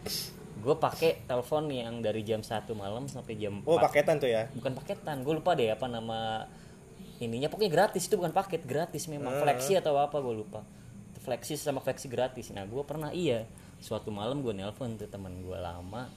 gue 0.60 0.74
pakai 0.76 1.24
telepon 1.24 1.66
yang 1.72 2.04
dari 2.04 2.20
jam 2.20 2.44
1 2.44 2.68
malam 2.76 3.08
sampai 3.08 3.34
jam 3.40 3.64
4 3.64 3.66
oh 3.66 3.80
paketan 3.80 4.20
tuh 4.20 4.30
ya? 4.30 4.46
Bukan 4.52 4.72
paketan 4.76 5.24
gue 5.24 5.34
lupa 5.34 5.56
deh 5.56 5.72
apa 5.72 5.88
nama 5.88 6.44
ininya. 7.18 7.48
Pokoknya 7.48 7.72
gratis 7.72 8.06
itu 8.06 8.14
bukan 8.20 8.32
paket 8.32 8.62
gratis 8.68 9.08
memang. 9.08 9.40
Ah. 9.40 9.42
fleksi 9.42 9.80
atau 9.80 9.96
apa 9.96 10.20
gue 10.20 10.34
lupa. 10.36 10.60
Fleksi 11.20 11.56
sama 11.56 11.80
fleksi 11.80 12.06
gratis. 12.08 12.52
Nah 12.52 12.68
gue 12.68 12.82
pernah 12.84 13.12
iya 13.12 13.48
suatu 13.80 14.12
malam 14.12 14.44
gue 14.44 14.52
nelpon 14.52 15.00
tuh 15.00 15.08
teman 15.08 15.32
gue 15.40 15.56
lama. 15.56 16.08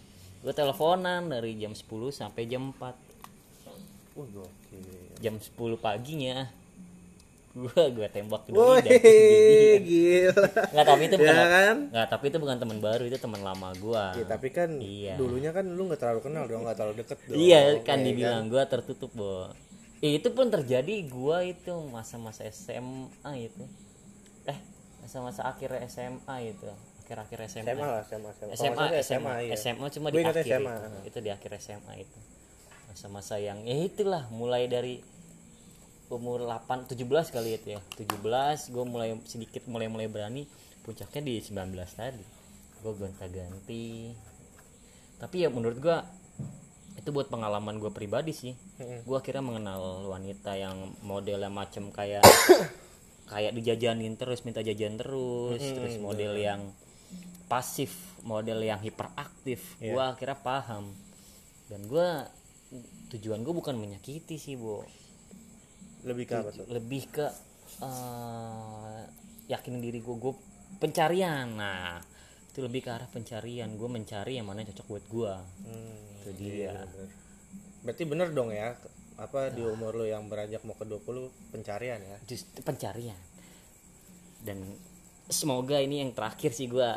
Gue 0.44 0.52
teleponan 0.52 1.32
dari 1.32 1.56
jam 1.56 1.72
10 1.72 1.88
sampai 2.12 2.44
jam 2.44 2.76
4 2.76 3.14
Wah 4.14 4.30
gokil. 4.30 5.18
Jam 5.18 5.42
10 5.42 5.58
paginya 5.82 6.46
gue 7.56 7.70
gue 7.92 8.08
tembak 8.10 8.42
ke 8.44 8.50
jadian. 8.50 9.80
gila. 9.80 10.46
nggak 10.68 10.86
tapi 10.88 11.04
itu 11.04 11.16
bukan 11.16 11.36
Ya 11.36 11.46
kan? 11.48 11.78
nggak 11.88 12.08
tapi 12.08 12.26
itu 12.28 12.38
bukan 12.38 12.58
teman 12.58 12.78
baru 12.80 13.04
itu 13.04 13.18
teman 13.18 13.42
lama 13.42 13.70
gue 13.74 14.06
Ya, 14.16 14.26
tapi 14.26 14.48
kan 14.50 14.70
Iya. 14.76 15.14
dulunya 15.16 15.50
kan 15.50 15.66
lu 15.68 15.86
nggak 15.86 16.00
terlalu 16.00 16.22
kenal 16.24 16.44
dong, 16.44 16.66
nggak 16.66 16.74
terlalu 16.76 16.96
deket 17.00 17.18
dong. 17.24 17.38
iya 17.38 17.60
kan 17.80 17.98
Ya 17.98 18.06
dibilang 18.08 18.46
gue 18.48 18.64
tertutup 18.64 19.12
bo 19.12 19.54
Eh, 20.00 20.18
itu 20.18 20.28
pun 20.30 20.50
terjadi 20.50 20.96
gue 21.00 21.38
itu 21.48 21.74
masa-masa 21.88 22.44
SMA 22.44 23.14
itu 23.40 23.64
eh 24.44 24.58
masa-masa 25.00 25.46
akhir 25.46 25.78
SMA 25.86 26.36
itu 26.50 26.68
akhir-akhir 27.04 27.40
SMA 27.48 27.70
SMA 27.70 27.86
lah, 27.86 28.02
SMA, 28.02 28.30
SMA. 28.34 28.54
SMA, 28.54 28.76
salah 28.82 29.00
SMA, 29.00 29.34
iya. 29.44 29.54
SMA 29.54 29.88
cuma 29.90 30.08
Gua 30.08 30.18
di 30.18 30.26
akhir 30.26 30.44
SMA. 30.50 30.74
Itu. 30.74 31.00
itu 31.06 31.18
di 31.20 31.30
akhir 31.30 31.52
SMA 31.58 31.94
itu 32.00 32.20
masa-masa 32.86 33.38
yang 33.38 33.62
ya 33.62 33.78
itulah 33.80 34.26
mulai 34.30 34.66
dari 34.66 35.00
umur 36.14 36.46
8 36.46 36.94
17 36.94 37.34
kali 37.34 37.58
itu 37.58 37.68
ya 37.74 37.82
17 37.98 38.70
gue 38.70 38.84
mulai 38.86 39.18
sedikit 39.26 39.66
mulai 39.66 39.90
mulai 39.90 40.08
berani. 40.08 40.46
Puncaknya 40.86 41.22
di 41.26 41.34
19 41.42 41.74
tadi. 41.96 42.26
Gue 42.84 42.94
gonta-ganti. 42.94 44.12
Tapi 45.18 45.36
ya 45.42 45.50
menurut 45.50 45.78
gue 45.80 45.98
itu 47.00 47.10
buat 47.10 47.28
pengalaman 47.28 47.82
gue 47.82 47.90
pribadi 47.90 48.32
sih. 48.36 48.54
Gue 49.04 49.18
akhirnya 49.18 49.42
mengenal 49.42 50.08
wanita 50.12 50.54
yang 50.54 50.94
modelnya 51.02 51.50
macem 51.50 51.90
kayak 51.90 52.24
kayak 53.32 53.56
dijajanin 53.56 54.14
terus 54.20 54.46
minta 54.46 54.62
jajan 54.62 55.00
terus. 55.00 55.60
Terus 55.60 55.98
model 55.98 56.38
yang 56.38 56.72
pasif 57.50 58.14
model 58.24 58.62
yang 58.64 58.80
hiperaktif. 58.80 59.80
Gue 59.82 60.04
akhirnya 60.04 60.38
paham. 60.38 60.94
Dan 61.72 61.88
gue 61.88 62.08
tujuan 63.14 63.46
gue 63.46 63.54
bukan 63.54 63.78
menyakiti 63.78 64.42
sih 64.42 64.58
bu 64.58 64.82
Lebih 66.04 66.26
ke 66.26 66.36
apa 66.36 66.52
lebih 66.70 67.04
ke 67.10 67.26
eh 67.82 69.02
yakin 69.48 69.80
diri 69.80 70.00
gue 70.00 70.16
gue 70.16 70.34
pencarian. 70.78 71.48
Nah 71.50 72.00
itu 72.48 72.60
lebih 72.62 72.86
ke 72.86 72.90
arah 72.92 73.10
pencarian. 73.10 73.72
Gue 73.74 73.90
mencari 73.90 74.38
yang 74.38 74.46
mana 74.46 74.62
yang 74.62 74.72
cocok 74.72 74.88
buat 74.88 75.06
gue 75.08 75.34
Hmm, 75.66 76.22
itu 76.24 76.32
dia. 76.38 76.72
bener. 76.86 77.10
Berarti 77.84 78.04
bener 78.08 78.28
dong 78.32 78.50
ya, 78.50 78.78
apa 79.18 79.52
di 79.52 79.60
umur 79.60 79.92
lu 79.94 80.06
yang 80.06 80.32
beranjak 80.32 80.64
mau 80.64 80.74
ke 80.74 80.88
20 80.88 81.04
pencarian 81.52 82.00
ya? 82.00 82.18
justru 82.24 82.64
pencarian. 82.64 83.20
Dan 84.40 84.60
semoga 85.28 85.80
ini 85.80 86.00
yang 86.00 86.12
terakhir 86.12 86.52
sih 86.52 86.68
gue 86.68 86.92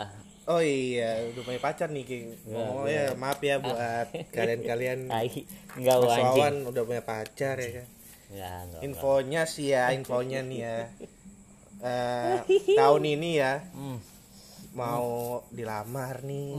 Oh 0.47 0.63
iya, 0.63 1.27
udah 1.27 1.43
punya 1.43 1.59
pacar 1.59 1.91
nih 1.91 2.07
King. 2.07 2.39
Oh 2.55 2.87
ya, 2.87 3.19
maaf 3.19 3.43
ya 3.43 3.59
buat 3.67 4.07
kalian-kalian. 4.31 5.11
Ai, 5.11 5.43
enggak 5.75 5.99
Mas 5.99 6.07
anjing. 6.07 6.23
Wawan 6.39 6.55
udah 6.71 6.83
punya 6.87 7.03
pacar 7.03 7.59
ya 7.59 7.83
kan. 7.83 7.87
Ya, 8.29 8.51
enggak, 8.63 8.81
Infonya 8.83 9.43
sih 9.45 9.67
ya, 9.69 9.91
infonya 9.91 10.41
nih 10.43 10.61
ya. 10.61 10.79
Eh, 11.77 12.41
tahun 12.73 13.05
ini 13.05 13.37
ya. 13.37 13.61
Hmm, 13.71 14.01
mau 14.73 15.39
dilamar 15.51 16.25
nih. 16.25 16.57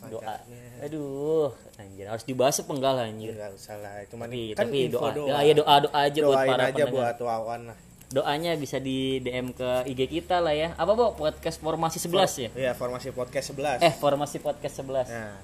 doa. 0.00 0.22
pacarnya. 0.22 0.64
aduh 0.80 1.50
anjir. 1.76 2.06
Harus 2.06 2.22
dibahas 2.22 2.56
apa 2.56 2.70
enggak 2.70 2.92
lah 2.94 3.04
Ya, 3.04 3.10
anjir. 3.10 3.30
Nggak 3.34 3.50
usah 3.52 3.76
lah, 3.76 3.92
cuman 4.06 4.26
tapi, 4.30 4.42
kan 4.48 4.64
tapi 4.64 4.78
info 4.86 4.96
doa, 4.96 5.10
doa. 5.10 5.26
Ya, 5.28 5.38
ya 5.42 5.54
doa 5.54 5.74
doa 5.82 5.98
aja 6.00 6.20
buat 6.22 6.36
Doain 6.38 6.48
para 6.48 6.62
aja 6.62 6.72
pendengar. 6.78 6.94
buat 6.94 7.16
Wawan 7.20 7.60
lah. 7.66 7.78
doanya 8.10 8.50
bisa 8.54 8.76
di 8.78 8.98
DM 9.18 9.50
ke 9.52 9.70
IG 9.86 10.00
kita 10.08 10.38
lah 10.38 10.50
ya. 10.50 10.68
Apa 10.74 10.92
bu 10.94 11.14
podcast 11.14 11.58
formasi 11.58 11.98
11 11.98 12.32
ya? 12.38 12.48
Iya, 12.56 12.72
formasi 12.72 13.10
podcast 13.10 13.46
11. 13.52 13.82
eh 13.82 13.92
formasi 13.92 14.38
podcast 14.38 14.74
11 14.78 15.06
Nah, 15.06 15.34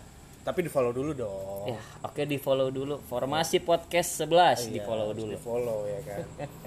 tapi 0.46 0.62
di 0.62 0.70
follow 0.70 0.94
dulu 0.94 1.11
dong. 1.12 1.66
ya 1.66 1.80
oke 2.00 2.22
di 2.22 2.38
follow 2.38 2.70
dulu 2.70 3.02
formasi 3.02 3.59
podcast 3.61 4.22
11 4.22 4.70
di 4.70 4.78
Iya, 4.78 4.87
follow 4.87 5.06
harus 5.09 5.18
dulu 5.18 5.32
Di 5.32 5.40
follow 5.42 5.78
ya 5.85 6.00
kan. 6.00 6.20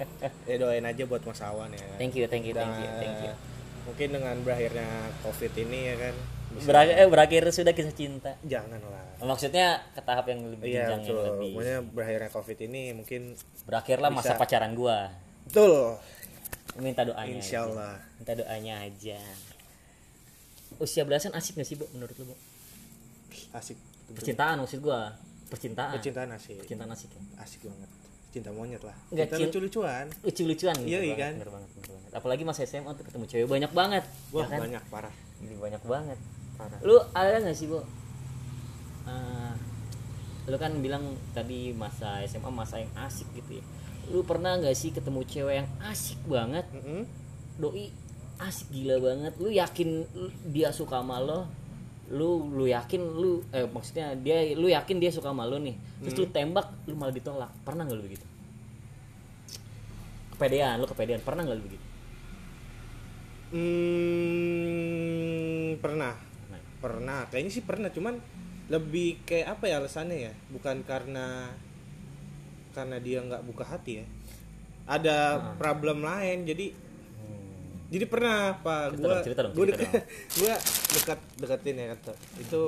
ya 0.50 0.54
doain 0.54 0.84
aja 0.84 1.02
buat 1.02 1.24
Mas 1.24 1.40
Awan 1.40 1.72
ya. 1.72 1.88
thank 1.96 2.12
you 2.12 2.28
thank 2.28 2.44
you 2.44 2.52
thank 2.52 2.68
you 2.70 2.88
thank 2.94 3.18
you 3.22 3.32
Mungkin 3.80 4.08
dengan 4.12 4.36
berakhirnya 4.40 4.84
Covid 5.20 5.52
ini 5.58 5.78
ya 5.86 5.96
kan. 5.98 6.14
bisa- 6.50 6.68
berakhir 6.68 6.94
eh, 6.94 7.08
berakhir 7.08 7.42
sudah 7.48 7.72
kisah 7.72 7.94
cinta 7.94 8.36
Janganlah. 8.42 9.16
maksudnya 9.18 9.66
ke 9.90 10.00
tahap 10.00 10.28
yang 10.28 10.44
lebih 10.46 10.68
Iya, 10.68 10.84
jenjang 10.84 11.00
yang 11.00 11.00
betul. 11.08 11.24
lebih 11.32 11.50
Pokoknya 11.50 11.78
berakhirnya 11.88 12.30
Covid 12.30 12.58
ini 12.60 12.82
mungkin 12.92 13.20
berakhirlah 13.64 14.10
masa 14.10 14.36
Bisa. 14.36 14.38
pacaran 14.38 14.72
gua 14.74 15.08
betul. 15.42 15.96
minta 16.76 17.00
doanya 17.00 17.32
Insya 17.32 17.64
aja. 17.64 17.66
Allah. 17.66 17.94
minta 18.14 18.32
doanya 18.34 18.74
aja 18.82 19.18
usia 20.76 21.02
belasan 21.02 21.32
asik 21.32 21.56
gak 21.56 21.64
sih 21.64 21.74
bu 21.74 21.88
menurut 21.90 22.14
lu 22.14 22.28
bu 22.28 22.36
Asik. 23.50 23.78
percintaan 24.10 24.58
maksud 24.58 24.80
gua 24.80 25.14
percintaan 25.46 25.94
Percintaan 25.94 26.30
asik. 26.32 26.56
percintaan 26.58 26.90
asik 26.90 27.10
ya 27.10 27.20
Asik 27.38 27.60
banget. 27.64 27.90
Cinta 28.30 28.50
monyet 28.50 28.78
lah. 28.80 28.94
Nggak, 29.08 29.26
Cinta 29.26 29.36
cin- 29.36 29.46
lucu-lucuan. 29.48 30.06
lucu-lucuan 30.20 30.74
gitu 30.76 30.86
Iya, 30.88 30.98
banget, 31.00 31.16
kan? 31.16 31.32
bener 31.36 31.50
banget, 31.50 31.70
bener 31.72 31.88
banget. 31.90 32.10
apalagi 32.12 32.42
masa 32.44 32.60
SMA 32.64 32.90
tuh 32.92 33.02
ketemu 33.02 33.24
cewek 33.26 33.46
banyak 33.48 33.72
banget 33.72 34.04
wah 34.28 34.40
ya 34.40 34.46
kan? 34.48 34.60
banyak 34.60 34.84
parah 34.86 35.14
Ini 35.40 35.54
banyak 35.56 35.82
banget 35.84 36.18
parah 36.54 36.78
lu 36.80 36.96
ada 37.10 37.38
nggak 37.38 37.52
sih 37.52 37.66
bu 37.66 37.80
Eh, 39.02 39.52
lu 40.46 40.56
kan 40.56 40.72
bilang 40.76 41.02
tadi 41.30 41.70
masa 41.72 42.20
SMA 42.22 42.46
masa 42.48 42.78
yang 42.78 42.90
asik 42.96 43.26
gitu 43.32 43.58
ya 43.58 43.64
lu 44.08 44.22
pernah 44.22 44.54
nggak 44.56 44.74
sih 44.74 44.90
ketemu 44.90 45.22
cewek 45.24 45.54
yang 45.56 45.68
asik 45.80 46.18
banget 46.24 46.66
Mm-mm. 46.68 47.06
doi 47.56 47.90
asik 48.38 48.66
gila 48.68 48.98
banget 48.98 49.32
lu 49.36 49.48
yakin 49.48 50.02
dia 50.46 50.70
suka 50.70 50.98
sama 50.98 51.18
lo 51.18 51.46
lu 52.10 52.42
lu 52.50 52.66
yakin 52.66 52.98
lu 53.00 53.38
eh 53.54 53.70
maksudnya 53.70 54.18
dia 54.18 54.42
lu 54.58 54.66
yakin 54.66 54.98
dia 54.98 55.14
suka 55.14 55.30
sama 55.30 55.46
lo 55.46 55.62
nih. 55.62 55.78
Terus 56.02 56.14
lu 56.18 56.26
tembak 56.30 56.66
lu 56.90 56.98
malah 56.98 57.14
ditolak. 57.14 57.50
Pernah 57.62 57.86
nggak 57.86 57.98
lu 57.98 58.04
begitu? 58.04 58.26
Kepedean 60.34 60.82
lu 60.82 60.86
kepedean. 60.90 61.22
Pernah 61.22 61.46
nggak 61.46 61.58
lu 61.58 61.64
begitu? 61.64 61.86
Hmm, 64.00 65.78
pernah. 65.78 66.14
Nah, 66.50 66.60
pernah. 66.78 67.26
Kayaknya 67.30 67.50
sih 67.50 67.62
pernah 67.66 67.90
cuman 67.90 68.14
lebih 68.70 69.22
kayak 69.26 69.58
apa 69.58 69.66
ya 69.66 69.78
alasannya 69.82 70.18
ya? 70.30 70.32
Bukan 70.50 70.82
karena 70.86 71.50
karena 72.70 72.96
dia 73.02 73.18
nggak 73.22 73.42
buka 73.46 73.64
hati 73.66 74.02
ya. 74.02 74.06
Ada 74.86 75.18
Ah. 75.38 75.54
problem 75.58 76.02
lain 76.02 76.46
jadi 76.46 76.70
hmm. 76.74 76.89
Jadi 77.90 78.04
pernah 78.06 78.54
pak. 78.62 78.94
Gua 78.96 79.18
dong, 79.18 79.24
cerita 79.26 79.40
dong, 79.42 79.54
gua 79.58 79.66
deket, 79.66 79.90
gua 80.38 80.54
dekat 80.94 81.18
deketin 81.42 81.74
ya 81.74 81.86
kata 81.98 82.12
itu 82.38 82.62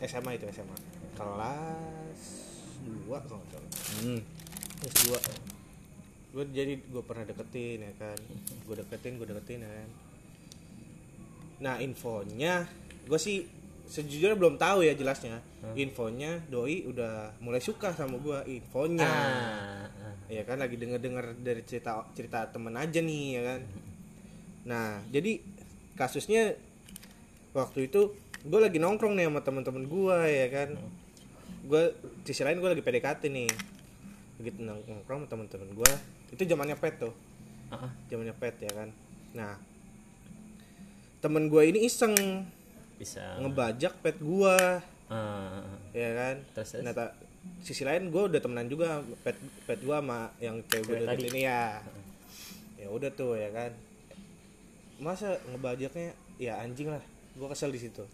SMA 0.00 0.30
itu 0.40 0.44
SMA 0.52 0.76
kelas 1.16 2.20
dua 2.84 3.18
kalau 3.24 3.40
nggak 3.40 3.50
salah. 3.52 3.70
Hmm. 4.04 4.20
kelas 4.80 4.96
dua. 5.08 5.18
Gue 6.36 6.44
jadi 6.52 6.76
gue 6.76 7.02
pernah 7.04 7.24
deketin 7.24 7.80
ya 7.80 7.92
kan. 7.96 8.18
Gue 8.68 8.76
deketin 8.76 9.16
gue 9.16 9.26
deketin 9.28 9.64
ya 9.64 9.70
kan. 9.72 9.90
Nah 11.64 11.74
infonya 11.80 12.68
gue 13.08 13.16
sih 13.16 13.48
sejujurnya 13.88 14.36
belum 14.36 14.60
tahu 14.60 14.84
ya 14.84 14.92
jelasnya. 14.92 15.40
Infonya 15.72 16.44
doi 16.52 16.84
udah 16.84 17.40
mulai 17.40 17.64
suka 17.64 17.96
sama 17.96 18.20
gue 18.20 18.38
infonya. 18.52 19.08
Ah, 19.08 19.88
ah. 19.88 20.14
ya 20.28 20.44
kan 20.44 20.60
lagi 20.60 20.76
denger 20.76 21.00
dengar 21.00 21.32
dari 21.40 21.64
cerita 21.64 22.04
cerita 22.12 22.52
temen 22.52 22.76
aja 22.76 23.00
nih 23.00 23.26
ya 23.40 23.42
kan 23.42 23.60
nah 24.66 24.98
jadi 25.14 25.38
kasusnya 25.94 26.58
waktu 27.56 27.88
itu 27.88 28.12
gue 28.46 28.60
lagi 28.60 28.78
nongkrong 28.78 29.16
nih 29.16 29.26
sama 29.26 29.40
teman-teman 29.42 29.84
gue 29.88 30.18
ya 30.28 30.48
kan? 30.52 30.68
Gue 31.66 31.96
sisi 32.22 32.42
lain 32.44 32.60
gue 32.62 32.70
lagi 32.70 32.82
PDKT 32.84 33.32
nih. 33.32 33.50
Begitu 34.38 34.58
nongkrong 34.62 35.24
sama 35.24 35.26
teman-teman 35.26 35.70
gue 35.72 35.92
itu 36.34 36.42
zamannya 36.44 36.76
pet 36.76 37.00
tuh. 37.00 37.14
Zamannya 38.12 38.34
pet 38.36 38.54
ya 38.60 38.72
kan? 38.74 38.88
Nah 39.34 39.56
temen 41.24 41.48
gue 41.48 41.62
ini 41.64 41.88
iseng 41.88 42.14
bisa. 43.00 43.40
ngebajak 43.40 43.98
pet 44.04 44.20
gue 44.20 44.56
ah. 45.10 45.64
ya 45.96 46.10
kan? 46.12 46.36
Terus, 46.54 46.68
terus? 46.76 46.84
nah 46.84 46.92
ta- 46.94 47.16
sisi 47.62 47.82
lain 47.86 48.10
gue 48.10 48.22
udah 48.30 48.40
temenan 48.42 48.66
juga 48.66 49.02
pet 49.22 49.38
pet 49.66 49.80
gue 49.82 49.96
sama 49.96 50.30
yang 50.42 50.58
cewek 50.66 51.02
gue 51.02 51.26
ini 51.30 51.46
ya 51.46 51.78
ya 52.76 52.88
udah 52.90 53.10
tuh 53.14 53.38
ya 53.38 53.50
kan 53.54 53.70
masa 54.98 55.36
ngebajaknya? 55.52 56.12
Ya 56.36 56.60
anjing 56.60 56.88
lah. 56.92 57.02
Gue 57.36 57.48
kesel 57.48 57.72
di 57.72 57.80
situ. 57.80 58.04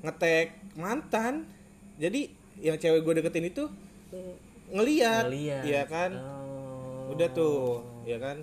Ngetek 0.00 0.76
mantan. 0.76 1.44
Jadi 2.00 2.32
yang 2.60 2.76
cewek 2.76 3.04
gue 3.04 3.12
deketin 3.20 3.48
itu 3.48 3.64
ngeliat, 4.72 5.28
Ngeliat. 5.28 5.62
ya 5.64 5.82
kan? 5.84 6.10
Oh. 6.16 7.12
udah 7.12 7.28
tuh 7.32 7.84
ya 8.08 8.16
kan? 8.16 8.40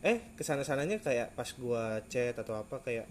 Eh 0.00 0.22
ke 0.38 0.42
sana 0.46 0.62
sananya 0.62 0.96
kayak 1.02 1.34
pas 1.34 1.46
gue 1.50 1.82
chat 2.06 2.34
atau 2.38 2.54
apa 2.54 2.78
kayak 2.82 3.10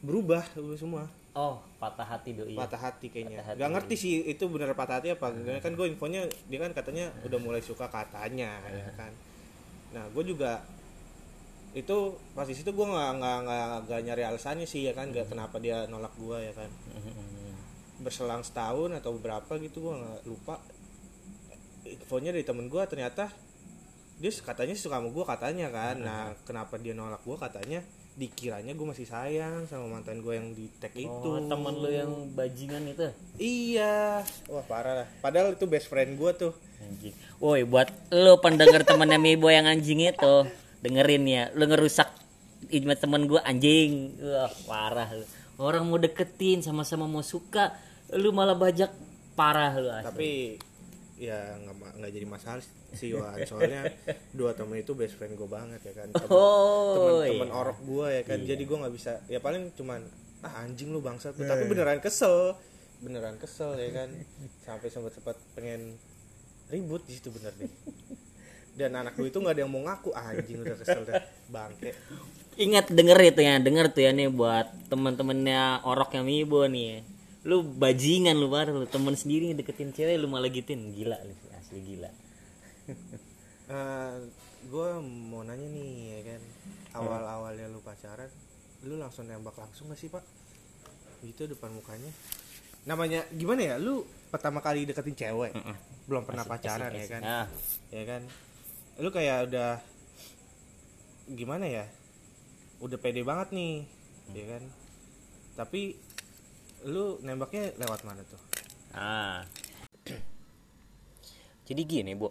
berubah 0.00 0.46
semua. 0.78 1.10
Oh 1.36 1.60
patah 1.76 2.06
hati 2.06 2.32
doi. 2.32 2.56
Patah 2.56 2.80
hati 2.80 3.12
kayaknya. 3.12 3.42
Patah 3.42 3.46
hati. 3.52 3.58
nggak 3.60 3.72
ngerti 3.76 3.94
sih 3.98 4.12
itu 4.24 4.44
bener 4.48 4.72
patah 4.72 5.02
hati 5.02 5.12
apa 5.12 5.26
enggak. 5.34 5.60
Kan 5.60 5.74
gue 5.76 5.86
infonya 5.90 6.24
dia 6.48 6.58
kan 6.62 6.72
katanya 6.72 7.12
udah 7.26 7.38
mulai 7.42 7.60
suka 7.60 7.90
katanya 7.90 8.56
ya 8.70 8.88
kan? 8.96 9.12
Nah 9.92 10.06
gue 10.14 10.22
juga 10.24 10.62
itu 11.76 12.16
pas 12.32 12.48
di 12.48 12.56
situ 12.56 12.72
gue 12.72 12.86
nggak 12.88 13.10
nggak 13.20 13.38
nggak 13.84 14.00
nyari 14.00 14.22
alasannya 14.24 14.64
sih 14.64 14.88
ya 14.88 14.96
kan 14.96 15.12
nggak 15.12 15.28
kenapa 15.28 15.60
dia 15.60 15.84
nolak 15.84 16.16
gue 16.16 16.38
ya 16.40 16.52
kan. 16.56 16.72
Berselang 18.00 18.40
setahun 18.40 18.96
atau 18.96 19.12
berapa 19.20 19.52
gitu 19.60 19.92
gue 19.92 19.94
nggak 20.00 20.20
lupa. 20.24 20.56
Infonya 21.84 22.32
dari 22.32 22.48
temen 22.48 22.72
gue 22.72 22.80
ternyata 22.88 23.28
dia 24.16 24.32
katanya 24.32 24.72
suka 24.72 24.96
sama 24.96 25.12
gue 25.12 25.24
katanya 25.28 25.68
kan. 25.68 25.96
Nah 26.00 26.32
kenapa 26.48 26.80
dia 26.80 26.96
nolak 26.96 27.20
gue 27.28 27.36
katanya 27.36 27.84
dikiranya 28.16 28.72
gue 28.72 28.86
masih 28.88 29.04
sayang 29.04 29.68
sama 29.68 30.00
mantan 30.00 30.24
gue 30.24 30.32
yang 30.32 30.56
di 30.56 30.72
tag 30.80 30.96
itu. 30.96 31.12
oh 31.12 31.44
temen 31.44 31.76
lu 31.76 31.92
yang 31.92 32.32
bajingan 32.32 32.88
itu? 32.88 33.12
Iya, 33.36 34.24
wah 34.48 34.64
parah 34.64 35.04
lah. 35.04 35.08
Padahal 35.20 35.52
itu 35.52 35.68
best 35.68 35.92
friend 35.92 36.16
gue 36.16 36.32
tuh. 36.32 36.52
anjing. 36.80 37.12
Woi 37.36 37.68
buat 37.68 37.92
lu 38.08 38.40
pendengar 38.40 38.88
temennya 38.88 39.20
Mibo 39.20 39.52
yang 39.52 39.68
anjing 39.68 40.00
itu 40.00 40.48
dengerin 40.84 41.24
ya 41.24 41.42
lu 41.54 41.64
ngerusak 41.68 42.08
ijma 42.72 42.96
temen 42.96 43.28
gua 43.28 43.44
anjing 43.44 44.16
wah 44.20 44.52
parah 44.68 45.08
lu 45.12 45.24
orang 45.56 45.84
mau 45.88 45.96
deketin 45.96 46.60
sama-sama 46.60 47.08
mau 47.08 47.24
suka 47.24 47.72
lu 48.14 48.30
malah 48.30 48.54
bajak 48.54 48.92
parah 49.36 49.72
lu 49.76 49.88
asli. 49.92 50.06
Tapi 50.08 50.32
ya 51.16 51.56
nggak 51.60 52.00
nggak 52.00 52.12
jadi 52.12 52.26
masalah 52.28 52.62
sih 52.96 53.12
Wan. 53.16 53.36
Soalnya 53.44 53.88
dua 54.38 54.56
temen 54.56 54.80
itu 54.80 54.96
best 54.96 55.20
friend 55.20 55.36
gue 55.36 55.48
banget 55.48 55.80
ya 55.84 55.92
kan. 55.96 56.08
Temen, 56.12 56.28
oh 56.32 57.20
temen 57.24 57.50
iya. 57.50 57.54
orok 57.54 57.78
gue 57.84 58.06
ya 58.20 58.22
kan. 58.24 58.38
Jadi 58.40 58.62
gue 58.64 58.76
nggak 58.78 58.94
bisa. 58.94 59.12
Ya 59.28 59.38
paling 59.40 59.72
cuman 59.76 60.00
ah 60.44 60.64
anjing 60.64 60.92
lu 60.92 61.04
bangsat. 61.04 61.36
lu." 61.36 61.44
Tapi 61.44 61.68
beneran 61.68 62.00
kesel, 62.00 62.56
beneran 63.04 63.36
kesel 63.36 63.76
ya 63.76 63.90
kan. 63.92 64.08
Sampai 64.64 64.88
sempat 64.88 65.12
sempat 65.16 65.36
pengen 65.52 66.00
ribut 66.72 67.04
di 67.04 67.16
situ 67.16 67.28
bener 67.32 67.52
deh. 67.60 67.70
Dan 68.76 68.92
anak 68.92 69.16
gue 69.16 69.32
itu 69.32 69.40
nggak 69.40 69.56
ada 69.56 69.62
yang 69.64 69.72
mau 69.72 69.80
ngaku 69.88 70.12
"Ah, 70.12 70.36
anjing 70.36 70.60
udah 70.60 70.76
kesel 70.76 71.00
deh 71.08 71.16
bangke. 71.48 71.96
Ingat 72.60 72.92
denger 72.92 73.18
itu 73.24 73.40
ya, 73.40 73.56
denger 73.56 73.88
tuh 73.92 74.04
ya 74.04 74.12
nih 74.12 74.28
buat 74.28 74.68
temen-temennya 74.92 75.80
orok 75.88 76.20
yang 76.20 76.28
Mibo 76.28 76.60
nih. 76.68 77.00
Lu 77.48 77.64
bajingan 77.64 78.36
lu 78.36 78.52
baru 78.52 78.76
lu 78.76 78.86
temen 78.88 79.16
sendiri 79.16 79.56
deketin 79.56 79.96
cewek 79.96 80.20
lu 80.20 80.28
malah 80.28 80.52
gituin. 80.52 80.92
Gila 80.92 81.16
lu 81.24 81.32
asli 81.56 81.80
gila. 81.80 82.10
gue 84.72 84.88
mau 85.00 85.40
nanya 85.40 85.68
nih 85.72 85.88
ya 86.12 86.20
kan. 86.32 86.40
Awal 87.00 87.22
awalnya 87.24 87.66
lu 87.72 87.80
pacaran 87.80 88.28
lu 88.84 89.00
langsung 89.00 89.24
nembak 89.24 89.56
langsung 89.56 89.88
gak 89.88 89.96
sih 89.96 90.12
pak? 90.12 90.24
Gitu 91.24 91.48
depan 91.48 91.72
mukanya. 91.72 92.12
Namanya 92.84 93.24
gimana 93.32 93.72
ya? 93.72 93.74
Lu 93.80 94.04
pertama 94.28 94.60
kali 94.60 94.84
deketin 94.84 95.16
cewek? 95.16 95.56
Belum 96.04 96.28
pernah 96.28 96.44
pacaran 96.44 96.92
ya 96.92 97.06
kan? 97.08 97.22
Ah, 97.24 97.46
ya 97.88 98.04
kan 98.04 98.24
lu 98.96 99.08
kayak 99.12 99.52
udah 99.52 99.80
gimana 101.32 101.66
ya 101.68 101.84
udah 102.80 102.98
pede 103.00 103.20
banget 103.26 103.52
nih 103.52 103.84
ya 104.32 104.44
kan 104.56 104.62
tapi 105.56 105.96
lu 106.86 107.18
nembaknya 107.24 107.72
lewat 107.80 108.04
mana 108.04 108.22
tuh 108.24 108.40
ah. 108.96 109.44
Jadi 111.66 111.82
gini, 111.82 112.14
Bu. 112.14 112.30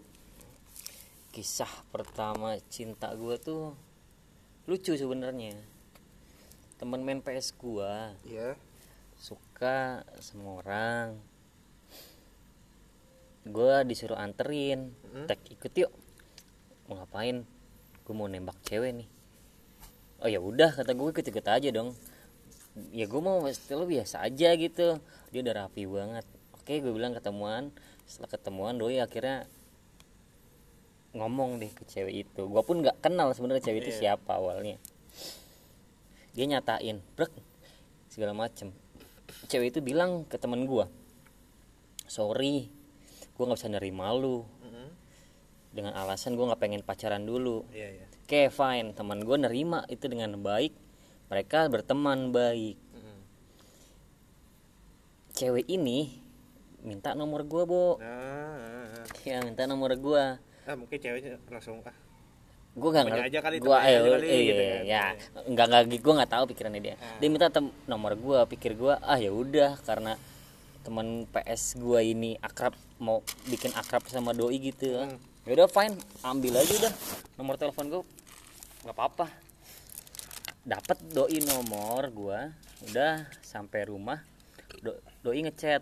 Kisah 1.36 1.84
pertama 1.91 2.56
cinta 2.71 3.12
gue 3.19 3.36
tuh 3.36 3.75
lucu 4.63 4.95
sebenarnya. 4.95 5.60
Temen 6.80 7.04
main 7.04 7.19
PS 7.19 7.51
gua 7.60 8.15
iya 8.23 8.56
suka 9.19 10.08
sama 10.23 10.63
orang. 10.63 11.19
Gua 13.43 13.84
disuruh 13.84 14.15
anterin, 14.15 14.95
tek 15.28 15.43
ikut 15.51 15.75
yuk. 15.75 15.91
Mau 16.86 16.98
ngapain? 16.98 17.45
Gue 18.06 18.13
mau 18.13 18.30
nembak 18.30 18.58
cewek 18.65 18.91
nih. 19.02 19.10
Oh 20.21 20.30
ya 20.30 20.39
udah 20.39 20.74
kata 20.74 20.93
gue 20.93 21.08
ikut 21.12 21.26
ikut 21.26 21.45
aja 21.45 21.69
dong. 21.74 21.93
Ya 22.91 23.08
gue 23.08 23.21
mau 23.21 23.41
setelah 23.50 23.88
biasa 23.88 24.26
aja 24.26 24.54
gitu. 24.56 25.02
Dia 25.34 25.39
udah 25.41 25.65
rapi 25.65 25.89
banget. 25.89 26.26
Oke 26.54 26.82
gue 26.82 26.91
bilang 26.93 27.17
ketemuan. 27.17 27.74
Setelah 28.06 28.30
ketemuan 28.30 28.78
doi 28.78 29.02
akhirnya 29.02 29.50
ngomong 31.15 31.63
deh 31.63 31.71
ke 31.71 31.88
cewek 31.88 32.28
itu. 32.28 32.45
Gue 32.45 32.62
pun 32.62 32.84
nggak 32.84 33.00
kenal 33.00 33.32
sebenarnya 33.32 33.63
cewek 33.63 33.88
itu 33.88 34.04
siapa 34.04 34.38
awalnya. 34.38 34.78
Dia 36.36 36.45
nyatain, 36.52 37.00
brek 37.15 37.32
segala 38.12 38.36
macem. 38.36 38.76
Cewek 39.48 39.71
itu 39.71 39.80
bilang 39.80 40.28
ke 40.28 40.36
temen 40.36 40.67
gue, 40.67 40.84
sorry, 42.12 42.67
gue 43.36 43.43
nggak 43.43 43.60
bisa 43.60 43.71
nerima 43.71 44.12
lu 44.12 44.43
dengan 45.75 45.91
alasan 45.93 46.33
gue 46.33 46.45
nggak 46.45 46.57
pengen 46.57 46.81
pacaran 46.81 47.21
dulu. 47.21 47.67
iya 47.69 47.91
iya 47.93 48.05
Oke 48.25 48.47
fine, 48.49 48.89
teman 48.91 49.19
gue 49.19 49.38
nerima 49.38 49.83
itu 49.85 50.07
dengan 50.07 50.33
baik. 50.33 50.71
Mereka 51.27 51.67
berteman 51.67 52.31
baik. 52.31 52.79
Cewek 55.35 55.67
ini 55.67 56.15
minta 56.79 57.11
nomor 57.11 57.43
gue, 57.43 57.63
Bo. 57.65 57.99
nah, 57.99 59.03
Ya, 59.21 59.41
minta 59.41 59.67
nomor 59.67 59.91
gue. 59.93 60.25
ah 60.65 60.73
mungkin 60.73 60.97
ceweknya 60.97 61.38
langsung 61.45 61.77
ah 61.83 61.93
gue 62.73 62.89
Temennya 62.89 63.21
ngerti 63.21 63.29
aja 63.29 63.39
kali, 63.39 63.55
gue 63.57 63.69
eh, 63.77 63.97
kali, 64.01 64.25
eh, 64.25 64.41
gitu 64.41 64.59
iya, 64.59 64.73
kan. 64.73 64.83
ya 64.83 65.03
nggak 65.47 65.65
nggak 65.69 66.01
gue 66.01 66.13
nggak 66.17 66.31
tahu 66.33 66.43
pikirannya 66.49 66.81
dia 66.81 66.95
Ah. 66.97 67.15
dia 67.15 67.29
minta 67.29 67.47
tem- 67.47 67.71
nomor 67.85 68.17
gue 68.17 68.39
pikir 68.49 68.73
gue 68.73 68.91
ah 68.91 69.15
ya 69.15 69.29
udah 69.29 69.77
karena 69.79 70.17
teman 70.81 71.23
PS 71.29 71.77
gue 71.77 71.99
ini 72.03 72.35
akrab 72.41 72.73
mau 72.97 73.21
bikin 73.45 73.71
akrab 73.73 74.03
sama 74.05 74.33
doi 74.33 74.57
gitu 74.59 74.91
Hmm. 74.97 75.15
Ya 75.45 75.51
udah 75.53 75.67
fine. 75.67 75.95
Ambil 76.21 76.53
aja 76.55 76.73
udah. 76.75 76.93
Nomor 77.36 77.55
telepon 77.55 77.86
gue 77.88 78.01
nggak 78.81 78.93
apa-apa. 78.93 79.27
Dapat 80.62 80.97
doi 81.08 81.39
nomor 81.41 82.10
gue 82.10 82.39
udah 82.86 83.13
sampai 83.39 83.86
rumah. 83.86 84.21
Do- 84.79 84.97
doi 85.21 85.41
ngechat. 85.41 85.81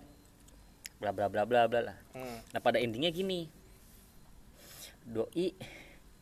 Bla 0.99 1.11
bla 1.11 1.27
bla 1.27 1.43
bla 1.43 1.65
bla 1.65 1.79
lah. 1.83 1.97
Hmm. 2.11 2.37
nah 2.51 2.59
pada 2.59 2.77
endingnya 2.77 3.09
gini. 3.09 3.47
Doi 5.03 5.51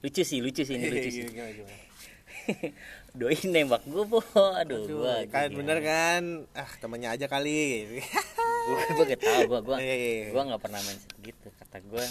lucu 0.01 0.21
sih 0.21 0.41
lucu 0.41 0.61
sih 0.61 0.73
ini 0.73 0.87
lucu 0.87 1.09
sih. 1.15 1.23
Gimana, 1.27 1.51
gimana? 1.51 1.77
doi 3.13 3.37
nembak 3.45 3.85
gue 3.85 4.01
po 4.03 4.17
aduh, 4.33 4.81
Aduh, 4.81 4.97
gua 4.97 5.21
kan 5.27 5.45
gini. 5.45 5.57
bener 5.61 5.77
kan? 5.79 6.23
Ah 6.53 6.69
temannya 6.77 7.09
aja 7.11 7.25
kali. 7.25 7.85
Gue 8.61 8.77
gue 8.91 9.05
gak 9.07 9.21
tau 9.21 9.41
gue 9.43 9.59
gue 9.59 9.77
gue 10.29 10.41
nggak 10.41 10.61
pernah 10.61 10.81
main 10.81 10.97
gitu 11.19 11.49
kata 11.55 11.81
gue 11.81 12.05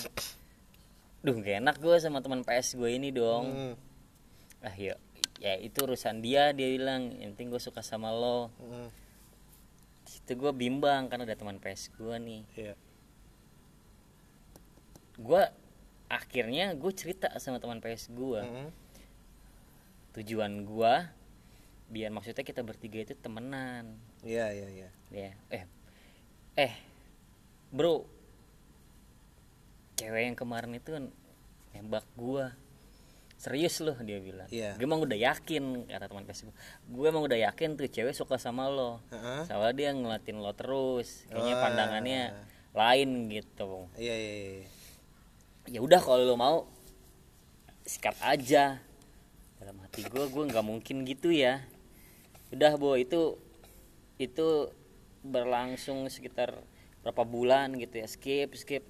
duh 1.21 1.37
gak 1.37 1.61
enak 1.61 1.77
gue 1.77 1.97
sama 2.01 2.25
teman 2.25 2.41
PS 2.41 2.81
gue 2.81 2.91
ini 2.97 3.13
dong. 3.13 3.45
Hmm, 3.53 3.75
ah 4.65 4.75
ya 4.77 4.97
ya 5.41 5.57
itu 5.61 5.85
urusan 5.85 6.25
dia 6.25 6.53
dia 6.57 6.69
bilang. 6.73 7.13
Yang 7.21 7.37
penting 7.37 7.49
gue 7.53 7.61
suka 7.61 7.85
sama 7.85 8.09
lo. 8.09 8.49
Hmm, 8.57 8.89
itu 10.09 10.33
gue 10.33 10.53
bimbang 10.57 11.13
karena 11.13 11.29
ada 11.29 11.37
teman 11.37 11.61
PS 11.61 11.93
gue 11.97 12.15
nih. 12.17 12.43
Iya. 12.57 12.75
Gue 15.21 15.43
akhirnya 16.11 16.73
gue 16.75 16.93
cerita 16.97 17.31
sama 17.39 17.63
teman 17.63 17.79
PS 17.79 18.11
gue 18.11 18.41
Hmm, 18.43 18.69
tujuan 20.19 20.67
gue 20.67 20.95
biar 21.91 22.11
maksudnya 22.15 22.43
kita 22.47 22.65
bertiga 22.65 23.03
itu 23.05 23.15
temenan. 23.19 23.99
Iya 24.25 24.57
iya 24.57 24.69
iya. 24.73 24.89
Ya 25.13 25.31
eh 25.53 25.65
eh 26.57 26.73
bro 27.71 28.09
cewek 30.01 30.33
yang 30.33 30.37
kemarin 30.39 30.73
itu 30.73 30.97
nembak 31.77 32.09
gua. 32.17 32.57
Serius 33.41 33.81
loh 33.81 33.97
dia 34.05 34.21
bilang. 34.21 34.45
Iya. 34.53 34.77
gue 34.77 34.85
emang 34.85 35.01
udah 35.01 35.17
yakin 35.17 35.89
kata 35.89 36.13
teman 36.13 36.29
PS 36.29 36.45
gue 36.45 36.57
gue 36.93 37.07
emang 37.09 37.25
udah 37.25 37.41
yakin 37.41 37.73
tuh 37.73 37.89
cewek 37.89 38.13
suka 38.13 38.37
sama 38.37 38.69
lo. 38.69 39.01
Heeh. 39.09 39.49
soalnya 39.49 39.73
dia 39.73 39.91
ngeliatin 39.97 40.45
lo 40.45 40.53
terus. 40.53 41.25
Kayaknya 41.33 41.55
Wah. 41.57 41.63
pandangannya 41.65 42.23
lain 42.71 43.11
gitu 43.35 43.91
iya 43.99 44.15
iya 44.15 44.35
iya. 44.37 44.69
ya 45.67 45.81
udah 45.81 46.01
kalau 46.05 46.21
lo 46.21 46.37
mau 46.37 46.69
sikat 47.89 48.17
aja. 48.21 48.77
Dalam 49.57 49.77
hati 49.89 50.05
gue 50.05 50.25
gue 50.29 50.45
nggak 50.45 50.65
mungkin 50.65 51.09
gitu 51.09 51.33
ya. 51.33 51.65
Udah 52.53 52.77
bo 52.77 53.01
itu 53.01 53.41
itu 54.21 54.69
berlangsung 55.25 56.13
sekitar 56.13 56.61
berapa 57.01 57.25
bulan 57.25 57.73
gitu 57.81 58.05
ya. 58.05 58.07
Skip 58.07 58.53
skip 58.53 58.85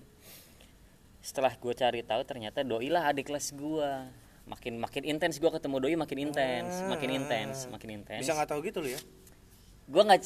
setelah 1.21 1.53
gue 1.53 1.73
cari 1.77 2.01
tahu 2.01 2.25
ternyata 2.25 2.65
doi 2.65 2.89
lah 2.89 3.13
adik 3.13 3.29
kelas 3.29 3.53
gue 3.53 3.91
makin 4.49 4.81
makin 4.81 5.05
intens 5.07 5.37
gue 5.37 5.47
ketemu 5.47 5.77
doi 5.79 5.95
makin 5.95 6.19
intens 6.27 6.81
makin 6.89 7.11
intens 7.13 7.69
makin 7.71 8.03
intens. 8.03 8.25
Bisa 8.25 8.35
nggak 8.35 8.49
tahu 8.51 8.61
gitu 8.65 8.81
lo 8.81 8.89
ya? 8.89 9.01
Gue 9.91 10.03
nggak 10.07 10.23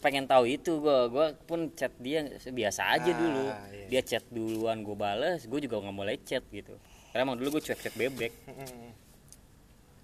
pengen 0.00 0.24
tahu 0.24 0.44
itu 0.48 0.80
gue 0.80 0.98
gue 1.12 1.26
pun 1.44 1.70
chat 1.76 1.92
dia 2.00 2.24
biasa 2.40 2.94
aja 2.94 3.10
Ah, 3.10 3.16
dulu. 3.18 3.44
iya. 3.70 3.86
dia 3.90 4.00
chat 4.02 4.24
duluan 4.32 4.80
gue 4.80 4.96
bales 4.96 5.44
gue 5.44 5.60
juga 5.60 5.78
nggak 5.84 5.96
mulai 5.96 6.16
chat 6.18 6.42
gitu. 6.50 6.74
Karena 7.12 7.30
emang 7.30 7.38
dulu 7.38 7.58
gue 7.58 7.62
cuek 7.70 7.78
cuek 7.78 7.94
bebek. 7.94 8.32
Hmm, 8.48 8.90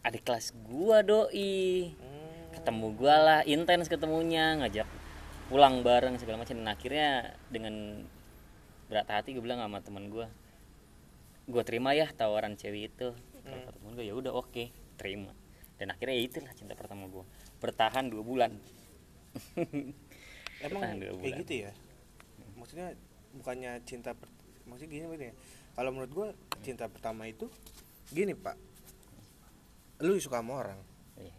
adik 0.05 0.23
kelas 0.23 0.53
gue 0.55 0.97
doi. 1.03 1.57
Hmm. 1.91 2.19
ketemu 2.51 2.87
gue 2.99 3.15
lah 3.15 3.41
intens 3.47 3.87
ketemunya 3.87 4.59
ngajak 4.59 4.87
pulang 5.49 5.81
bareng 5.87 6.19
segala 6.19 6.43
macam. 6.43 6.55
Dan 6.61 6.69
akhirnya 6.69 7.09
dengan 7.49 8.05
berat 8.91 9.07
hati 9.07 9.31
gue 9.31 9.41
bilang 9.41 9.59
sama 9.59 9.79
teman 9.79 10.11
gue 10.11 10.27
gue 11.47 11.63
terima 11.63 11.91
ya 11.93 12.11
tawaran 12.11 12.55
cewek 12.55 12.91
itu. 12.91 13.15
Kata 13.41 13.71
temen 13.73 13.95
gue 13.95 14.03
ya 14.03 14.13
udah 14.13 14.35
oke 14.35 14.69
terima. 14.97 15.31
Dan 15.79 15.91
akhirnya 15.91 16.13
ya 16.13 16.25
itulah 16.25 16.53
cinta 16.53 16.75
pertama 16.75 17.07
gue 17.07 17.23
bertahan 17.57 18.07
dua 18.07 18.21
bulan. 18.21 18.53
Emang 20.61 20.83
Bertahan 20.83 20.97
dua 20.99 21.09
kayak 21.09 21.17
bulan. 21.17 21.41
gitu 21.41 21.55
ya? 21.61 21.73
Maksudnya 22.55 22.89
bukannya 23.33 23.73
cinta 23.85 24.11
per- 24.13 24.29
maksudnya 24.63 24.91
gini 24.91 25.05
gini 25.09 25.27
ya 25.27 25.35
kalau 25.73 25.91
menurut 25.91 26.11
gua 26.11 26.29
cinta 26.61 26.87
pertama 26.87 27.25
itu 27.25 27.47
gini 28.09 28.35
pak. 28.35 28.59
Lu 30.01 30.17
suka 30.17 30.39
sama 30.39 30.55
orang. 30.61 30.81
Iya. 31.17 31.35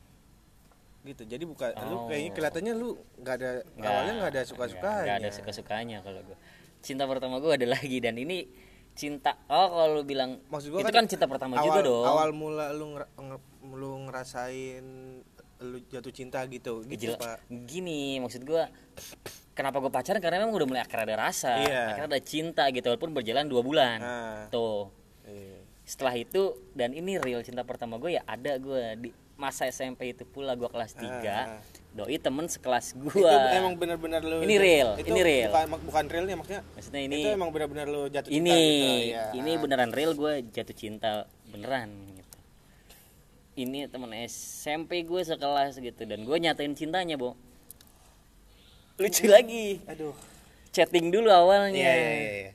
gitu 1.04 1.26
jadi 1.26 1.44
bukan 1.44 1.74
lu 1.84 1.96
Oh. 1.96 2.06
kayaknya 2.06 2.32
kelihatannya 2.32 2.74
lu 2.76 2.90
nggak 3.18 3.36
ada 3.36 3.50
awalnya 3.76 4.14
nggak 4.20 4.32
ada 4.32 4.42
suka 4.44 4.66
sukanya 4.68 5.02
nggak 5.04 5.18
ada 5.20 5.30
suka 5.32 5.50
sukanya 5.52 5.98
kalau 6.00 6.22
gue 6.22 6.38
cinta 6.82 7.06
pertama 7.06 7.38
gue 7.38 7.52
ada 7.52 7.68
lagi. 7.68 7.98
Dan 7.98 8.18
ini 8.18 8.46
cinta 8.92 9.40
oh 9.48 9.68
kalau 9.72 9.94
lu 9.96 10.04
bilang 10.04 10.44
Maksud 10.46 10.68
gua 10.70 10.80
itu 10.80 10.86
kan 10.86 10.94
kan, 10.94 11.06
cinta 11.08 11.26
pertama 11.26 11.56
awal, 11.56 11.66
juga 11.66 11.80
dong. 11.82 12.04
awal 12.04 12.30
mula 12.32 12.66
lu 12.72 12.86
ngera- 12.92 13.14
nge- 13.16 13.50
lu 13.72 13.92
ngerasain 14.04 14.86
lu 15.62 15.78
jatuh 15.88 16.10
cinta 16.10 16.42
gitu 16.46 16.82
gitu 16.84 17.14
pak. 17.16 17.40
Gini 17.48 18.18
maksud 18.18 18.42
gue 18.42 18.64
kenapa 19.52 19.78
gue 19.78 19.88
pacaran? 19.88 20.18
Karena 20.18 20.42
memang 20.42 20.52
udah 20.52 20.68
mulai 20.68 20.82
akhirnya 20.82 21.06
ada 21.06 21.18
rasa 21.22 21.54
Iya. 21.56 21.82
akhirnya 21.88 22.10
ada 22.10 22.22
cinta 22.22 22.64
gitu 22.68 22.86
walaupun 22.86 23.12
berjalan 23.12 23.46
dua 23.46 23.62
bulan. 23.62 23.98
Nah 23.98 24.40
tuh. 24.48 24.90
Iya. 25.24 25.62
setelah 25.84 26.14
itu 26.14 26.42
dan 26.72 26.92
ini 26.92 27.16
real 27.18 27.42
cinta 27.42 27.62
pertama 27.62 27.96
gue 27.98 28.12
ya 28.12 28.24
ada 28.24 28.56
gue 28.56 28.82
di 28.98 29.10
masa 29.34 29.66
SMP 29.66 30.12
itu 30.12 30.24
pula 30.24 30.54
gue 30.54 30.66
kelas 30.66 30.94
3 30.94 31.04
Ah. 31.04 31.60
Doi 31.92 32.16
temen 32.16 32.48
sekelas 32.48 32.96
gue 32.96 33.20
itu 33.20 33.48
emang 33.52 33.76
benar-benar 33.76 34.24
lu 34.24 34.40
Ini 34.48 34.56
real, 34.56 34.90
itu 34.96 35.12
ini 35.12 35.22
real. 35.28 35.52
bukan, 35.52 35.68
bukan 35.92 36.06
realnya 36.08 36.36
maksudnya? 36.40 36.62
Maksudnya 36.72 37.02
ini 37.04 37.20
itu 37.20 37.30
emang 37.36 37.50
benar-benar 37.52 37.86
lu 37.92 38.08
jatuh 38.08 38.32
cinta 38.32 38.48
ini 38.48 38.64
gitu, 38.64 39.12
ya. 39.12 39.26
ini 39.36 39.52
beneran 39.60 39.92
real 39.92 40.16
gue 40.16 40.34
jatuh 40.56 40.76
cinta 40.76 41.28
beneran 41.52 41.92
gitu. 42.16 42.38
Ini 43.60 43.92
temen 43.92 44.16
SMP 44.24 45.04
gue 45.04 45.20
sekelas 45.20 45.84
gitu 45.84 46.02
dan 46.08 46.24
gue 46.24 46.38
nyatain 46.40 46.72
cintanya 46.80 47.20
bo. 47.20 47.36
Lucu. 48.96 49.28
Lagi. 49.28 49.84
Aduh. 49.92 50.16
Chatting 50.72 51.12
dulu 51.12 51.28
awalnya. 51.28 51.76
Iya 51.76 51.92
iya 51.92 52.12
iya, 52.16 52.32
iya. 52.48 52.52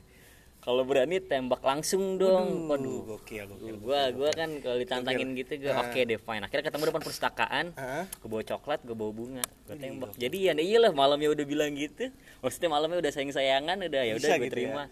Kalau 0.67 0.83
berani 0.83 1.23
tembak 1.23 1.63
langsung 1.63 2.19
dong. 2.19 2.67
Waduh 2.67 3.15
gokil 3.15 3.47
gokil 3.47 3.79
gue 3.79 4.01
gua 4.19 4.29
kan 4.35 4.51
kalau 4.59 4.75
ditantangin 4.75 5.31
gitu 5.39 5.63
gue 5.63 5.71
Ah. 5.71 5.87
oke 5.87 5.95
deh 5.95 6.19
fine. 6.19 6.43
Akhirnya 6.43 6.67
ketemu 6.67 6.83
depan 6.91 6.99
perpustakaan. 7.07 7.65
Hah? 7.79 8.03
gue 8.03 8.27
bawa 8.27 8.43
coklat 8.43 8.83
gue 8.83 8.91
bawa 8.91 9.11
bunga. 9.15 9.45
Gue 9.63 9.79
tembak 9.79 10.11
jadi 10.19 10.51
ya 10.51 10.53
iyalah 10.59 10.91
malamnya 10.91 11.31
udah 11.31 11.45
bilang 11.47 11.71
gitu. 11.71 12.11
Maksudnya 12.43 12.67
malamnya 12.67 12.99
udah 12.99 13.11
sayang 13.15 13.31
sayangan 13.31 13.79
udah 13.79 14.01
ya 14.03 14.13
udah 14.19 14.27
gue 14.35 14.47
gitu 14.51 14.55
terima. 14.59 14.91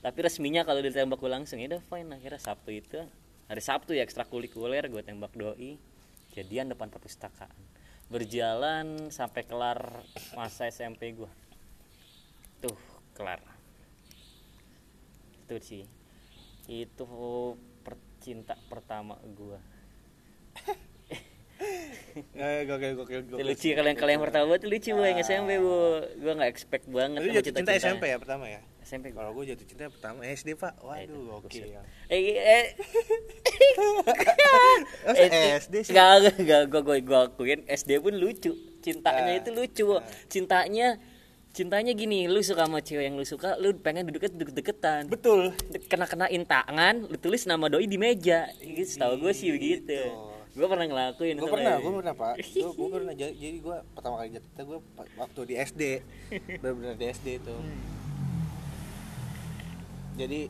tapi 0.00 0.18
resminya 0.26 0.66
kalau 0.66 0.82
ditembak 0.82 1.22
gue 1.22 1.30
langsung 1.30 1.62
ya 1.62 1.70
udah 1.70 1.82
fine. 1.86 2.10
Akhirnya 2.10 2.42
sabtu 2.42 2.74
itu 2.74 2.98
hari 3.46 3.62
sabtu 3.62 3.94
ya 3.94 4.02
ekstrakurikuler 4.02 4.90
gue 4.90 5.02
tembak 5.06 5.30
doi. 5.38 5.78
Jadian 6.34 6.66
depan 6.66 6.90
perpustakaan. 6.90 7.54
Berjalan 8.10 9.14
sampai 9.14 9.46
kelar 9.46 10.02
masa 10.34 10.66
SMP 10.66 11.14
gue 11.14 11.30
tuh 12.58 12.74
kelar 13.14 13.38
itu 15.50 15.58
sih. 15.60 15.82
Itu 16.64 17.06
percinta 17.82 18.54
pertama 18.66 19.18
gue 19.24 19.58
Eh, 22.34 22.64
gokil 22.64 22.96
gokil 22.96 23.20
gokil. 23.28 23.44
Lucu 23.44 23.68
kalau 23.70 23.86
yang 23.86 23.94
kalau 23.94 24.10
yang 24.10 24.22
pertama 24.22 24.56
tuh 24.56 24.66
lucu 24.66 24.90
bu 24.90 25.02
yang 25.02 25.20
SMP 25.20 25.58
bu. 25.58 25.76
Gue 26.16 26.32
nggak 26.32 26.48
expect 26.48 26.86
banget 26.88 27.20
lu 27.20 27.30
jatuh 27.30 27.52
cinta. 27.52 27.70
SMP 27.72 28.04
ya 28.08 28.16
pertama 28.16 28.48
ya? 28.48 28.62
SMP 28.80 29.12
gue 29.12 29.18
kalau 29.20 29.30
gue 29.30 29.44
jatuh 29.46 29.66
cinta 29.68 29.86
pertama 29.86 30.24
SD 30.24 30.56
pak. 30.56 30.72
Eh, 30.72 30.82
waduh 30.82 31.20
gokil. 31.38 31.68
buset. 31.68 31.84
eh 32.08 32.22
eh. 32.34 32.66
Eh, 35.20 35.60
SD 35.60 35.74
sih? 35.84 35.92
nggak 35.92 36.08
nggak 36.16 36.36
nggak 36.40 36.62
gue 36.66 36.80
gue 36.80 36.96
gue 37.04 37.18
akuin 37.20 37.60
SD 37.68 38.00
pun 38.00 38.14
lucu. 38.16 38.52
Cintanya 38.80 39.30
Ah. 39.30 39.38
itu 39.38 39.50
lucu 39.52 39.82
Bu. 39.86 39.96
cintanya 40.26 40.96
cintanya 41.50 41.90
gini 41.92 42.30
lu 42.30 42.38
suka 42.40 42.66
sama 42.66 42.78
cewek 42.78 43.10
yang 43.10 43.16
lu 43.18 43.26
suka 43.26 43.58
lu 43.58 43.74
pengen 43.78 44.06
duduknya 44.06 44.30
deket-deketan. 44.30 45.10
Betul. 45.10 45.54
Kena 45.90 46.06
kenain 46.06 46.42
tangan 46.46 47.10
lu 47.10 47.16
tulis 47.18 47.42
nama 47.46 47.66
doi 47.66 47.90
di 47.90 47.98
meja. 47.98 48.46
Gitu 48.62 48.86
setahu 48.86 49.18
gue 49.18 49.32
sih 49.34 49.50
begitu. 49.50 49.98
Gue 50.50 50.66
pernah 50.66 50.86
ngelakuin 50.86 51.38
gue 51.38 51.50
pernah 51.50 51.76
gue 51.78 51.92
pernah 52.02 52.14
pak. 52.14 52.34
Gue 52.54 52.70
gue 52.74 52.88
pernah. 52.90 53.12
Jadi, 53.14 53.34
jadi 53.38 53.58
gue 53.62 53.76
pertama 53.94 54.14
kali 54.18 54.28
jatuh 54.34 54.48
cinta 54.50 54.62
gue 54.66 54.78
waktu 55.18 55.40
di 55.46 55.54
SD 55.58 55.82
benar-benar 56.58 56.94
di 56.98 57.06
SD 57.06 57.26
itu 57.38 57.56
jadi 60.20 60.40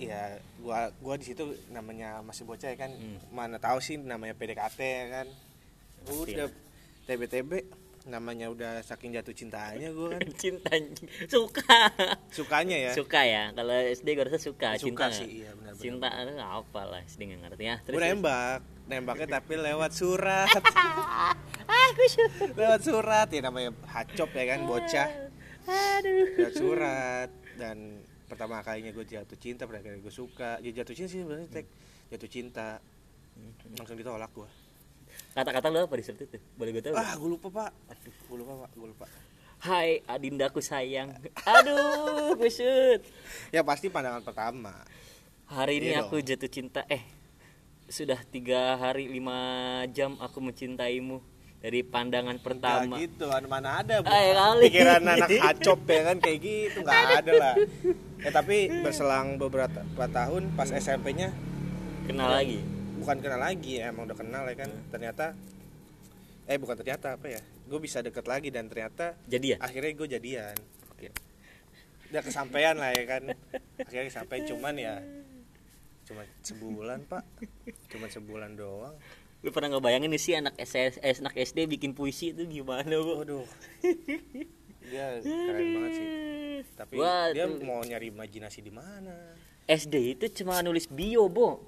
ya 0.00 0.40
gua 0.60 0.92
gua 1.00 1.20
di 1.20 1.24
situ 1.28 1.56
namanya 1.72 2.24
masih 2.24 2.48
bocah 2.48 2.72
ya 2.72 2.76
kan. 2.80 2.92
Hmm. 2.92 3.20
mana 3.32 3.60
tahu 3.60 3.76
sih 3.80 4.00
namanya 4.00 4.32
PDKT 4.32 4.80
ya 4.80 5.06
kan. 5.20 5.26
Pasti 6.06 6.32
udah 6.32 6.48
TB-TB 7.04 7.50
namanya 8.06 8.46
udah 8.46 8.86
saking 8.86 9.18
jatuh 9.18 9.34
cintanya 9.34 9.90
gue 9.90 10.08
kan. 10.14 10.22
Cinta 10.42 10.70
suka. 11.26 11.90
Sukanya 12.30 12.76
ya? 12.78 12.92
Suka 12.94 13.26
ya. 13.26 13.50
Kalau 13.50 13.74
SD 13.74 14.08
gue 14.14 14.24
rasa 14.30 14.38
suka, 14.38 14.78
Suka 14.78 14.86
cinta 14.86 15.06
sih, 15.10 15.42
iya, 15.42 15.50
benar-benar. 15.58 15.82
cinta 15.82 16.08
aduh, 16.14 16.38
apa 16.38 16.80
lah 16.86 17.00
SD 17.02 17.20
nggak 17.34 17.40
ngerti 17.42 17.64
ya. 17.66 17.76
Gue 17.82 18.00
nembak. 18.00 18.60
Nembaknya 18.86 19.26
tapi 19.42 19.58
lewat 19.58 19.90
surat. 19.90 20.46
Aku 21.90 22.02
lewat 22.54 22.80
surat. 22.86 23.26
Ya 23.34 23.42
namanya 23.42 23.74
hacop 23.90 24.30
ya 24.30 24.44
kan 24.54 24.60
bocah. 24.62 25.08
Aduh. 25.66 26.26
Lewat 26.38 26.54
surat. 26.54 27.30
Dan 27.58 28.06
pertama 28.30 28.62
kalinya 28.62 28.94
gue 28.94 29.02
jatuh 29.02 29.38
cinta 29.42 29.66
pertama 29.66 29.90
kali 29.90 29.98
gue 29.98 30.14
suka. 30.14 30.62
Ya 30.62 30.70
jatuh 30.70 30.94
cinta 30.94 31.10
sih 31.10 31.20
sebenarnya 31.26 31.66
jatuh 32.14 32.30
cinta. 32.30 32.78
Langsung 33.74 33.98
ditolak 33.98 34.30
gue 34.30 34.65
kata-kata 35.36 35.68
lu 35.68 35.84
apa 35.84 35.94
di 35.94 36.02
surat 36.02 36.16
itu 36.18 36.40
boleh 36.56 36.70
gue 36.72 36.82
tahu 36.82 36.96
ah 36.96 37.12
gue 37.12 37.28
lupa 37.28 37.48
pak. 37.52 37.70
Aduh 37.92 38.12
gue 38.24 38.36
lupa 38.40 38.52
pak. 38.64 38.70
Gue 38.72 38.88
lupa. 38.88 39.04
Hai 39.60 40.00
adindaku 40.04 40.64
sayang. 40.64 41.12
Aduh 41.44 42.40
kusut 42.40 43.04
ya 43.52 43.60
pasti 43.60 43.92
pandangan 43.92 44.24
pertama. 44.24 44.72
Hari 45.46 45.78
ini 45.78 45.88
Iya 45.92 46.08
aku 46.08 46.24
jatuh 46.24 46.48
cinta. 46.48 46.88
Eh 46.88 47.04
sudah 47.86 48.16
tiga 48.26 48.80
hari 48.80 49.06
lima 49.06 49.36
jam 49.92 50.16
aku 50.16 50.40
mencintaimu. 50.40 51.20
Dari 51.56 51.82
pandangan 51.82 52.40
pertama. 52.40 52.96
Nggak 52.96 53.00
gitu 53.12 53.26
an- 53.28 53.48
mana 53.48 53.82
ada 53.82 53.98
Bu? 54.00 54.06
Ah, 54.06 54.22
ya 54.22 54.34
kali. 54.38 54.62
pikiran 54.70 55.02
anak 55.02 55.28
hacop 55.44 55.80
ya 55.84 56.00
kan? 56.04 56.16
Kayak 56.16 56.38
gitu 56.40 56.78
nggak 56.80 57.00
ada 57.20 57.32
lah. 57.34 57.54
Ya 58.22 58.30
tapi 58.30 58.56
berselang 58.80 59.36
beberapa 59.36 59.84
tahun 60.08 60.56
pas 60.56 60.72
SMP-nya 60.72 61.28
kenal 62.06 62.32
lagi 62.32 62.75
bukan 62.98 63.16
kenal 63.20 63.40
lagi 63.40 63.80
ya, 63.80 63.92
emang 63.92 64.08
udah 64.08 64.18
kenal 64.18 64.44
ya 64.48 64.56
kan. 64.56 64.70
Ternyata 64.92 65.36
eh 66.46 66.58
bukan 66.62 66.78
ternyata 66.78 67.18
apa 67.18 67.26
ya 67.26 67.42
gue 67.42 67.80
bisa 67.82 67.98
deket 67.98 68.22
lagi 68.30 68.54
dan 68.54 68.70
ternyata 68.70 69.18
jadi 69.26 69.54
ya 69.54 69.56
akhirnya 69.60 69.92
gue 69.92 70.08
jadian. 70.18 70.56
Udah 72.06 72.22
kesampaian 72.22 72.78
lah 72.78 72.94
ya 72.94 73.04
kan. 73.04 73.34
Akhirnya 73.82 74.10
sampai 74.14 74.46
cuman 74.46 74.74
ya 74.78 75.02
cuma 76.06 76.22
sebulan 76.46 77.02
pak. 77.10 77.26
Cuma 77.90 78.06
sebulan 78.06 78.54
doang. 78.54 78.94
Lu 79.42 79.50
pernah 79.50 79.74
ngebayangin 79.74 80.10
nih 80.14 80.22
sih 80.22 80.34
anak 80.38 80.54
SS 80.54 81.02
eh, 81.02 81.18
anak 81.18 81.34
SD 81.34 81.66
bikin 81.66 81.98
puisi 81.98 82.30
itu 82.30 82.46
gimana 82.46 82.94
bu? 83.02 83.26
Waduh. 83.26 83.46
Dia 84.90 85.18
keren 85.18 85.66
banget 85.74 85.92
sih. 85.98 86.08
Tapi 86.78 86.94
Wah, 86.94 87.34
dia 87.34 87.50
mau 87.50 87.82
nyari 87.82 88.14
imajinasi 88.14 88.62
di 88.62 88.70
mana? 88.70 89.34
SD 89.66 90.14
itu 90.14 90.24
cuma 90.42 90.62
nulis 90.62 90.86
bio 90.86 91.26
bo 91.26 91.58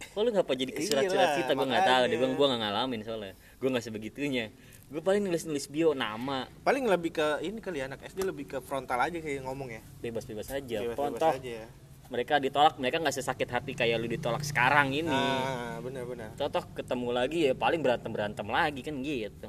kok 0.00 0.20
lu 0.24 0.32
ngapa 0.32 0.52
jadi 0.56 0.72
ke 0.72 0.80
surat-surat 0.80 1.36
Iyalah, 1.36 1.38
kita 1.44 1.52
gue 1.52 1.66
nggak 1.68 1.86
tahu 1.86 2.02
deh 2.08 2.16
gue 2.16 2.28
gue 2.32 2.46
nggak 2.48 2.60
ngalamin 2.64 3.00
soalnya. 3.04 3.34
Gue 3.60 3.68
nggak 3.68 3.84
sebegitunya. 3.84 4.44
Gue 4.90 5.02
paling 5.04 5.22
nulis 5.22 5.44
nulis 5.44 5.68
bio 5.68 5.92
nama. 5.92 6.48
Paling 6.64 6.88
lebih 6.88 7.14
ke 7.14 7.44
ini 7.44 7.60
kali 7.60 7.84
ya 7.84 7.86
anak 7.86 8.02
SD 8.08 8.24
lebih 8.24 8.48
ke 8.48 8.58
frontal 8.64 8.98
aja 8.98 9.14
kayak 9.20 9.44
ngomong 9.44 9.68
ya. 9.70 9.82
Bebas-bebas 10.00 10.48
aja 10.50 10.76
Bebas-bebas 10.82 10.96
contoh 10.98 11.30
aja 11.36 11.52
ya. 11.62 11.66
Mereka 12.10 12.42
ditolak 12.42 12.74
mereka 12.82 12.98
nggak 12.98 13.14
sesakit 13.14 13.46
hati 13.46 13.72
kayak 13.76 14.00
lu 14.00 14.08
ditolak 14.10 14.42
sekarang 14.42 14.90
ini. 14.90 15.12
Ah 15.12 15.78
benar-benar. 15.78 16.34
Totoh 16.34 16.64
ketemu 16.74 17.08
lagi 17.14 17.38
ya 17.46 17.52
paling 17.54 17.84
berantem 17.84 18.10
berantem 18.10 18.46
lagi 18.50 18.80
kan 18.82 18.96
gitu. 19.04 19.48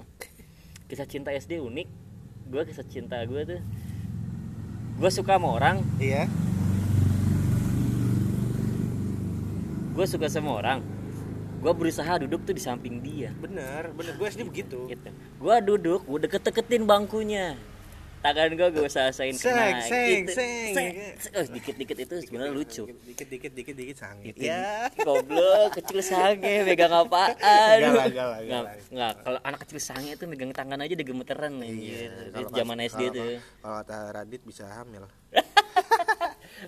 Kisah 0.91 1.07
cinta 1.07 1.33
SD 1.33 1.57
unik. 1.63 1.87
Gue 2.51 2.61
kisah 2.67 2.85
cinta 2.85 3.17
gue 3.23 3.41
tuh 3.47 3.61
gue 5.01 5.09
suka 5.09 5.39
sama 5.39 5.57
orang. 5.57 5.81
Iya 5.97 6.29
gue 9.91 10.05
suka 10.07 10.27
sama 10.27 10.51
orang 10.55 10.79
gue 11.61 11.71
berusaha 11.71 12.13
duduk 12.17 12.41
tuh 12.41 12.55
di 12.55 12.59
samping 12.59 12.99
dia 12.99 13.29
bener 13.37 13.91
bener 13.91 14.13
gue 14.15 14.27
SD 14.27 14.41
begitu 14.43 14.87
gitu 14.87 15.09
gue 15.37 15.55
duduk 15.61 16.01
gue 16.03 16.19
deket-deketin 16.25 16.83
bangkunya 16.83 17.53
tangan 18.21 18.53
gue 18.53 18.67
gue 18.69 18.85
usahain 18.85 19.33
kena 19.33 19.81
seng, 19.81 20.29
gitu. 20.29 20.31
seng. 20.37 20.73
Seng. 20.77 20.89
Oh, 21.33 21.45
dikit-dikit 21.49 21.97
itu 21.97 22.13
sebenarnya 22.21 22.53
lucu 22.53 22.83
dikit 23.01 23.27
dikit 23.27 23.51
dikit 23.51 23.73
dikit 23.73 23.97
sangit 23.97 24.37
Gitu. 24.37 24.45
ya 24.45 24.85
Goblok, 24.95 25.73
kecil 25.73 26.05
sange, 26.05 26.61
megang 26.61 26.93
apaan? 26.93 27.77
Nggak, 27.81 28.63
nggak. 28.93 29.13
Kalau 29.25 29.39
anak 29.41 29.59
kecil 29.65 29.81
sange 29.81 30.13
itu 30.13 30.29
megang 30.29 30.53
tangan 30.53 30.77
aja 30.77 30.93
udah 30.93 31.07
gemeteran. 31.09 31.65
Itu 31.65 31.73
Iya, 31.73 32.29
Kalau 32.29 32.49
zaman 32.53 32.77
SD 32.85 33.01
tuh. 33.09 33.25
kalau 33.57 33.75
kata 33.81 33.97
Radit 34.13 34.41
bisa 34.45 34.69
hamil 34.69 35.09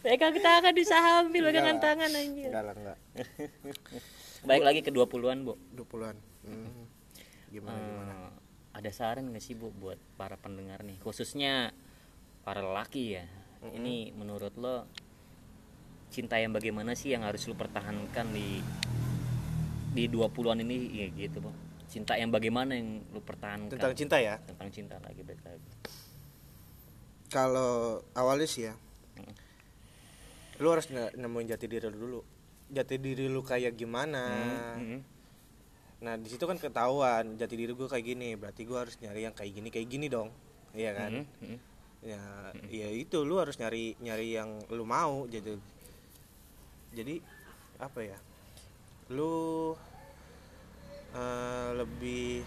Pegang 0.01 0.33
tangan 0.33 0.73
bisa 0.73 0.95
ambil 1.21 1.53
pegangan 1.53 1.77
Enggak 1.77 1.77
lah. 1.77 1.85
tangan 1.85 2.09
anjir. 2.15 2.47
enggak 2.49 2.63
lah 2.63 2.73
enggak 2.73 2.97
Baik 4.49 4.63
lagi 4.63 4.79
ke 4.81 4.89
20-an, 4.89 5.37
Bu. 5.43 5.53
20-an 5.71 6.15
hmm. 6.43 6.83
gimana 7.47 7.77
gimana 7.79 8.13
Eh, 8.13 8.31
ada 8.73 8.89
saran 8.89 9.29
nggak 9.29 9.39
sih, 9.39 9.53
Bu, 9.53 9.69
buat 9.69 10.01
para 10.17 10.33
pendengar 10.35 10.81
nih, 10.81 10.97
khususnya 10.99 11.69
para 12.41 12.59
lelaki 12.59 13.15
ya. 13.15 13.25
Ini 13.63 14.11
menurut 14.11 14.51
lo 14.57 14.89
cinta 16.09 16.35
yang 16.35 16.51
bagaimana 16.51 16.91
sih 16.93 17.13
yang 17.13 17.21
harus 17.21 17.45
lu 17.45 17.53
pertahankan 17.53 18.33
di 18.33 18.59
di 19.93 20.03
20-an 20.07 20.59
ini 20.59 20.75
ya 20.91 21.07
gitu, 21.13 21.37
Bu. 21.39 21.53
Cinta 21.85 22.17
yang 22.17 22.33
bagaimana 22.33 22.73
yang 22.73 23.05
lu 23.13 23.21
pertahankan? 23.21 23.69
tentang 23.69 23.93
cinta 23.93 24.17
ya 24.17 24.41
tentang 24.41 24.67
cinta 24.67 24.97
lagi 24.99 25.21
baik 25.21 25.41
lagi 25.45 25.69
kalau 27.29 28.01
awalnya 28.13 28.49
sih 28.49 28.65
ya 28.65 28.75
Mm. 29.13 29.29
Lu 30.61 30.67
harus 30.69 30.85
nemuin 30.91 31.47
jati 31.49 31.65
diri 31.65 31.89
lu 31.89 31.97
dulu. 31.97 32.21
Jati 32.73 32.95
diri 33.01 33.25
lu 33.29 33.41
kayak 33.41 33.73
gimana? 33.77 34.23
Mm-mm. 34.77 35.01
nah 36.03 36.19
di 36.19 36.27
situ 36.27 36.43
kan 36.43 36.59
ketahuan 36.59 37.39
jati 37.39 37.55
diri 37.55 37.71
gue 37.71 37.87
kayak 37.87 38.03
gini 38.03 38.35
berarti 38.35 38.67
gue 38.67 38.75
harus 38.75 38.99
nyari 38.99 39.23
yang 39.23 39.31
kayak 39.31 39.55
gini 39.55 39.69
kayak 39.71 39.87
gini 39.87 40.07
dong. 40.11 40.29
Iya 40.75 40.91
kan? 40.93 41.11
Mm-mm. 41.23 41.57
ya 42.03 42.19
ya 42.67 42.87
itu 42.91 43.23
lu 43.23 43.39
harus 43.39 43.55
nyari 43.55 43.95
nyari 44.03 44.35
yang 44.35 44.59
lu 44.67 44.83
mau 44.83 45.23
jadi 45.31 45.55
jadi 46.91 47.23
apa 47.79 47.99
ya? 48.03 48.19
Lu 49.15 49.71
eh, 51.15 51.69
lebih 51.79 52.43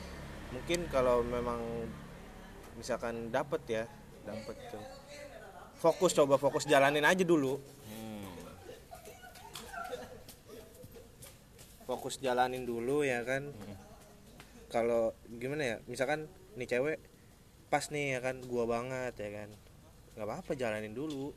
mungkin 0.53 0.85
kalau 0.93 1.25
memang 1.25 1.89
misalkan 2.77 3.33
dapet 3.33 3.63
ya 3.67 3.85
dapet 4.29 4.57
tuh. 4.69 4.85
Fokus 5.81 6.13
coba 6.13 6.37
fokus 6.37 6.69
jalanin 6.69 7.05
aja 7.05 7.25
dulu 7.25 7.57
Hmm. 7.87 8.27
Fokus 11.87 12.19
jalanin 12.19 12.67
dulu 12.67 13.07
ya 13.07 13.23
kan. 13.23 13.55
Kalau 14.67 15.15
gimana 15.31 15.63
ya 15.63 15.77
misalkan 15.87 16.27
nih 16.59 16.67
cewek 16.67 16.99
pas 17.71 17.87
nih 17.95 18.19
ya 18.19 18.21
kan 18.21 18.43
gua 18.45 18.67
banget 18.67 19.15
ya 19.17 19.31
kan. 19.43 19.49
Nggak 20.19 20.27
apa-apa 20.27 20.53
jalanin 20.59 20.93
dulu. 20.93 21.31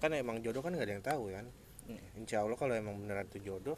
Kan 0.00 0.16
emang 0.16 0.40
jodoh 0.40 0.64
kan 0.64 0.72
nggak 0.72 0.88
ada 0.88 0.94
yang 0.96 1.04
tahu 1.04 1.24
kan. 1.30 1.46
Insya 2.16 2.40
Allah 2.40 2.56
kalau 2.56 2.72
emang 2.72 2.96
beneran 2.96 3.28
itu 3.28 3.44
jodoh 3.44 3.76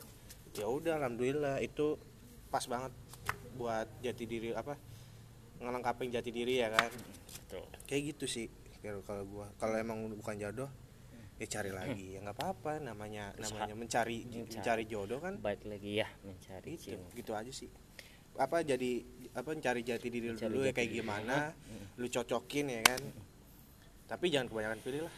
ya 0.57 0.65
udah 0.65 0.97
alhamdulillah 0.97 1.61
itu 1.61 2.01
pas 2.49 2.65
banget 2.65 2.89
buat 3.61 3.85
jati 4.01 4.25
diri 4.25 4.57
apa 4.57 4.73
ngelengkapin 5.61 6.09
jati 6.15 6.31
diri 6.31 6.63
ya 6.63 6.71
kan. 6.73 6.89
Betul. 7.47 7.67
kayak 7.87 8.03
gitu 8.15 8.25
sih 8.31 8.47
kalau 8.81 9.03
kalau 9.03 9.23
gua. 9.27 9.47
Kalau 9.59 9.75
emang 9.75 10.07
bukan 10.15 10.39
jodoh 10.39 10.71
ya 11.37 11.47
cari 11.47 11.71
lagi. 11.73 12.17
Ya 12.17 12.19
nggak 12.25 12.37
apa-apa. 12.37 12.73
Namanya 12.81 13.33
namanya 13.37 13.75
mencari 13.77 14.25
Mencari. 14.25 14.57
mencari 14.57 14.85
jodoh 14.89 15.21
kan? 15.21 15.35
Baik 15.41 15.65
lagi 15.69 16.01
ya 16.01 16.09
mencari 16.25 16.73
gitu 16.77 16.97
cinta 16.97 17.13
gitu 17.17 17.33
aja 17.37 17.53
sih. 17.53 17.69
Apa 18.37 18.61
jadi 18.65 19.01
apa 19.33 19.51
cari 19.57 19.81
jati 19.85 20.09
diri 20.13 20.33
lu 20.33 20.37
Mencari 20.37 20.53
dulu 20.53 20.63
ya 20.65 20.73
jati 20.73 20.77
kayak 20.81 20.91
diri. 20.93 20.99
gimana? 21.01 21.37
Lu 22.01 22.07
cocokin 22.09 22.67
ya 22.73 22.81
kan? 22.85 23.01
Tapi 24.07 24.25
jangan 24.33 24.47
kebanyakan 24.53 24.79
pilih 24.85 25.01
lah. 25.09 25.15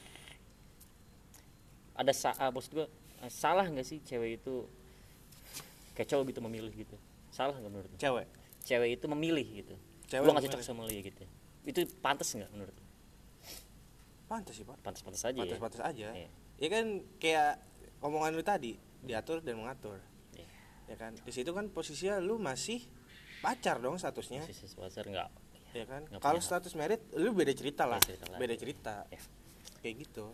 Ada 1.99 2.13
sa 2.15 2.31
ah, 2.39 2.51
maksud 2.55 2.73
gua 2.79 2.87
eh, 3.27 3.31
salah 3.33 3.67
nggak 3.67 3.87
sih 3.87 3.99
cewek 4.07 4.39
itu 4.43 4.67
kayak 5.99 6.09
cowok 6.15 6.25
gitu 6.31 6.41
memilih 6.47 6.71
gitu? 6.75 6.95
Salah 7.35 7.59
nggak 7.59 7.73
menurut 7.75 7.91
lu? 7.91 7.99
cewek? 7.99 8.27
Cewek 8.63 8.91
itu 8.99 9.07
memilih 9.11 9.47
gitu. 9.51 9.75
Cewek 10.07 10.23
gua 10.25 10.33
nggak 10.39 10.47
cocok 10.51 10.63
sama 10.63 10.87
lu 10.87 10.95
ya 10.95 11.03
gitu 11.03 11.27
itu 11.69 11.85
pantas 12.01 12.33
nggak 12.33 12.49
menurut 12.57 12.73
lu? 12.73 12.85
Pantas 14.29 14.55
sih 14.55 14.65
pak. 14.69 14.77
Pantas 14.85 15.01
pantas 15.01 15.25
aja 15.25 15.41
pantas 15.41 15.57
ya. 15.57 15.59
Pantas 15.59 15.83
aja. 15.83 16.09
Iya. 16.13 16.29
ya 16.61 16.69
kan 16.69 16.87
kayak 17.17 17.53
omongan 18.05 18.37
lu 18.37 18.45
tadi 18.45 18.77
diatur 19.03 19.41
dan 19.41 19.57
mengatur. 19.59 19.99
Iya. 20.37 20.49
ya 20.93 20.97
kan? 21.01 21.13
Di 21.17 21.33
situ 21.33 21.51
kan 21.57 21.73
posisinya 21.73 22.21
lu 22.21 22.37
masih 22.37 22.85
pacar 23.41 23.81
dong 23.81 23.97
statusnya. 23.97 24.45
Sisi 24.45 24.69
wajar 24.77 25.09
nggak 25.09 25.31
ya 25.77 25.85
kan? 25.85 26.03
kalau 26.25 26.41
status 26.41 26.73
merit 26.75 27.01
lu 27.17 27.33
beda 27.33 27.53
cerita 27.53 27.85
lah. 27.85 28.01
Beda 28.01 28.09
cerita 28.17 28.27
lagi. 28.29 28.41
beda 28.41 28.55
cerita. 28.57 28.95
Ya. 29.09 29.21
kayak 29.81 29.97
gitu. 30.05 30.27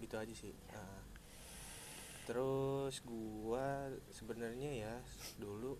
Gitu 0.00 0.14
aja 0.16 0.34
sih. 0.34 0.54
Nah, 0.72 1.00
terus 2.24 3.04
gua 3.04 3.92
sebenarnya 4.12 4.70
ya 4.72 4.94
dulu 5.36 5.76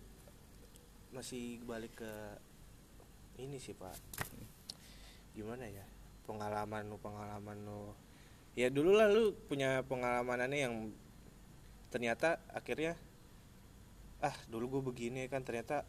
masih 1.11 1.59
balik 1.67 2.01
ke 2.01 2.13
ini 3.41 3.57
sih 3.57 3.73
pak. 3.73 3.97
Gimana 5.33 5.65
ya 5.67 5.83
pengalaman 6.23 6.85
lu 6.85 6.97
pengalaman 6.97 7.57
lu. 7.61 7.93
Ya 8.53 8.67
dulu 8.67 8.93
lah 8.93 9.07
lu 9.07 9.33
punya 9.47 9.81
pengalamanannya 9.83 10.59
yang 10.59 10.75
ternyata 11.87 12.39
akhirnya 12.49 12.95
ah 14.19 14.35
dulu 14.47 14.77
gue 14.77 14.81
begini 14.85 15.25
kan 15.25 15.41
ternyata 15.41 15.83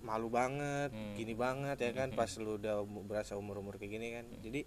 malu 0.00 0.28
banget 0.28 0.88
Hmm. 0.90 1.12
gini 1.12 1.34
banget 1.34 1.76
ya 1.76 1.92
kan 1.92 2.08
pas 2.10 2.30
lu 2.36 2.56
udah 2.56 2.80
umu- 2.80 3.04
berasa 3.04 3.36
umur 3.36 3.58
umur 3.58 3.76
kayak 3.76 3.92
gini 3.92 4.08
kan. 4.12 4.26
Jadi 4.40 4.60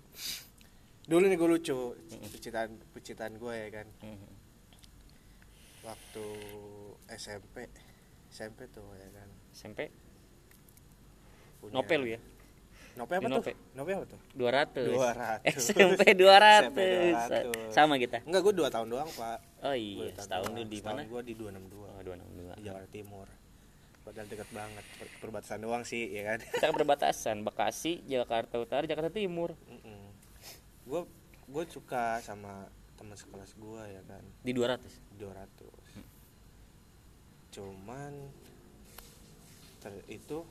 dulu 1.04 1.26
nih 1.26 1.36
gue 1.36 1.50
lucu 1.50 1.78
pecitaan 2.30 2.78
pecitaan 2.92 3.34
gue 3.36 3.54
ya 3.54 3.70
kan. 3.72 3.88
Mhm. 4.02 4.30
waktu 5.84 6.26
SMP 7.12 7.68
SMP 8.32 8.72
tuh 8.72 8.88
ya 8.96 9.10
kan. 9.12 9.28
SMP 9.52 9.92
punya- 11.60 11.76
Nope 11.76 11.94
lu 11.98 12.08
ya 12.08 12.20
Nope 12.94 13.18
apa 13.18 13.26
Di 13.26 13.34
tuh? 13.34 13.42
Nope. 13.42 13.54
Nope 13.74 13.92
apa 13.94 14.06
tuh? 14.06 14.20
200 14.38 15.42
200. 15.42 15.58
SMP 15.58 16.02
200 16.14 16.70
SMP 16.70 16.80
200. 17.50 17.74
sama 17.74 17.98
kita 17.98 18.22
Enggak, 18.22 18.42
gue 18.46 18.54
2 18.54 18.70
tahun 18.70 18.88
doang, 18.88 19.10
Pak. 19.10 19.38
oh 19.66 19.74
iya 19.74 20.14
setahun 20.14 20.50
lu 20.54 20.64
di 20.64 20.80
mana 20.80 21.02
Gua 21.06 21.22
di 21.26 21.34
262 21.34 21.74
oh 21.74 22.02
262 22.06 22.54
di 22.54 22.64
Jawa 22.64 22.86
Timur. 22.88 23.28
Padahal 24.04 24.28
deket 24.28 24.50
banget, 24.52 24.84
per- 25.00 25.16
perbatasan 25.18 25.64
doang 25.64 25.88
sih, 25.88 26.12
ya 26.12 26.28
kan? 26.28 26.44
kita 26.44 26.66
kan 26.68 26.76
berbatasan 26.76 27.38
Bekasi 27.42 28.04
Jakarta 28.04 28.60
Utara 28.60 28.84
Jakarta 28.84 29.10
Timur 29.10 29.56
Gue 30.84 31.08
gue 31.44 31.64
suka 31.68 32.20
sama 32.20 32.68
teman 32.94 33.16
sekelas 33.16 33.56
gue 33.56 33.82
ya 33.90 34.02
kan, 34.06 34.24
di 34.40 34.52
200 34.52 34.84
200. 35.18 35.48
Cuman 37.52 38.12
ter, 39.80 39.92
itu 40.08 40.44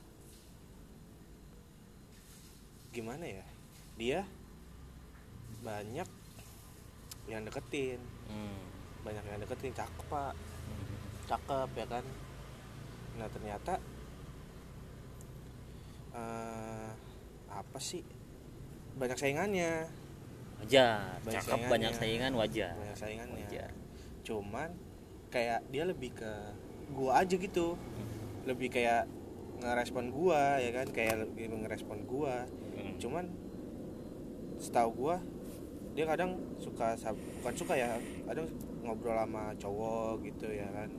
gimana 2.93 3.25
ya? 3.25 3.45
Dia 3.97 4.19
banyak 5.65 6.05
yang 7.25 7.41
deketin, 7.43 7.99
hmm. 8.29 8.59
banyak 9.01 9.23
yang 9.25 9.39
deketin, 9.41 9.73
cakep 9.73 10.05
pak, 10.07 10.33
Hmm. 10.63 10.95
cakep 11.27 11.69
ya 11.75 11.85
kan. 11.89 12.05
Nah 13.17 13.27
ternyata 13.27 13.73
eh 16.13 16.89
apa 17.49 17.79
sih 17.81 18.05
banyak 18.93 19.17
saingannya, 19.17 19.89
wajar 20.61 21.17
Banyak 21.25 21.41
cakep 21.41 21.49
saingannya. 21.49 21.71
banyak 21.73 21.93
saingan 21.97 22.31
wajar 22.37 22.73
banyak 22.77 22.97
saingannya. 22.97 23.45
wajar 23.49 23.69
Cuman 24.21 24.69
kayak 25.33 25.65
dia 25.73 25.83
lebih 25.89 26.13
ke 26.13 26.31
gua 26.93 27.25
aja 27.25 27.33
gitu, 27.33 27.73
lebih 28.45 28.69
kayak 28.69 29.09
ngerespon 29.61 30.13
gua 30.13 30.61
ya 30.61 30.69
kan, 30.69 30.87
kayak 30.93 31.25
lebih 31.25 31.49
ngerespon 31.49 32.05
gua. 32.05 32.45
Hmm. 33.03 33.11
Cuman 33.11 33.25
setahu 34.55 34.89
gua 34.95 35.19
dia 35.91 36.07
kadang 36.07 36.39
suka 36.57 36.95
bukan 37.43 37.53
suka 37.53 37.73
ya 37.75 37.99
kadang 38.25 38.47
ngobrol 38.81 39.13
sama 39.13 39.51
cowok 39.59 40.23
gitu 40.23 40.47
ya 40.49 40.65
kan 40.71 40.89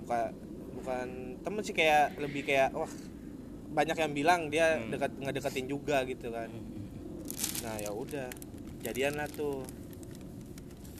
bukan 0.00 0.30
bukan 0.78 1.06
temen 1.42 1.60
sih 1.60 1.74
kayak 1.74 2.14
lebih 2.16 2.46
kayak 2.46 2.70
wah 2.70 2.88
banyak 3.74 3.98
yang 3.98 4.12
bilang 4.14 4.40
dia 4.48 4.78
Hmm. 4.78 4.94
dekat 4.94 5.10
ngedeketin 5.18 5.66
juga 5.66 6.06
gitu 6.06 6.30
kan 6.30 6.48
Hmm. 6.48 6.64
nah 7.60 7.74
ya 7.76 7.90
udah 7.90 8.30
jadian 8.80 9.18
lah 9.18 9.26
tuh 9.28 9.66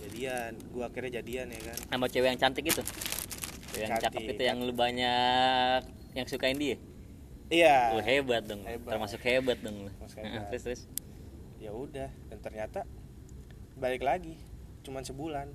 jadian 0.02 0.52
gua 0.74 0.90
akhirnya 0.90 1.22
jadian 1.22 1.46
ya 1.48 1.60
kan 1.62 1.78
sama 1.88 2.06
cewek 2.10 2.28
yang 2.34 2.40
cantik 2.40 2.64
itu 2.66 2.82
cewek 3.72 3.88
yang 3.88 3.96
cakep 3.96 4.20
Cantik. 4.20 4.34
itu 4.36 4.42
yang 4.44 4.58
lu 4.60 4.74
banyak 4.74 5.80
yang 6.12 6.26
sukain 6.26 6.58
dia 6.58 6.76
iya. 7.52 7.94
Lu 7.94 8.02
hebat 8.02 8.42
dong. 8.46 8.62
Hebat. 8.66 8.90
termasuk 8.96 9.20
hebat 9.22 9.58
dong 9.62 9.90
Termasuk 9.90 10.18
hebat. 10.22 10.48
terus 10.50 10.62
terus. 10.64 10.82
Ya 11.62 11.72
udah 11.72 12.10
dan 12.30 12.38
ternyata 12.42 12.84
balik 13.76 14.02
lagi 14.02 14.38
cuman 14.86 15.02
sebulan. 15.02 15.50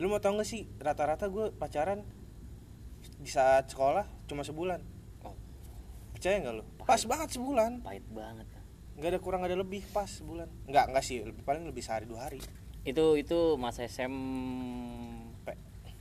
Lu 0.00 0.08
mau 0.08 0.22
tau 0.22 0.32
gak 0.38 0.48
sih 0.48 0.64
rata-rata 0.80 1.28
gue 1.28 1.52
pacaran 1.52 2.00
di 3.20 3.28
saat 3.28 3.68
sekolah 3.68 4.06
cuma 4.28 4.44
sebulan. 4.46 4.80
Oh. 5.26 5.36
percaya 6.16 6.40
nggak 6.40 6.54
lu? 6.56 6.64
Pas 6.84 7.02
banget 7.04 7.28
sebulan. 7.36 7.84
Pahit 7.84 8.04
banget. 8.08 8.46
Nggak 8.96 9.10
ada 9.16 9.20
kurang 9.20 9.40
nggak 9.44 9.52
ada 9.52 9.60
lebih 9.60 9.82
pas 9.92 10.08
sebulan. 10.08 10.48
Nggak 10.68 10.84
nggak 10.92 11.04
sih 11.04 11.20
lebih 11.24 11.42
paling 11.44 11.64
lebih 11.68 11.84
sehari 11.84 12.08
dua 12.08 12.28
hari. 12.28 12.40
Itu 12.84 13.16
itu 13.20 13.60
masa 13.60 13.84
SMP 13.84 15.52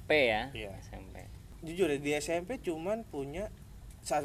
P. 0.07 0.11
Ya? 0.11 0.47
Iya. 0.55 0.71
SMP 0.79 1.27
jujur 1.59 1.91
ya, 1.91 1.99
di 1.99 2.11
SMP 2.15 2.59
cuman 2.63 3.03
punya 3.03 3.51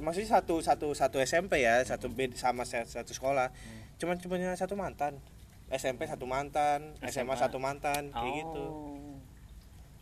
maksudnya 0.01 0.31
satu 0.33 0.59
satu 0.59 0.89
satu 0.93 1.17
SMP 1.19 1.61
ya 1.61 1.81
satu 1.81 2.09
bed 2.09 2.35
sama 2.35 2.63
sa- 2.63 2.85
satu 2.85 3.11
sekolah. 3.11 3.51
Cuman 3.97 4.19
punya 4.19 4.55
satu 4.55 4.75
mantan. 4.75 5.19
SMP 5.67 6.05
satu 6.05 6.25
mantan 6.25 6.93
SMA, 7.01 7.11
SMA. 7.31 7.35
satu 7.39 7.59
mantan 7.59 8.09
kayak 8.11 8.35
gitu. 8.39 8.65
Oh. 8.65 9.17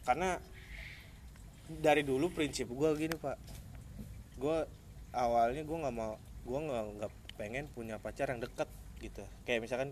karena 0.03 0.43
dari 1.73 2.03
dulu 2.03 2.29
prinsip 2.29 2.67
gue 2.67 2.91
gini 2.97 3.15
pak. 3.15 3.39
Gue 4.35 4.67
awalnya 5.11 5.63
gue 5.63 5.79
nggak 5.79 5.95
mau 5.95 6.19
gue 6.43 6.59
nggak 6.59 6.85
nggak 6.99 7.11
pengen 7.33 7.65
punya 7.69 7.97
pacar 7.97 8.29
yang 8.29 8.41
deket 8.41 8.67
gitu. 8.99 9.23
Kayak 9.43 9.63
misalkan 9.63 9.91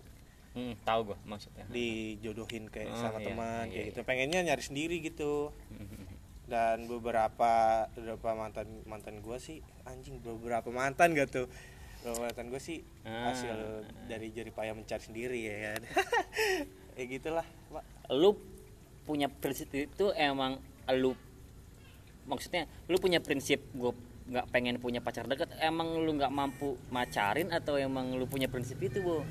Hmm, 0.51 0.75
tahu 0.83 1.07
gua 1.07 1.17
maksudnya. 1.23 1.63
dijodohin 1.71 2.67
kayak 2.67 2.91
Oh, 2.91 2.99
sama 2.99 3.17
iya, 3.17 3.31
teman 3.31 3.63
iya, 3.63 3.71
kayak 3.71 3.79
iya. 3.79 3.89
gitu. 3.95 3.99
Pengennya 4.03 4.39
nyari 4.43 4.59
sendiri 4.59 4.99
gitu. 4.99 5.55
Hmm. 5.71 6.03
Dan 6.51 6.83
beberapa 6.83 7.51
beberapa 7.95 8.35
mantan 8.35 8.67
mantan 8.83 9.23
gue 9.23 9.37
sih 9.39 9.63
anjing 9.87 10.19
beberapa 10.19 10.67
mantan 10.67 11.15
gak 11.15 11.31
tuh 11.31 11.47
beberapa 12.03 12.27
mantan 12.27 12.51
gue 12.51 12.59
sih 12.59 12.83
Ah. 13.07 13.31
hasil 13.31 13.55
dari 14.05 14.29
jari 14.29 14.51
payah 14.51 14.75
mencari 14.75 14.99
sendiri 14.99 15.39
ya 15.39 15.55
kan? 15.71 15.81
Ya 16.91 17.07
gitulah 17.07 17.47
pak. 17.71 17.87
Lu 18.11 18.35
punya 19.07 19.31
prinsip 19.31 19.71
itu 19.71 20.11
emang 20.11 20.59
lu 20.91 21.15
maksudnya 22.27 22.67
lu 22.91 22.99
punya 22.99 23.23
prinsip 23.23 23.63
gue 23.71 23.95
nggak 24.27 24.51
pengen 24.51 24.75
punya 24.75 24.99
pacar 24.99 25.23
deket 25.23 25.49
emang 25.63 25.87
lu 25.97 26.11
nggak 26.13 26.29
mampu 26.29 26.75
macarin 26.91 27.47
atau 27.47 27.79
emang 27.79 28.11
lu 28.19 28.27
punya 28.27 28.51
prinsip 28.51 28.75
itu 28.83 28.99
bu? 28.99 29.23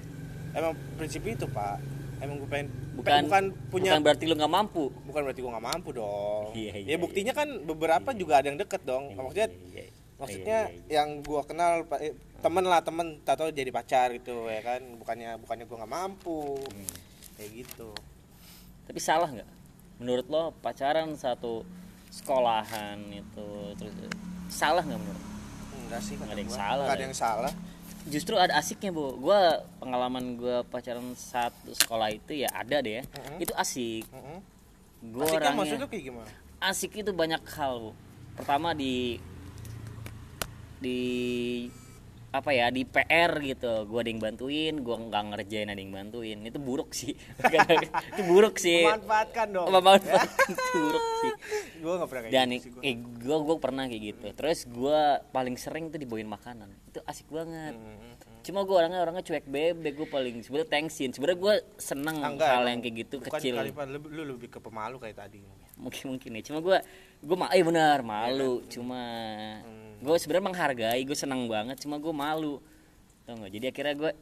Emang 0.56 0.72
prinsip 0.96 1.20
itu 1.28 1.44
pak 1.46 1.99
emang 2.20 2.36
gue 2.36 2.48
pengen 2.48 2.68
bukan 2.92 3.20
bukan 3.24 3.44
punya 3.68 3.90
bukan 3.90 4.00
berarti 4.02 4.24
lu 4.24 4.34
nggak 4.34 4.52
mampu 4.52 4.84
bukan 5.02 5.20
berarti 5.22 5.40
gue 5.40 5.50
nggak 5.50 5.66
mampu 5.66 5.88
dong 5.90 6.44
Iya, 6.52 6.72
iya, 6.76 6.88
ya 6.88 6.96
buktinya 6.96 7.32
kan 7.32 7.48
beberapa 7.62 8.10
juga 8.12 8.38
ada 8.38 8.46
yang 8.46 8.58
deket 8.58 8.82
dong 8.82 9.12
maksudnya 9.14 9.48
Iya, 9.48 9.56
iya. 9.74 9.84
maksudnya 10.16 10.58
Iya, 10.62 10.68
iya, 10.68 10.78
iya. 10.78 10.92
yang 10.96 11.08
gue 11.20 11.40
kenal 11.42 11.72
eh, 11.96 12.12
temen 12.38 12.64
lah 12.64 12.80
temen 12.80 13.06
tato 13.20 13.48
jadi 13.48 13.68
pacar 13.70 14.12
gitu 14.12 14.46
ya 14.46 14.60
kan 14.60 14.80
bukannya 14.94 15.36
bukannya 15.38 15.64
gue 15.64 15.76
nggak 15.76 15.92
mampu 15.92 16.60
Hmm. 16.60 16.88
kayak 17.36 17.50
gitu 17.58 17.90
tapi 18.84 18.98
salah 18.98 19.28
nggak 19.28 19.48
menurut 19.96 20.26
lo 20.26 20.42
pacaran 20.56 21.12
satu 21.14 21.64
sekolahan 22.10 22.98
itu 23.08 23.48
terus 23.74 23.94
salah 24.48 24.82
nggak 24.82 24.98
menurut 24.98 25.24
enggak 25.80 26.00
sih 26.00 26.14
Nggak 26.14 26.26
kata 26.26 26.32
ada 26.32 26.40
yang 26.40 26.48
gua. 26.48 26.58
salah 26.58 26.82
nggak 26.82 26.90
ada 26.90 27.00
ya. 27.00 27.06
yang 27.06 27.16
salah 27.16 27.52
justru 28.10 28.34
ada 28.36 28.58
asiknya 28.58 28.90
bu. 28.90 29.16
Gue 29.16 29.40
pengalaman 29.78 30.36
gue 30.36 30.56
pacaran 30.68 31.14
satu 31.14 31.72
sekolah 31.72 32.10
itu 32.10 32.42
ya 32.44 32.50
ada 32.52 32.82
deh 32.82 33.00
ya. 33.00 33.02
Mhm. 33.06 33.36
itu 33.38 33.52
asik. 33.56 34.04
Heeh. 34.10 34.38
gue 35.00 35.24
Asiknya 35.24 35.38
orangnya 35.40 35.56
maksudnya 35.56 35.88
kayak 35.88 36.04
gimana? 36.12 36.30
Asik 36.60 36.92
itu 36.92 37.10
banyak 37.16 37.42
hal 37.56 37.72
bu. 37.80 37.90
Pertama 38.36 38.76
di 38.76 39.16
di 40.80 41.00
apa 42.30 42.50
ya 42.54 42.70
di 42.70 42.86
PR 42.86 43.42
gitu. 43.42 43.86
Gue 43.90 44.06
ada 44.06 44.10
yang 44.10 44.22
bantuin 44.22 44.74
gue 44.78 44.96
nggak 44.96 45.22
ngerjain 45.34 45.68
ada 45.70 45.80
yang 45.82 45.92
bantuin. 45.94 46.38
Itu 46.46 46.58
buruk 46.62 46.94
sih. 46.94 47.14
Itu 48.14 48.22
buruk 48.26 48.56
sih. 48.56 48.86
Memanfaatkan 48.86 49.46
dong. 49.50 49.66
Memanfaatkan. 49.68 50.48
Itu 50.54 50.78
buruk 50.78 51.06
sih. 51.22 51.32
Gue 51.82 51.92
nggak 51.96 52.08
pernah 52.12 52.22
kayak 52.28 52.34
dan 52.36 52.48
gitu 52.52 52.78
eh 52.84 52.94
gue 53.00 53.36
gue 53.40 53.56
pernah 53.58 53.84
kayak 53.88 54.02
gitu. 54.14 54.26
Terus 54.36 54.58
gue 54.68 55.00
paling 55.34 55.56
sering 55.58 55.90
tuh 55.90 55.98
dibawain 55.98 56.28
makanan. 56.28 56.70
Itu 56.86 57.00
asik 57.08 57.26
banget. 57.32 57.74
Hmm, 57.74 58.14
cuma 58.40 58.62
gue 58.62 58.72
orangnya 58.72 58.98
orangnya 58.98 59.20
cuek 59.22 59.44
bebek 59.44 59.92
gue 59.94 60.08
paling 60.08 60.36
sebenarnya 60.40 60.70
thanksin 60.70 61.10
sebenarnya 61.10 61.38
gue 61.38 61.54
seneng 61.76 62.16
Ah, 62.18 62.28
enggak, 62.28 62.48
hal 62.50 62.64
yang 62.66 62.80
kayak 62.80 62.96
gitu 62.98 63.14
Bukan 63.18 63.32
kecil. 63.34 63.54
kali, 63.54 63.70
Pak. 63.70 63.84
lu, 63.86 63.98
lu 64.06 64.22
lebih 64.30 64.48
ke 64.48 64.58
pemalu 64.58 64.96
kayak 64.96 65.16
tadi. 65.18 65.40
Mungkin 65.76 66.04
mungkin 66.10 66.30
ya. 66.34 66.42
Cuma 66.42 66.58
gue 66.58 66.78
gue 67.20 67.36
ma 67.36 67.48
eh 67.48 67.60
benar 67.60 68.00
malu. 68.00 68.64
cuma 68.66 69.00
Hmm. 69.60 69.96
gue 69.98 70.16
sebenarnya 70.16 70.46
menghargai 70.46 71.00
gue 71.02 71.14
senang 71.14 71.44
banget. 71.46 71.76
Cuma 71.78 71.96
gue 71.96 72.10
malu. 72.10 72.60
Tau 73.22 73.34
nggak? 73.34 73.50
Jadi 73.50 73.64
akhirnya 73.66 73.94
gue 73.94 74.12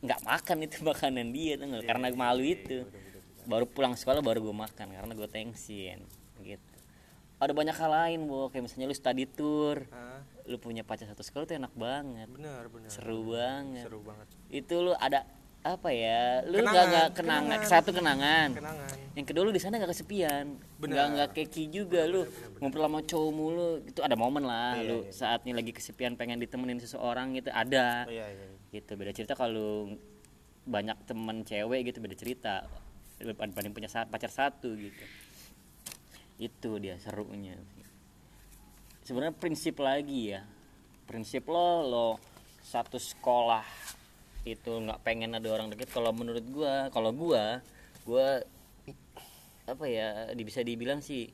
nggak 0.00 0.20
makan 0.22 0.56
itu 0.60 0.76
makanan 0.88 1.26
dia 1.30 1.52
tau 1.56 1.66
nggak? 1.68 1.84
Karena 1.84 2.06
malu 2.12 2.42
itu. 2.42 2.86
baru 3.42 3.66
pulang 3.66 3.94
sekolah 3.94 4.20
baru 4.20 4.38
gue 4.40 4.54
makan. 4.56 4.86
Karena 4.88 5.12
gue 5.12 5.26
thanksin 5.26 5.98
gitu. 6.40 6.74
Ada 7.38 7.50
banyak 7.50 7.74
hal 7.74 7.90
lain 7.90 8.20
bu 8.24 8.46
kayak 8.48 8.62
misalnya 8.64 8.86
lu 8.86 8.94
study 8.94 9.26
tour 9.26 9.82
lu 10.42 10.56
punya 10.58 10.82
pacar 10.82 11.06
satu 11.06 11.22
sekolah 11.22 11.44
tuh 11.46 11.54
enak 11.54 11.72
banget. 11.74 12.26
Benar 12.26 12.66
benar. 12.66 12.90
Seru 12.90 13.30
banget. 13.30 13.84
Seru 13.86 14.00
banget. 14.02 14.26
Itu 14.50 14.74
lu 14.82 14.92
ada 14.96 15.22
apa 15.62 15.94
ya 15.94 16.42
lu 16.42 16.58
Kenangan, 16.58 16.74
nggak 16.74 16.86
nggak 16.90 17.08
kenangan. 17.14 17.42
kenangan. 17.54 17.70
satu 17.70 17.90
kenangan. 17.94 18.48
Kenangan. 18.58 18.88
Yang 19.14 19.26
kedua 19.30 19.42
lu 19.46 19.52
di 19.54 19.62
sana 19.62 19.78
gak 19.78 19.94
kesepian. 19.94 20.44
Bener. 20.82 20.90
nggak 20.90 21.06
nggak 21.14 21.28
keki 21.38 21.64
juga 21.70 22.02
lu. 22.10 22.26
ngumpul 22.58 22.82
sama 22.82 22.98
cowok 23.06 23.30
mulu. 23.30 23.70
Itu 23.86 24.00
ada 24.02 24.18
momen 24.18 24.42
lah 24.42 24.74
Iya, 24.82 24.88
lu 24.90 24.98
iya. 25.06 25.14
saatnya 25.14 25.54
lagi 25.54 25.70
kesepian 25.70 26.18
pengen 26.18 26.42
ditemenin 26.42 26.82
seseorang 26.82 27.38
gitu 27.38 27.54
ada. 27.54 28.06
Oh, 28.06 28.10
iya 28.10 28.26
iya 28.34 28.44
iya. 28.50 28.58
gitu 28.74 28.98
beda 28.98 29.14
cerita 29.14 29.38
kalau 29.38 29.94
banyak 30.66 30.98
temen 31.06 31.46
cewek 31.46 31.86
gitu 31.86 32.02
beda 32.02 32.16
cerita. 32.18 32.66
Dibanding 33.22 33.70
punya 33.70 33.86
pacar 33.86 34.34
satu 34.34 34.74
gitu. 34.74 35.04
Itu 36.42 36.82
dia 36.82 36.98
serunya 36.98 37.54
sebenarnya 39.02 39.34
prinsip 39.36 39.78
lagi 39.78 40.34
ya. 40.34 40.42
Prinsip 41.06 41.46
lo 41.50 41.82
lo 41.82 42.08
satu 42.62 42.96
sekolah 42.96 43.66
itu 44.42 44.70
nggak 44.70 45.02
pengen 45.02 45.34
ada 45.36 45.48
orang 45.50 45.70
deket. 45.70 45.90
Kalau 45.90 46.10
menurut 46.14 46.42
gua 46.50 46.88
kalau 46.90 47.10
gua 47.14 47.62
gua 48.02 48.42
apa 49.62 49.84
ya 49.86 50.34
bisa 50.34 50.60
dibilang 50.66 50.98
sih 50.98 51.30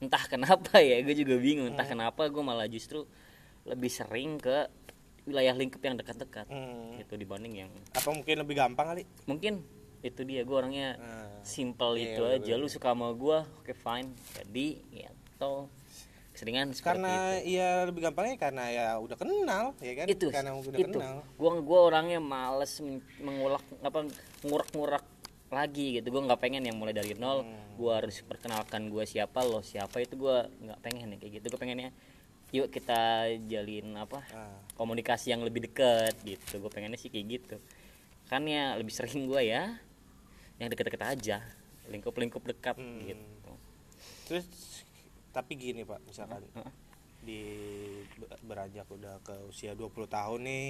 entah 0.00 0.24
kenapa 0.24 0.80
ya 0.80 0.96
gue 1.04 1.12
juga 1.12 1.36
bingung. 1.36 1.76
Entah 1.76 1.84
kenapa 1.84 2.24
gue 2.32 2.40
malah 2.40 2.64
justru 2.64 3.04
lebih 3.68 3.92
sering 3.92 4.40
ke 4.40 4.64
wilayah 5.28 5.52
lingkup 5.52 5.84
yang 5.84 6.00
dekat-dekat 6.00 6.48
Hmm. 6.48 6.96
gitu 6.96 7.20
dibanding 7.20 7.68
yang 7.68 7.70
apa 7.92 8.08
mungkin 8.08 8.40
lebih 8.40 8.56
gampang 8.56 8.96
kali? 8.96 9.02
Mungkin 9.28 9.60
itu 10.00 10.24
dia 10.24 10.40
gue 10.48 10.56
orangnya 10.56 10.96
Nah, 10.96 11.44
simple 11.44 12.00
iya, 12.00 12.16
itu 12.16 12.22
aja. 12.24 12.52
Lu 12.56 12.72
suka 12.72 12.96
sama 12.96 13.12
gue 13.12 13.44
oke 13.44 13.72
fine. 13.76 14.08
Jadi 14.40 14.66
ya 14.88 15.12
toh 15.36 15.68
seperti 16.42 16.80
karena 16.82 17.12
itu. 17.36 17.52
ya 17.54 17.68
lebih 17.84 18.00
gampangnya 18.02 18.36
karena 18.36 18.64
ya 18.66 18.86
udah 18.96 19.16
kenal 19.16 19.64
ya 19.78 19.92
kan? 19.94 20.06
Itu 20.06 20.26
karena 20.28 20.52
udah 20.52 20.78
itu. 20.78 20.96
kenal. 20.96 21.16
Gua 21.34 21.50
gua 21.60 21.80
orangnya 21.86 22.18
males 22.18 22.72
men- 22.78 23.04
mengulak 23.18 23.60
apa 23.80 24.08
ngurak-ngurak 24.40 25.04
lagi 25.48 26.00
gitu. 26.00 26.08
Gua 26.08 26.22
nggak 26.24 26.40
pengen 26.40 26.62
yang 26.62 26.76
mulai 26.76 26.92
dari 26.92 27.12
nol. 27.12 27.42
Hmm. 27.42 27.58
gua 27.76 27.96
harus 27.96 28.20
perkenalkan 28.20 28.88
gua 28.88 29.04
siapa 29.04 29.40
lo 29.40 29.60
siapa 29.60 29.98
itu 29.98 30.12
gua 30.14 30.44
nggak 30.46 30.80
pengen 30.80 31.12
ya 31.12 31.16
kayak 31.16 31.32
gitu. 31.40 31.46
Gua 31.50 31.60
pengennya 31.60 31.90
yuk 32.50 32.66
kita 32.68 33.24
jalin 33.46 33.94
apa 33.94 34.20
Ah. 34.30 34.58
komunikasi 34.74 35.30
yang 35.30 35.40
lebih 35.40 35.64
dekat 35.64 36.18
gitu. 36.20 36.58
Gue 36.58 36.66
pengennya 36.66 36.98
sih 36.98 37.06
kayak 37.06 37.26
gitu. 37.30 37.56
Kan 38.26 38.42
ya 38.44 38.74
lebih 38.74 38.90
sering 38.90 39.24
gua 39.24 39.38
ya 39.38 39.78
yang 40.56 40.66
deket-deket 40.66 40.98
aja 41.00 41.38
lingkup-lingkup 41.86 42.42
dekat 42.42 42.74
Hmm. 42.74 43.00
gitu. 43.02 43.52
Terus 44.26 44.46
tapi 45.30 45.54
gini 45.54 45.86
pak 45.86 46.02
misalkan 46.04 46.42
Heeh. 46.54 46.72
di 47.20 47.40
be- 48.16 48.40
beranjak 48.42 48.86
udah 48.90 49.22
ke 49.22 49.34
usia 49.46 49.76
20 49.76 49.92
tahun 50.06 50.40
nih 50.42 50.68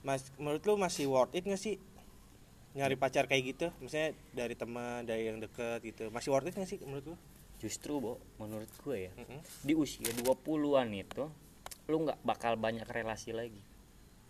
mas 0.00 0.32
menurut 0.36 0.62
lu 0.64 0.74
masih 0.76 1.06
worth 1.06 1.36
it 1.36 1.44
gak 1.44 1.60
sih 1.60 1.76
nyari 2.70 2.94
pacar 2.94 3.26
kayak 3.26 3.44
gitu? 3.50 3.66
Misalnya 3.82 4.14
dari 4.30 4.54
teman 4.54 5.02
dari 5.02 5.26
yang 5.26 5.42
deket 5.42 5.82
gitu 5.82 6.08
masih 6.08 6.30
worth 6.30 6.48
it 6.48 6.54
gak 6.54 6.70
sih 6.70 6.78
menurut 6.86 7.12
lu? 7.12 7.16
Justru 7.60 8.00
bo 8.00 8.16
menurut 8.40 8.70
gue 8.80 9.10
ya 9.10 9.12
Mm-mm. 9.12 9.40
di 9.60 9.74
usia 9.76 10.08
20-an 10.08 10.88
itu 10.94 11.28
lu 11.90 11.96
nggak 12.06 12.22
bakal 12.22 12.54
banyak 12.56 12.86
relasi 12.86 13.34
lagi. 13.34 13.60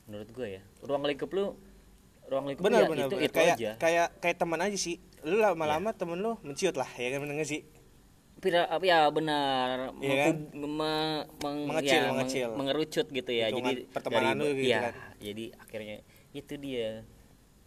Menurut 0.08 0.32
gue 0.32 0.58
ya 0.58 0.62
ruang 0.82 1.04
lingkup 1.06 1.30
lu 1.30 1.54
ruang 2.26 2.48
lingkup 2.48 2.64
lu 2.64 2.66
benar 2.72 2.82
ya 2.82 2.88
benar 2.90 3.06
itu 3.06 3.14
benar. 3.14 3.26
itu 3.28 3.36
kayak 3.36 3.56
aja. 3.61 3.70
kayak 3.78 4.08
kayak 4.18 4.36
teman 4.40 4.58
aja 4.58 4.78
sih. 4.80 4.96
Lu 5.22 5.36
lama-lama 5.38 5.92
temen 5.94 6.18
lu 6.18 6.34
menciut 6.42 6.74
lah 6.74 6.88
ya 6.98 7.14
kan 7.14 7.22
bener 7.22 7.38
gak 7.38 7.46
sih 7.46 7.62
Pira, 8.41 8.64
apa 8.66 8.80
ya 8.82 9.05
benar. 9.09 9.93
Iya 10.01 10.14
kan? 10.26 10.36
me- 10.55 11.24
meng- 11.36 11.66
Mengecil, 11.68 11.93
ya, 11.93 12.01
meng- 12.03 12.16
mengecil. 12.16 12.49
mengerucut 12.57 13.07
gitu 13.07 13.30
ya. 13.30 13.47
Hitungan 13.49 13.68
jadi 13.68 13.82
pertemanan 13.86 14.34
lu 14.34 14.49
gitu 14.51 14.64
ya 14.66 14.80
kan. 14.82 14.95
jadi 15.20 15.45
akhirnya 15.59 15.97
itu 16.32 16.55
dia. 16.57 16.91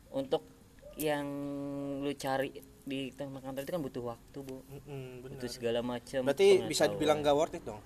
Untuk 0.10 0.42
yang 0.96 1.26
lu 2.00 2.10
cari 2.14 2.50
di 2.84 3.14
teman 3.14 3.40
kantor 3.40 3.62
itu 3.62 3.72
kan 3.72 3.82
butuh 3.82 4.04
waktu 4.08 4.38
bu. 4.40 4.58
Benar. 4.66 5.30
Butuh 5.30 5.48
segala 5.48 5.80
macam 5.80 6.20
berarti 6.24 6.66
bisa 6.66 6.84
dibilang 6.88 7.22
gak 7.22 7.34
worth 7.34 7.54
it 7.54 7.64
dong? 7.64 7.82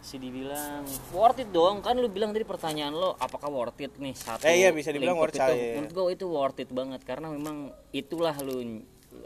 Sih 0.00 0.18
dibilang 0.18 0.82
worth 1.10 1.38
it 1.38 1.48
dong. 1.48 1.78
Kan 1.78 1.94
lu 1.96 2.06
bilang 2.08 2.30
tadi 2.30 2.44
pertanyaan 2.44 2.92
lo 2.92 3.14
apakah 3.14 3.48
worth 3.48 3.78
it 3.78 3.94
nih 3.94 4.12
satu 4.12 4.44
Eh, 4.44 4.60
iya, 4.60 4.68
bisa 4.68 4.90
dibilang 4.90 5.14
worth 5.14 5.32
it, 5.32 5.40
itu? 5.40 5.52
iya. 5.52 5.72
menurut 5.76 5.92
gua 5.92 6.04
itu 6.10 6.26
worth 6.26 6.58
it 6.58 6.68
banget. 6.68 7.00
Karena 7.02 7.30
memang 7.30 7.56
itulah 7.90 8.34
lu 8.36 8.82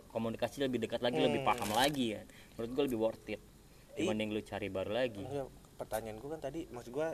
komunikasi 0.07 0.61
lebih 0.61 0.79
dekat 0.79 1.01
lagi 1.01 1.16
lebih 1.16 1.41
Hmm. 1.41 1.49
paham 1.49 1.71
lagi 1.73 2.12
ya 2.12 2.23
menurut 2.59 2.71
gua 2.75 2.85
lebih 2.85 2.99
worth 2.99 3.27
it. 3.29 3.41
Dibanding 3.95 4.31
lu 4.31 4.43
cari 4.43 4.69
baru 4.69 4.93
lagi. 4.93 5.23
Pertanyaan 5.75 6.19
gue 6.19 6.27
kan 6.29 6.43
tadi 6.43 6.67
maksud 6.69 6.91
gue 6.91 7.09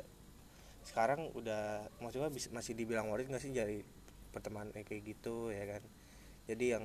sekarang 0.83 1.29
udah 1.33 1.85
maksud 2.01 2.17
gue 2.19 2.29
masih 2.51 2.73
dibilang 2.73 3.09
worth 3.09 3.25
it 3.25 3.29
nggak 3.29 3.41
sih 3.41 3.53
jadi 3.53 3.85
pertemanan 4.33 4.73
kayak 4.73 5.05
gitu 5.05 5.53
ya 5.53 5.69
kan? 5.69 5.83
Jadi 6.45 6.65
yang 6.73 6.85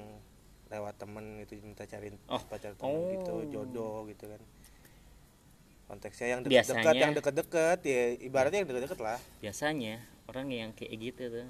lewat 0.70 1.00
temen 1.00 1.40
itu 1.40 1.56
minta 1.60 1.84
cariin 1.84 2.20
Oh. 2.28 2.40
pacar 2.46 2.76
temen 2.76 2.94
Oh. 2.94 3.10
gitu 3.10 3.34
jodoh 3.50 4.06
gitu 4.06 4.28
kan. 4.28 4.42
Konteksnya 5.88 6.28
yang 6.30 6.42
dekat-dekat 6.44 6.76
Biasanya- 6.78 7.02
yang 7.02 7.14
deket-deket 7.16 7.80
ya 7.82 8.02
ibaratnya 8.22 8.60
yang 8.62 8.70
deket-deket 8.70 9.00
lah. 9.00 9.18
Biasanya 9.42 9.96
orang 10.30 10.48
yang 10.48 10.70
kayak 10.72 10.94
gitu 10.96 11.24
tuh 11.34 11.50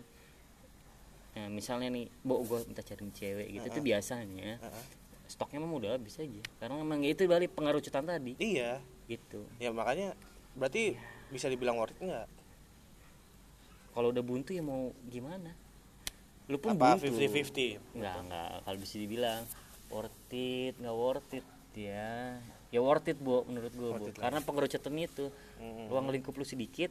nah, 1.29 1.45
misalnya 1.47 1.91
nih 1.91 2.09
bo 2.19 2.41
gue 2.41 2.63
minta 2.65 2.81
cari 2.81 3.05
cewek 3.13 3.47
gitu 3.49 3.67
itu 3.69 3.79
biasanya 3.85 4.57
Heeh. 4.57 4.83
Stoknya 5.29 5.61
memang 5.61 5.77
udah 5.77 5.95
habis 5.95 6.17
aja. 6.17 6.41
Karena 6.57 6.75
memang 6.81 7.05
itu 7.05 7.29
balik 7.29 7.53
pengerucutan 7.53 8.03
tadi. 8.03 8.33
Iya. 8.41 8.81
Gitu. 9.05 9.45
Ya 9.61 9.69
makanya 9.69 10.17
berarti 10.57 10.97
bisa 11.29 11.45
dibilang 11.45 11.77
worth 11.77 11.93
it 11.93 12.01
nggak? 12.01 12.27
Kalau 13.93 14.09
udah 14.09 14.23
buntu 14.25 14.57
ya 14.57 14.65
mau 14.65 14.89
gimana? 15.05 15.53
Lu 16.49 16.57
pun 16.57 16.73
apa 16.73 16.97
buntu. 16.97 17.13
50-50 17.13 17.77
nggak 17.93 18.15
nggak. 18.25 18.53
Kalau 18.65 18.77
bisa 18.81 18.95
dibilang 18.97 19.41
worth 19.93 20.33
it 20.33 20.73
nggak 20.81 20.97
worth 20.97 21.31
it 21.37 21.47
ya. 21.77 22.41
Ya 22.73 22.79
worth 22.81 23.07
it 23.09 23.17
bu 23.21 23.45
menurut 23.45 23.73
gua 23.77 24.01
bu. 24.01 24.09
Karena 24.17 24.41
pengerucutan 24.41 24.97
itu. 24.97 25.29
Mm-mm. 25.61 25.91
ruang 25.93 26.07
lingkup 26.09 26.33
lu 26.33 26.47
sedikit 26.47 26.89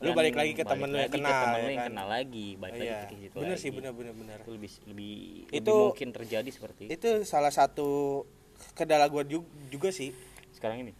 Lu 0.00 0.16
balik 0.16 0.32
lagi 0.32 0.56
ke 0.56 0.64
temen 0.64 0.88
lu 0.88 0.96
yang 0.96 1.04
lagi 1.04 1.12
ke 1.12 1.16
kenal, 1.20 1.36
temen 1.44 1.52
ya 1.52 1.60
lu 1.60 1.68
yang 1.68 1.76
kan? 1.76 1.88
kenal 1.92 2.06
lagi 2.08 2.46
balik 2.56 2.72
iya. 2.80 2.80
lagi 2.80 3.04
ke 3.04 3.16
situ 3.20 3.36
bener 3.36 3.52
lagi. 3.52 3.60
sih 3.60 3.70
bener 3.70 3.92
bener 3.92 4.14
bener. 4.16 4.38
Itu 4.40 4.50
lebih 4.56 4.70
lebih 4.88 5.12
Itu- 5.52 5.60
lebih 5.60 5.88
mungkin 5.92 6.08
terjadi 6.16 6.48
seperti 6.48 6.82
itu. 6.88 6.92
itu 6.96 7.10
salah 7.28 7.52
satu 7.52 7.88
kendala 8.72 9.12
gue 9.12 9.44
juga, 9.68 9.92
sih. 9.92 10.16
Sekarang 10.56 10.88
ini? 10.88 10.92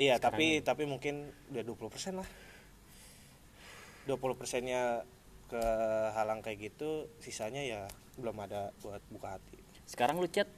Iya 0.00 0.16
Sekarang 0.16 0.40
tapi 0.40 0.46
tapi 0.64 0.82
mungkin 0.88 1.28
udah 1.52 1.62
20% 1.68 2.16
lah. 2.16 2.28
20 4.08 4.40
persennya 4.40 5.04
ke 5.52 5.64
halang 6.16 6.40
kayak 6.40 6.72
gitu 6.72 7.12
sisanya 7.20 7.60
ya 7.60 7.80
belum 8.16 8.40
ada 8.40 8.72
buat 8.80 9.04
buka 9.12 9.36
hati. 9.36 9.60
Sekarang 9.84 10.16
lu 10.16 10.28
chat 10.32 10.48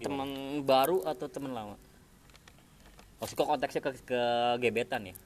teman 0.00 0.64
baru 0.64 1.04
atau 1.04 1.28
teman 1.28 1.52
lama? 1.52 1.76
Maksud 3.20 3.36
kok 3.36 3.44
konteksnya 3.44 3.84
ke, 3.84 3.90
ke 4.08 4.22
gebetan 4.56 5.12
ya 5.12 5.16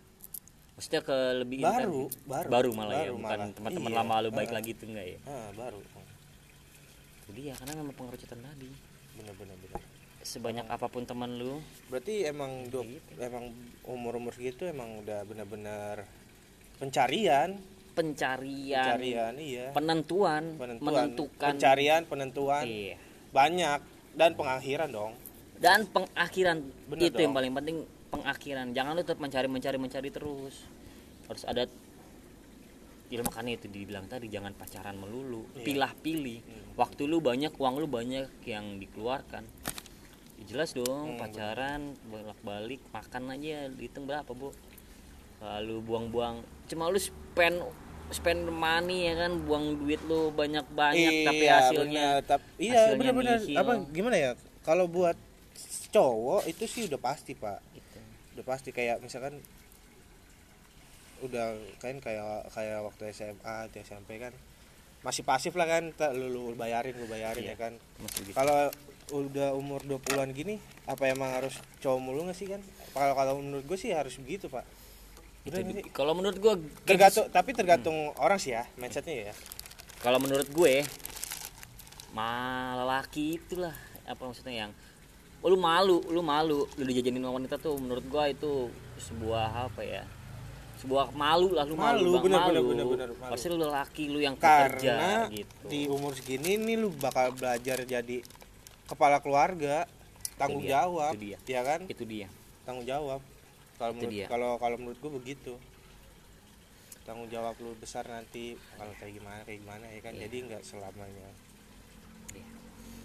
maksudnya 0.74 1.00
ke 1.00 1.16
lebih 1.38 1.58
Baru, 1.60 2.10
intens? 2.10 2.18
baru. 2.24 2.48
baru. 2.50 2.70
Malah 2.72 2.92
ya? 2.92 2.98
Baru 3.00 3.14
bukan 3.16 3.38
malah. 3.38 3.54
teman-teman 3.54 3.90
Iya. 3.90 3.98
lama 3.98 4.14
lu 4.16 4.28
baik 4.28 4.40
Heeh. 4.44 4.54
lagi 4.54 4.70
tuh 4.74 4.86
enggak 4.90 5.06
ya? 5.06 5.18
Ah 5.24 5.48
baru. 5.54 5.80
Itu 7.16 7.30
dia 7.32 7.52
karena 7.54 7.72
memang 7.78 7.94
pengerucutan 7.94 8.40
tadi. 8.40 8.70
Bener 9.14 9.34
bener 9.34 9.56
bener 9.56 9.80
sebanyak 10.24 10.64
apa 10.66 10.86
pun 10.88 11.04
teman 11.04 11.36
lu. 11.36 11.60
Berarti 11.86 12.24
emang 12.24 12.64
do, 12.66 12.80
Gitu. 12.80 13.12
emang 13.20 13.52
umur 13.84 14.16
umur 14.16 14.32
segitu 14.32 14.64
emang 14.64 15.04
udah 15.04 15.20
bener-bener 15.22 16.08
pencarian. 16.78 17.60
Pencarian, 17.94 18.82
pencarian 18.90 19.34
iya. 19.38 19.66
Penentuan, 19.70 20.58
penentuan. 20.58 20.82
Menentukan. 20.82 21.48
Pencarian 21.54 22.02
penentuan. 22.04 22.64
Iya. 22.64 22.96
banyak. 23.30 23.80
Dan 24.14 24.30
pengakhiran 24.32 24.88
dong. 24.88 25.12
Dan 25.58 25.86
pengakhiran. 25.86 26.58
Bener 26.88 27.02
itu 27.04 27.18
yang 27.18 27.30
dong. 27.30 27.38
paling 27.38 27.52
penting 27.52 27.76
pengakhiran. 28.16 28.66
Jangan 28.70 28.92
lu 28.92 29.02
tetap 29.02 29.18
mencari 29.18 29.46
mencari 29.46 29.76
mencari 29.76 30.08
terus. 30.08 30.56
Harus 31.24 31.44
ada 31.44 31.64
ya 33.06 33.20
makanya 33.20 33.54
itu 33.54 33.66
dibilang 33.68 34.06
tadi 34.06 34.26
jangan 34.26 34.52
pacaran 34.52 34.96
melulu. 34.96 35.46
Iya. 35.54 35.64
pilah 35.64 35.92
pilih. 35.96 36.40
Waktu 36.74 37.02
lu 37.04 37.18
banyak 37.20 37.54
uang 37.54 37.74
lu 37.76 37.86
banyak 37.86 38.26
yang 38.44 38.78
dikeluarkan. 38.78 39.44
Ya 40.34 40.44
jelas 40.44 40.74
dong 40.74 41.14
Hmm, 41.14 41.20
pacaran 41.20 41.80
bolak 42.04 42.38
balik 42.40 42.82
makan 42.90 43.30
aja 43.30 43.70
dihitung 43.70 44.04
berapa 44.04 44.26
bu? 44.26 44.50
Lalu 45.38 45.76
buang-buang. 45.80 46.42
Cuma 46.66 46.88
lu 46.88 46.98
spend 46.98 47.62
spend 48.10 48.48
money 48.48 49.06
ya 49.06 49.14
kan? 49.16 49.38
Buang 49.40 49.78
duit 49.78 50.02
lu 50.04 50.28
banyak 50.30 50.66
banyak 50.68 51.12
tapi 51.22 51.44
Iya, 51.44 51.54
hasilnya 51.60 52.04
bener. 52.18 52.26
Tap- 52.26 52.50
iya 52.56 52.80
benar-benar. 52.92 53.38
apa 53.54 53.72
gimana 53.88 54.16
ya? 54.16 54.30
Kalau 54.60 54.88
buat 54.88 55.14
cowok 55.88 56.50
itu 56.50 56.64
sih 56.66 56.82
udah 56.88 56.98
pasti 56.98 57.32
pak. 57.32 57.62
Udah 58.34 58.44
pasti 58.44 58.74
kayak 58.74 58.98
misalkan 58.98 59.38
udah 61.22 61.54
kan 61.78 61.96
kayak 62.02 62.50
kayak 62.50 62.82
waktu 62.84 63.14
SMA 63.14 63.56
di 63.70 63.78
SMP 63.80 64.18
kan 64.20 64.34
masih 65.00 65.22
pasif 65.22 65.52
lah 65.54 65.68
kan 65.68 65.92
lu, 66.16 66.26
lu 66.32 66.42
bayarin 66.56 66.96
gue 66.96 67.08
bayarin 67.08 67.44
Iya. 67.44 67.54
ya 67.54 67.56
kan 67.56 67.72
gitu. 68.10 68.32
kalau 68.34 68.72
udah 69.12 69.52
umur 69.52 69.84
20-an 69.84 70.32
gini 70.32 70.56
apa 70.88 71.12
emang 71.12 71.28
harus 71.28 71.60
cowok 71.78 72.00
mulu 72.00 72.24
gak 72.24 72.36
sih 72.36 72.48
kan 72.48 72.60
kalau 72.96 73.12
kalau 73.12 73.32
menurut 73.38 73.64
gue 73.68 73.78
sih 73.78 73.92
harus 73.92 74.16
begitu 74.16 74.48
pak 74.48 74.64
kalau 75.92 76.16
menurut 76.16 76.40
gua 76.40 76.56
tergantung 76.88 77.28
tapi 77.28 77.52
tergantung 77.52 78.16
orang 78.16 78.40
sih 78.40 78.56
ya 78.56 78.64
mindsetnya 78.80 79.28
ya 79.28 79.34
kalau 80.00 80.16
menurut 80.16 80.48
gue 80.48 80.80
malah 82.16 83.04
laki 83.04 83.36
itulah 83.36 83.76
apa 84.08 84.22
maksudnya 84.24 84.68
yang 84.68 84.72
lu 85.44 85.56
malu 85.60 86.00
lu 86.08 86.24
malu 86.24 86.64
lu 86.64 86.82
dijajanin 86.82 87.20
sama 87.20 87.36
wanita 87.36 87.56
tuh 87.60 87.76
menurut 87.76 88.04
gua 88.08 88.32
itu 88.32 88.72
sebuah 88.96 89.68
apa 89.68 89.84
ya 89.84 90.02
sebuah 90.80 91.12
malu 91.16 91.52
lah 91.52 91.64
lu 91.64 91.76
malu, 91.76 92.00
Malu, 92.00 92.12
Bang, 92.18 92.24
bener, 92.28 92.40
malu. 92.40 92.48
bener, 92.50 92.64
bener, 92.64 92.86
bener, 92.88 93.08
malu. 93.20 93.32
pasti 93.36 93.46
lu 93.52 93.56
laki 93.60 94.04
lu 94.08 94.18
yang 94.20 94.36
karena 94.36 95.28
gitu 95.28 95.64
di 95.68 95.80
umur 95.88 96.12
segini 96.16 96.56
nih 96.56 96.76
lu 96.80 96.88
bakal 96.96 97.32
belajar 97.36 97.84
jadi 97.84 98.18
kepala 98.84 99.20
keluarga 99.20 99.84
tanggung 100.36 100.64
dia, 100.64 100.82
jawab 100.82 101.12
itu 101.16 101.20
dia. 101.32 101.36
ya 101.46 101.60
kan 101.62 101.80
itu 101.88 102.04
dia 102.04 102.28
tanggung 102.64 102.84
jawab 102.84 103.20
kalau 103.76 103.92
menurut 103.96 104.28
kalau 104.28 104.50
kalau 104.56 104.76
menurut 104.80 104.98
gue 104.98 105.12
begitu 105.22 105.52
tanggung 107.04 107.28
jawab 107.28 107.52
lu 107.60 107.76
besar 107.76 108.08
nanti 108.08 108.56
kalau 108.80 108.92
kayak 108.96 109.20
gimana 109.20 109.40
kayak 109.44 109.60
gimana 109.60 109.84
ya 109.92 110.00
kan 110.00 110.12
Iya. 110.16 110.20
jadi 110.24 110.36
nggak 110.48 110.62
selamanya. 110.64 111.28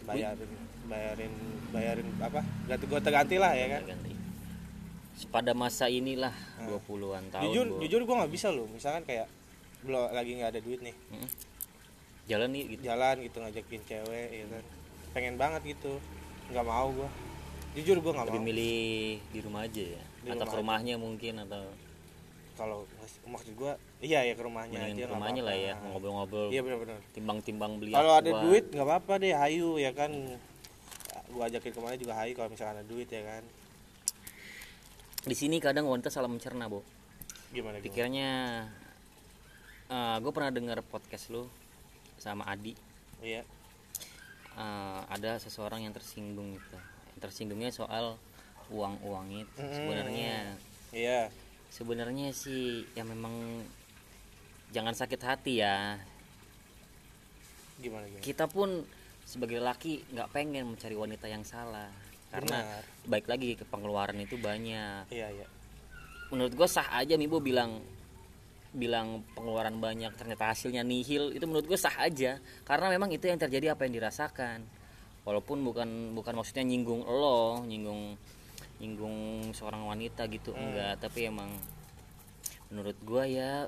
Bayarin 0.08 0.52
bayarin 0.89 1.34
bayarin 1.70 2.08
apa? 2.20 2.41
Ganti 2.68 2.86
gonta 2.88 3.10
ganti 3.12 3.36
lah 3.38 3.54
ya 3.54 3.68
kan? 3.80 3.82
Ganti. 3.88 4.12
Pada 5.30 5.52
masa 5.52 5.91
inilah 5.91 6.32
Nah. 6.64 6.80
20-an 6.80 7.24
tahun 7.28 7.43
jujur 7.52 7.66
Bo. 7.68 7.78
jujur 7.84 8.02
gue 8.08 8.16
nggak 8.24 8.32
bisa 8.32 8.47
loh. 8.56 8.68
Misalkan 8.72 9.04
kayak 9.04 9.28
belum 9.84 10.12
lagi 10.16 10.32
nggak 10.39 10.52
ada 10.56 10.62
duit 10.64 10.80
nih. 10.80 10.95
Mm-mm. 11.12 11.30
jalan 12.30 12.50
nih 12.54 12.64
gitu. 12.78 12.82
Jalan 12.88 13.16
gitu 13.26 13.38
ngajakin 13.41 13.82
cewek 13.89 14.28
ya 14.32 14.45
kan? 14.47 14.64
Pengen 15.12 15.36
banget 15.36 15.62
gitu. 15.76 16.00
Nggak 16.52 16.66
mau 16.66 16.88
gue 16.91 17.10
jujur 17.78 18.02
gue 18.02 18.12
nggak 18.12 18.28
lebih 18.34 18.41
mau. 18.41 18.47
milih 18.50 19.22
di 19.30 19.39
rumah 19.45 19.62
aja 19.68 19.84
ya. 19.84 20.04
Di 20.26 20.30
atau 20.34 20.36
rumah 20.36 20.45
ke 20.45 20.50
aja. 20.50 20.60
rumahnya 20.64 20.95
mungkin 20.97 21.34
atau 21.45 21.64
kalau 22.60 22.84
maksud 23.24 23.55
gue 23.55 23.72
iya 24.03 24.28
ya 24.28 24.36
ke 24.36 24.43
rumahnya 24.43 24.76
mendingan 24.76 24.99
aja 24.99 25.07
ke 25.07 25.14
rumahnya 25.16 25.41
lah 25.47 25.55
ya 25.55 25.74
ngobrol-ngobrol. 25.80 26.51
Iya 26.51 26.60
benar-benar 26.68 26.99
timbang-timbang 27.16 27.72
beli 27.80 27.95
kalau 27.95 28.20
ada 28.20 28.28
aqua. 28.36 28.41
duit 28.43 28.66
nggak 28.68 28.84
apa-apa 28.84 29.14
deh 29.24 29.32
hayu 29.32 29.80
ya 29.80 29.95
kan. 29.95 30.12
Gue 31.32 31.43
ajakin 31.47 31.72
ke 31.72 31.80
mana 31.80 31.95
juga 31.95 32.14
hayu 32.20 32.36
kalau 32.36 32.51
misalkan 32.51 32.76
ada 32.76 32.86
duit 32.86 33.07
ya 33.07 33.24
kan. 33.24 33.43
Di 35.24 35.36
sini 35.39 35.64
kadang 35.64 35.88
wanita 35.88 36.12
salah 36.12 36.28
mencerna 36.28 36.68
bo. 36.68 36.84
Gimana 37.55 37.80
gimana? 37.80 37.86
Pikirnya 37.88 38.32
gue 40.20 40.32
pernah 40.36 40.51
dengar 40.51 40.84
podcast 40.84 41.32
lu 41.32 41.47
sama 42.20 42.43
Adi. 42.51 42.76
Iya. 43.24 43.47
Eh, 44.60 45.01
ada 45.07 45.39
seseorang 45.39 45.88
yang 45.88 45.95
tersinggung 45.95 46.51
gitu 46.51 46.76
yang 47.16 47.20
tersinggungnya 47.24 47.72
soal 47.72 48.20
uang-uang 48.68 49.47
itu 49.47 49.62
Mm. 49.64 49.72
sebenarnya 49.72 50.36
iya 50.91 51.32
sebenarnya 51.70 52.34
sih 52.34 52.84
ya 52.97 53.05
memang 53.05 53.63
jangan 54.74 54.93
sakit 54.93 55.22
hati 55.22 55.53
ya. 55.61 55.97
Gimana 57.80 58.05
gimana? 58.09 58.22
Kita 58.26 58.45
pun 58.49 58.84
sebagai 59.24 59.61
laki 59.61 60.09
nggak 60.13 60.30
pengen 60.34 60.76
mencari 60.76 60.95
wanita 60.97 61.26
yang 61.30 61.45
salah. 61.45 61.89
Karena 62.30 62.61
Benar. 62.61 62.84
baik 63.09 63.26
lagi 63.26 63.49
ke 63.57 63.65
pengeluaran 63.65 64.17
itu 64.22 64.38
banyak. 64.38 65.09
Iya 65.09 65.28
iya. 65.34 65.47
Menurut 66.30 66.53
gue 66.53 66.67
sah 66.70 66.86
aja 66.93 67.17
Mibo 67.17 67.41
bilang 67.41 67.82
bilang 68.70 69.26
pengeluaran 69.34 69.82
banyak 69.82 70.13
ternyata 70.13 70.53
hasilnya 70.53 70.86
nihil. 70.86 71.34
Itu 71.34 71.49
menurut 71.49 71.65
gue 71.65 71.80
sah 71.80 71.93
aja. 71.97 72.38
Karena 72.65 72.93
memang 72.93 73.09
itu 73.09 73.26
yang 73.26 73.41
terjadi 73.41 73.74
apa 73.74 73.89
yang 73.89 73.97
dirasakan. 73.97 74.61
Walaupun 75.26 75.61
bukan 75.65 76.13
bukan 76.13 76.34
maksudnya 76.38 76.65
nyinggung 76.65 77.05
lo 77.05 77.61
nyinggung 77.65 78.17
nyinggung 78.80 79.17
seorang 79.51 79.84
wanita 79.86 80.25
gitu 80.25 80.51
Hmm. 80.51 80.63
enggak. 80.65 80.93
Tapi 80.99 81.27
emang 81.27 81.51
menurut 82.67 82.97
gue 82.97 83.23
ya 83.30 83.67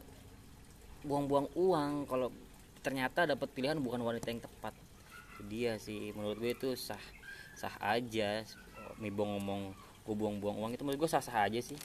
buang-buang 1.03 1.51
uang. 1.53 1.91
Kalau 2.05 2.32
ternyata 2.80 3.26
dapat 3.26 3.47
pilihan 3.49 3.78
bukan 3.78 3.99
wanita 3.99 4.28
yang 4.28 4.39
tepat. 4.39 4.74
Itu 5.36 5.41
dia 5.45 5.76
sih. 5.78 6.12
Menurut 6.12 6.38
gue 6.38 6.51
itu 6.51 6.70
sah 6.74 7.01
sah 7.53 7.76
aja. 7.80 8.43
Mibo 8.97 9.26
ngomong 9.26 9.74
gue 10.01 10.16
buang-buang 10.16 10.57
uang 10.57 10.72
itu 10.72 10.82
menurut 10.82 10.99
gue 10.99 11.12
sah 11.12 11.22
sah 11.22 11.43
aja 11.43 11.59
sih. 11.59 11.78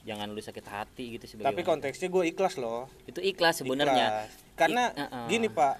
Jangan 0.00 0.32
lu 0.32 0.40
sakit 0.40 0.64
hati 0.64 1.16
gitu 1.16 1.28
sebagai 1.28 1.52
tapi 1.52 1.60
konteksnya 1.60 2.08
gue 2.08 2.24
ikhlas 2.26 2.56
loh. 2.56 2.88
Itu 3.04 3.20
ikhlas 3.20 3.60
sebenarnya. 3.60 4.24
Karena 4.54 4.88
I- 4.90 5.00
uh-uh. 5.02 5.26
gini 5.28 5.48
pak 5.48 5.76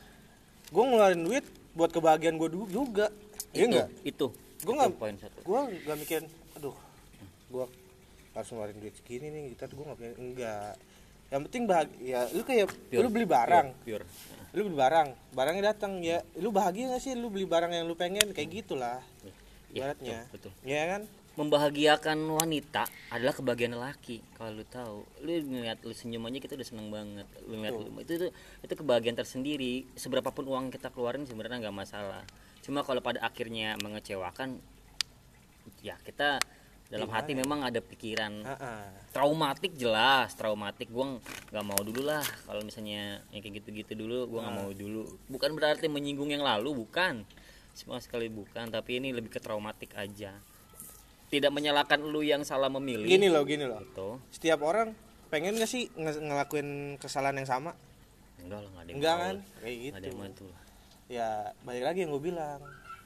gue 0.71 0.83
ngeluarin 0.83 1.21
duit 1.21 1.45
buat 1.73 1.89
kebahagiaan 1.89 2.37
gue 2.37 2.49
juga. 2.69 3.09
Iya 3.51 3.59
itu 3.59 3.67
enggak 3.67 3.89
itu. 4.05 4.27
Gua 4.61 4.61
Itu 4.61 4.71
nggak- 4.93 5.41
gue 5.41 5.61
nggak 5.83 5.99
mikirin 5.99 6.27
gue 7.51 7.67
harus 8.31 8.49
ngeluarin 8.49 8.79
duit 8.79 8.95
segini 8.95 9.27
nih 9.29 9.43
gitu 9.53 9.75
gue 9.75 9.85
nggak 9.85 9.99
mikirin 9.99 10.19
enggak. 10.23 10.75
Yang 11.31 11.41
penting 11.47 11.65
bahagia 11.65 12.21
lu 12.31 12.43
kayak 12.43 12.67
Pure. 12.91 13.03
lu 13.03 13.09
beli 13.09 13.27
barang. 13.27 13.67
Pure, 13.83 14.03
pure. 14.03 14.05
lu 14.51 14.61
beli 14.67 14.77
barang 14.77 15.09
barangnya 15.31 15.65
datang 15.69 15.93
ya. 16.01 16.19
Lu 16.37 16.51
bahagia 16.51 16.91
gak 16.91 17.01
sih 17.01 17.15
lu 17.15 17.29
beli 17.29 17.45
barang 17.45 17.71
yang 17.71 17.87
lu 17.87 17.95
pengen? 17.95 18.31
Kayak 18.31 18.51
gitulah 18.63 18.99
Ya, 19.71 19.87
ibaratnya. 19.87 20.27
betul, 20.31 20.51
betul. 20.51 20.67
ya 20.67 20.83
kan? 20.89 21.03
Membahagiakan 21.31 22.19
wanita 22.35 22.91
adalah 23.09 23.31
kebahagiaan 23.31 23.79
laki 23.79 24.19
kalau 24.35 24.51
lu 24.53 24.67
tahu. 24.67 25.07
Lu 25.23 25.31
ngeliat 25.31 25.79
lu 25.81 25.95
senyum 25.95 26.27
aja 26.27 26.39
kita 26.39 26.59
udah 26.59 26.67
seneng 26.67 26.91
banget. 26.91 27.27
Lu 27.47 27.55
ngeliat 27.55 27.75
lu- 27.77 27.95
itu 28.01 28.13
itu 28.13 28.27
itu 28.61 28.75
kebahagiaan 28.77 29.15
tersendiri. 29.15 29.87
Seberapapun 29.95 30.43
uang 30.45 30.71
kita 30.71 30.91
keluarin 30.91 31.23
sebenarnya 31.23 31.63
nggak 31.63 31.77
masalah. 31.77 32.27
Cuma 32.61 32.83
kalau 32.83 32.99
pada 32.99 33.23
akhirnya 33.23 33.79
mengecewakan 33.79 34.59
ya 35.81 35.95
kita 36.03 36.43
dalam 36.91 37.07
Gimana 37.07 37.17
hati 37.17 37.33
ya? 37.33 37.39
memang 37.39 37.61
ada 37.63 37.79
pikiran 37.79 38.33
Ah-ah. 38.43 38.83
traumatik 39.11 39.73
jelas. 39.73 40.35
Traumatik 40.35 40.91
gua 40.91 41.23
nggak 41.49 41.65
mau 41.65 41.79
dulu 41.79 42.03
lah. 42.03 42.27
Kalau 42.43 42.61
misalnya 42.61 43.23
yang 43.31 43.41
kayak 43.41 43.63
gitu-gitu 43.63 43.95
dulu 43.97 44.27
gua 44.29 44.41
nggak 44.43 44.53
Ah. 44.53 44.59
mau 44.59 44.71
dulu. 44.71 45.03
Bukan 45.27 45.51
berarti 45.53 45.87
menyinggung 45.87 46.29
yang 46.29 46.43
lalu 46.43 46.75
bukan. 46.77 47.23
Semua 47.73 47.97
sekali 47.97 48.27
bukan 48.27 48.67
tapi 48.69 48.99
ini 48.99 49.11
lebih 49.11 49.31
ke 49.31 49.39
traumatik 49.39 49.95
aja. 49.95 50.35
Tidak 51.27 51.49
menyalahkan 51.49 52.03
lu 52.03 52.21
yang 52.21 52.43
salah 52.43 52.67
memilih. 52.69 53.07
Gini 53.07 53.27
loh 53.27 53.43
gini 53.45 53.63
loh. 53.63 53.79
Gitu. 53.81 54.09
Setiap 54.33 54.59
orang 54.61 54.91
pengen 55.31 55.55
gak 55.55 55.71
sih 55.71 55.87
nge- 55.93 56.19
ngelakuin 56.21 56.69
kesalahan 56.99 57.39
yang 57.39 57.47
sama? 57.49 57.79
Enggak 58.37 58.59
lah 58.59 58.69
nggak 58.69 58.83
ada 58.83 58.89
yang 58.89 58.99
enggak 58.99 59.15
mau. 59.15 59.23
kan? 59.23 59.37
Kayak 59.55 59.55
Nggak 59.63 59.71
ada 59.71 59.79
gitu. 59.95 60.05
yang 60.05 60.19
mau 60.19 60.27
itu 60.29 60.45
lah. 60.45 60.61
ya 61.07 61.29
balik 61.63 61.85
lagi 61.85 61.99
yang 62.01 62.11
gue 62.11 62.23
bilang. 62.25 62.61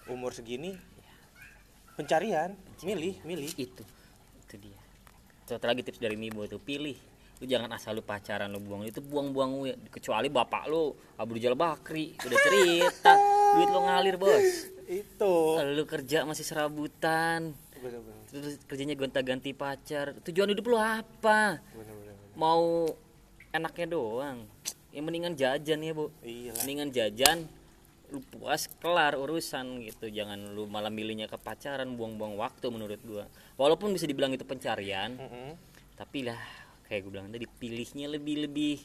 Umur 0.07 0.33
segini 0.33 0.73
pencarian. 1.97 2.55
Milih 2.83 3.19
milih. 3.25 3.51
Itu 3.57 3.83
itu 4.45 4.55
dia. 4.71 4.81
Satu 5.45 5.67
lagi 5.67 5.83
tips 5.83 5.99
dari 5.99 6.15
Mibo 6.15 6.47
itu 6.47 6.61
pilih. 6.63 6.97
Lu 7.43 7.45
jangan 7.51 7.71
asal 7.75 7.99
lu 7.99 8.03
pacaran 8.07 8.47
lu 8.51 8.63
buang. 8.63 8.87
Itu 8.87 9.03
buang-buang 9.03 9.67
kecuali 9.91 10.31
bapak 10.31 10.71
lu 10.71 10.95
Abu 11.19 11.35
Rijal 11.35 11.59
Bakri. 11.59 12.15
Udah 12.23 12.39
cerita. 12.39 13.13
Duit 13.59 13.69
lu 13.71 13.81
ngalir 13.83 14.17
bos. 14.17 14.71
Itu. 14.87 15.59
Lu 15.59 15.85
kerja 15.89 16.23
masih 16.23 16.47
serabutan. 16.47 17.55
Bener-bener 17.83 18.25
terus 18.35 18.59
kerjanya 18.67 18.99
gonta-ganti 18.99 19.55
pacar. 19.55 20.19
Tujuan 20.27 20.51
hidup 20.51 20.67
lu 20.67 20.79
apa? 20.79 21.63
Bener-bener 21.71 22.15
mau 22.35 22.91
enaknya 23.55 23.95
doang. 23.95 24.43
Yang 24.91 25.05
mendingan 25.07 25.35
jajan 25.39 25.79
ya 25.83 25.93
bu. 25.95 26.11
Iya 26.23 26.51
lah. 26.51 26.63
Mendingan 26.63 26.89
jajan 26.91 27.39
lu 28.09 28.21
puas 28.21 28.69
kelar 28.79 29.15
urusan 29.15 29.81
gitu. 29.81 30.07
Jangan 30.07 30.53
lu 30.53 30.67
malah 30.67 30.91
milihnya 30.91 31.25
ke 31.25 31.37
pacaran 31.37 31.97
buang-buang 31.97 32.37
waktu 32.37 32.67
menurut 32.69 33.01
gua. 33.03 33.25
Walaupun 33.57 33.91
bisa 33.91 34.05
dibilang 34.05 34.31
itu 34.31 34.45
pencarian 34.45 35.17
Mm-mm. 35.17 35.57
tapi 35.95 36.27
lah 36.27 36.39
kayak 36.85 37.01
gue 37.01 37.13
bilang 37.13 37.31
tadi 37.31 37.47
pilihnya 37.49 38.11
lebih 38.11 38.45
lebih 38.45 38.77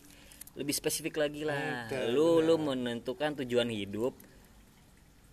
lebih 0.55 0.73
spesifik 0.73 1.19
lagi 1.19 1.43
lah. 1.43 1.85
Betul, 1.91 2.15
lu 2.15 2.29
lu 2.41 2.55
menentukan 2.57 3.43
tujuan 3.43 3.69
hidup 3.69 4.15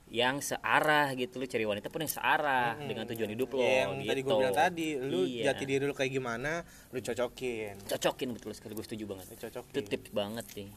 yang 0.06 0.38
searah 0.38 1.10
gitu. 1.14 1.36
Lu 1.36 1.46
cari 1.46 1.64
wanita 1.64 1.90
pun 1.90 2.00
yang 2.02 2.12
searah 2.12 2.78
dengan 2.78 3.10
tujuan 3.10 3.26
hidup 3.26 3.48
lo 3.54 3.60
Ya, 3.60 3.86
yang 3.86 3.98
gitu. 3.98 4.08
tadi 4.12 4.20
gue 4.22 4.34
bilang 4.38 4.54
tadi 4.54 4.86
lu 4.96 5.20
Iya. 5.26 5.42
jati 5.50 5.64
diri 5.66 5.82
lu 5.82 5.94
kayak 5.94 6.12
gimana 6.12 6.62
lu 6.90 6.98
cocokin. 7.00 7.74
Cocokin 7.86 8.28
betul. 8.34 8.50
Sekali 8.54 8.72
gue 8.74 8.84
setuju 8.86 9.04
banget. 9.08 9.24
Lu 9.26 9.34
itu 9.34 9.42
cocokin 9.50 9.82
tips 9.86 10.10
banget 10.14 10.46
nih 10.54 10.70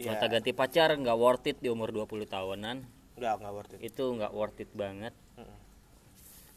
Iya. 0.00 0.16
Gonta 0.16 0.26
ganti 0.32 0.56
pacar 0.56 0.96
nggak 0.96 1.18
worth 1.20 1.44
it 1.52 1.60
di 1.60 1.68
umur 1.68 1.92
20 1.92 2.24
tahunan. 2.24 2.76
Nggak 3.20 3.34
nggak 3.36 3.52
worth 3.52 3.72
it. 3.76 3.80
Itu 3.84 4.16
nggak 4.16 4.32
worth 4.32 4.58
it 4.64 4.72
banget. 4.72 5.12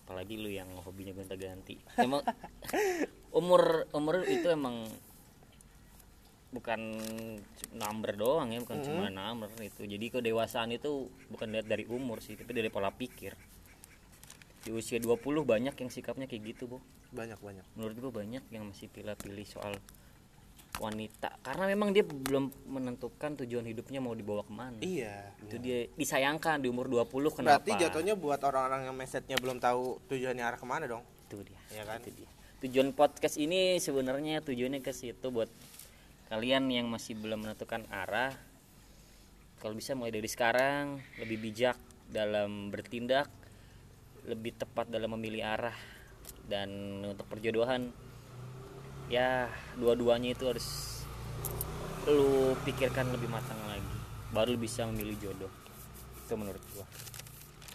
Apalagi 0.07 0.39
lu 0.39 0.47
yang 0.47 0.71
hobinya 0.79 1.11
gonta 1.11 1.35
ganti. 1.35 1.75
Emang 1.99 2.23
umur 3.39 3.91
umur 3.91 4.23
itu 4.23 4.47
emang 4.47 4.87
bukan 6.53 6.79
number 7.73 8.13
doang 8.15 8.55
ya 8.55 8.63
bukan 8.63 8.79
cuma 8.79 9.11
number 9.11 9.51
itu. 9.59 9.83
Jadi 9.83 10.05
kedewasaan 10.07 10.71
itu 10.71 11.11
bukan 11.27 11.51
lihat 11.51 11.67
dari 11.67 11.83
umur 11.83 12.23
sih 12.23 12.39
tapi 12.39 12.55
dari 12.55 12.71
pola 12.71 12.95
pikir. 12.95 13.35
Di 14.63 14.71
usia 14.71 15.03
20 15.03 15.19
banyak 15.43 15.75
yang 15.75 15.91
sikapnya 15.91 16.31
kayak 16.31 16.55
gitu 16.55 16.71
bu. 16.71 16.77
Banyak 17.11 17.43
banyak. 17.43 17.65
Menurut 17.75 17.95
gua 17.99 18.23
banyak 18.23 18.43
yang 18.55 18.71
masih 18.71 18.87
pilih-pilih 18.87 19.43
soal 19.43 19.75
wanita. 20.82 21.38
Karena 21.45 21.69
memang 21.69 21.93
dia 21.93 22.01
belum 22.01 22.49
menentukan 22.65 23.38
tujuan 23.45 23.65
hidupnya 23.67 24.01
mau 24.01 24.17
dibawa 24.17 24.41
ke 24.41 24.53
mana. 24.53 24.80
Iya. 24.82 25.34
Itu 25.45 25.61
dia 25.61 25.89
disayangkan 25.93 26.63
di 26.63 26.67
umur 26.69 26.89
20 26.89 27.38
kenapa 27.38 27.61
berarti 27.61 27.71
jatuhnya 27.78 28.13
buat 28.17 28.41
orang-orang 28.41 28.89
yang 28.89 28.95
mindsetnya 28.97 29.38
belum 29.38 29.61
tahu 29.61 30.01
tujuannya 30.09 30.43
arah 30.43 30.59
ke 30.59 30.67
mana 30.67 30.86
dong? 30.89 31.03
Itu 31.30 31.45
dia. 31.45 31.59
Iya 31.74 31.84
kan? 31.86 32.01
itu 32.01 32.11
dia. 32.24 32.30
Tujuan 32.63 32.95
podcast 32.95 33.36
ini 33.38 33.78
sebenarnya 33.78 34.39
tujuannya 34.39 34.80
ke 34.80 34.95
situ 34.95 35.28
buat 35.30 35.51
kalian 36.32 36.71
yang 36.71 36.88
masih 36.89 37.19
belum 37.19 37.45
menentukan 37.45 37.86
arah 37.91 38.34
kalau 39.61 39.76
bisa 39.78 39.93
mulai 39.93 40.11
dari 40.11 40.28
sekarang 40.28 40.99
lebih 41.21 41.38
bijak 41.39 41.78
dalam 42.09 42.67
bertindak 42.67 43.30
lebih 44.28 44.55
tepat 44.55 44.88
dalam 44.88 45.13
memilih 45.19 45.43
arah 45.43 45.76
dan 46.47 46.69
untuk 47.03 47.28
perjodohan 47.28 47.91
ya 49.07 49.47
dua-duanya 49.75 50.31
itu 50.31 50.45
harus 50.45 50.67
lu 52.05 52.51
pikirkan 52.63 53.07
lebih 53.09 53.27
matang 53.27 53.59
lagi 53.63 53.83
baru 54.29 54.53
lu 54.53 54.59
bisa 54.59 54.83
memilih 54.85 55.15
jodoh. 55.19 55.51
Itu 56.19 56.33
menurut 56.33 56.59
gua. 56.73 56.85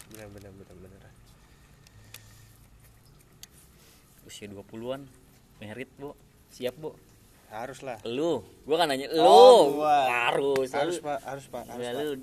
Benar 0.09 0.27
benar 0.29 0.51
benar 0.51 0.75
benar. 0.75 1.01
Usia 4.23 4.45
20-an 4.45 5.07
merit 5.59 5.89
bu. 5.95 6.13
Siap 6.49 6.75
bu? 6.75 6.93
Harus 7.49 7.81
lah 7.81 7.97
lu 8.05 8.45
gua 8.61 8.77
kan 8.77 8.87
nanya 8.87 9.09
lu 9.09 9.21
Oh, 9.21 9.81
gua. 9.81 10.05
harus 10.05 10.69
harus 10.69 10.97
lu, 10.97 11.03
pak 11.03 11.17
harus 11.23 11.45
pak 11.47 11.63
harus 11.65 11.81
ya, 11.81 11.91
pak. 11.91 12.03
lu 12.05 12.13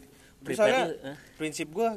soalnya 0.54 0.82
lu, 0.84 0.94
eh. 1.04 1.16
prinsip 1.34 1.66
gue 1.68 1.88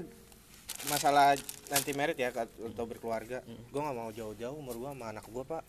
masalah 0.89 1.37
nanti 1.69 1.93
merit 1.93 2.17
ya 2.17 2.33
atau 2.33 2.85
berkeluarga 2.89 3.45
Hmm. 3.45 3.61
gue 3.69 3.77
nggak 3.77 3.93
mau 3.93 4.09
jauh-jauh 4.09 4.55
umur 4.55 4.73
gue 4.75 4.89
sama 4.89 5.13
anak 5.13 5.21
gue 5.23 5.43
pak 5.45 5.61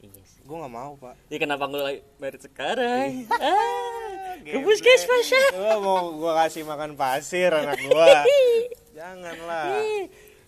iya 0.00 0.22
sih. 0.22 0.40
Gue 0.42 0.56
nggak 0.56 0.70
mau 0.70 0.92
pak. 0.94 1.14
Ya 1.26 1.36
kenapa 1.36 1.64
lu 1.64 1.78
lagi 1.78 2.00
merit 2.16 2.40
sekarang? 2.40 3.24
Iya. 3.24 3.36
ah 3.36 4.32
ke 4.38 4.58
puskesmas 4.58 5.28
ya 5.28 5.44
gue 5.50 5.74
mau 5.78 6.14
gue 6.14 6.32
kasih 6.36 6.62
makan 6.62 6.94
pasir 6.94 7.50
anak 7.50 7.74
gue 7.76 8.06
janganlah. 8.96 9.66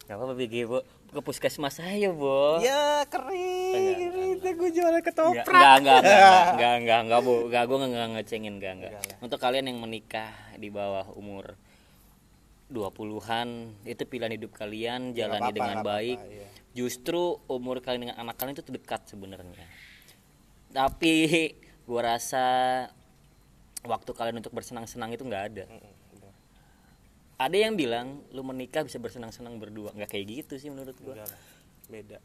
Gak 0.06 0.14
apa-apa 0.14 0.34
BG 0.34 0.66
bu 0.66 0.78
Ke 1.10 1.18
puskesmas 1.20 1.78
aja 1.78 2.10
bu 2.10 2.62
ya 2.62 3.02
kering 3.06 4.38
itu 4.38 4.46
gue 4.48 4.70
jualan 4.70 5.02
ketoprak 5.02 5.42
Enggak, 5.42 5.74
enggak, 5.78 5.98
enggak, 6.00 6.42
enggak, 6.54 6.74
enggak, 6.80 7.00
enggak, 7.02 7.20
bu, 7.20 7.34
enggak, 7.46 7.62
gue 7.66 7.76
enggak 7.82 8.08
ngecengin, 8.14 8.54
enggak, 8.58 8.72
enggak. 8.78 8.92
Untuk 9.18 9.38
kalian 9.38 9.66
yang 9.66 9.78
menikah 9.78 10.30
di 10.54 10.70
bawah 10.70 11.10
umur 11.14 11.58
20-an, 12.70 13.48
itu 13.82 14.02
pilihan 14.06 14.30
hidup 14.30 14.54
kalian, 14.54 15.10
Ya, 15.10 15.26
jalani 15.26 15.50
dengan 15.50 15.82
baik. 15.82 16.18
iya. 16.22 16.46
Justru 16.70 17.38
umur 17.50 17.82
kalian 17.82 18.10
dengan 18.10 18.18
anak 18.22 18.38
kalian 18.38 18.54
itu 18.54 18.64
terdekat 18.66 19.06
sebenarnya. 19.10 19.66
Tapi 20.70 21.14
gue 21.58 22.00
rasa 22.00 22.44
waktu 23.82 24.10
kalian 24.14 24.38
untuk 24.38 24.54
bersenang-senang 24.54 25.10
itu 25.10 25.26
nggak 25.26 25.44
ada. 25.50 25.64
Ada 27.40 27.56
yang 27.56 27.74
bilang 27.74 28.20
lu 28.30 28.44
menikah 28.44 28.84
bisa 28.84 29.00
bersenang-senang 29.00 29.56
berdua, 29.56 29.96
nggak 29.96 30.12
kayak 30.12 30.26
gitu 30.28 30.60
sih 30.60 30.68
menurut 30.68 30.94
gue. 31.00 31.14
Beda 31.90 32.20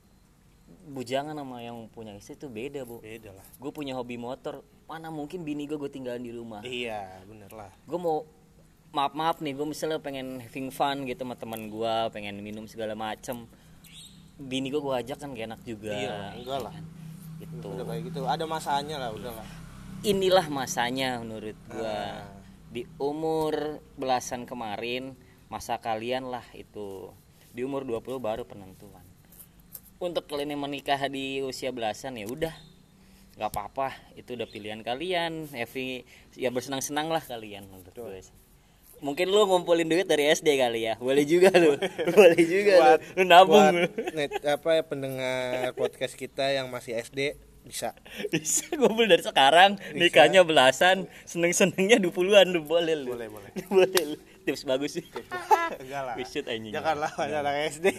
Bujangan 0.65 1.37
sama 1.37 1.61
yang 1.61 1.89
punya 1.89 2.13
istri 2.13 2.37
itu 2.37 2.49
beda 2.49 2.85
bu. 2.85 3.01
beda 3.01 3.33
lah 3.33 3.45
gue 3.57 3.71
punya 3.73 3.93
hobi 3.97 4.17
motor 4.17 4.65
mana 4.89 5.09
mungkin 5.13 5.45
bini 5.45 5.69
gue 5.69 5.77
gue 5.77 5.89
tinggalin 5.89 6.21
di 6.21 6.33
rumah 6.33 6.61
iya 6.65 7.21
bener 7.25 7.49
lah 7.53 7.69
gue 7.85 7.99
mau 8.01 8.25
maaf 8.93 9.13
maaf 9.13 9.37
nih 9.41 9.53
gue 9.53 9.65
misalnya 9.65 10.01
pengen 10.01 10.41
having 10.41 10.69
fun 10.69 11.05
gitu 11.05 11.21
sama 11.21 11.37
teman 11.37 11.69
gue 11.69 11.95
pengen 12.13 12.37
minum 12.41 12.65
segala 12.69 12.97
macem 12.97 13.49
bini 14.35 14.67
gue 14.67 14.79
gue 14.79 14.95
ajak 14.95 15.17
kan 15.17 15.31
gak 15.31 15.47
enak 15.47 15.61
juga. 15.63 15.91
Iya, 15.91 16.15
enggak 16.35 16.59
lah. 16.61 16.75
gitu. 17.35 17.67
Udah 17.67 17.83
kayak 17.83 18.01
gitu. 18.07 18.21
Ada 18.23 18.45
masanya 18.47 18.95
lah 18.95 19.09
udah 19.11 19.31
lah. 19.35 19.47
Inilah 20.01 20.47
masanya 20.47 21.19
menurut 21.19 21.57
gue 21.67 21.83
Ah. 21.83 22.23
di 22.71 22.87
umur 22.95 23.79
belasan 23.95 24.43
kemarin 24.43 25.15
masa 25.47 25.79
kalian 25.79 26.27
lah 26.27 26.43
itu. 26.51 27.11
Di 27.51 27.63
umur 27.63 27.83
20 27.83 28.19
baru 28.19 28.43
penentuan. 28.43 29.03
Untuk 29.95 30.27
kalian 30.27 30.55
yang 30.55 30.63
menikah 30.63 30.99
di 31.07 31.39
usia 31.39 31.71
belasan 31.71 32.19
ya 32.19 32.27
udah. 32.27 32.55
Nggak 33.35 33.51
apa-apa 33.51 33.91
itu 34.15 34.35
udah 34.35 34.47
pilihan 34.47 34.79
kalian. 34.79 35.51
Evi 35.51 36.03
ya 36.35 36.51
bersenang-senang 36.51 37.07
lah 37.07 37.23
kalian 37.23 37.67
menurut 37.67 37.91
gue. 37.91 38.19
Mungkin 39.05 39.29
lu 39.29 39.45
ngumpulin 39.45 39.85
duit 39.85 40.09
dari 40.09 40.25
SD 40.33 40.57
kali 40.57 40.89
ya. 40.89 40.97
Boleh 40.97 41.21
juga 41.29 41.53
lu. 41.53 41.77
Boleh. 42.09 42.41
Juga 42.55 42.73
buat 42.81 42.99
lu. 43.13 43.21
lu 43.21 43.23
nabung. 43.29 43.73
buat 43.77 44.17
net, 44.17 44.33
apa 44.41 44.69
ya 44.81 44.81
pendengar 44.81 45.77
podcast 45.77 46.17
kita 46.17 46.49
yang 46.49 46.73
masih 46.73 46.97
SD 46.97 47.37
bisa. 47.61 47.93
Bisa 48.33 48.65
ngumpul 48.73 49.05
dari 49.05 49.21
sekarang. 49.21 49.77
Nikahnya 49.93 50.41
belasan 50.41 51.05
seneng-senengnya 51.29 52.01
20-an 52.01 52.49
lu 52.49 52.65
boleh 52.65 52.97
lu. 52.97 53.13
Boleh 53.13 53.29
boleh. 53.29 53.49
Boleh 53.73 54.01
lu. 54.15 54.17
tips 54.45 54.65
bagus 54.65 55.01
sih. 55.01 55.05
Enggak 55.81 56.01
lah. 56.05 56.15
Anjing. 56.17 56.73
janganlah 56.73 57.11
ada 57.17 57.41
anak 57.41 57.77
SD 57.77 57.93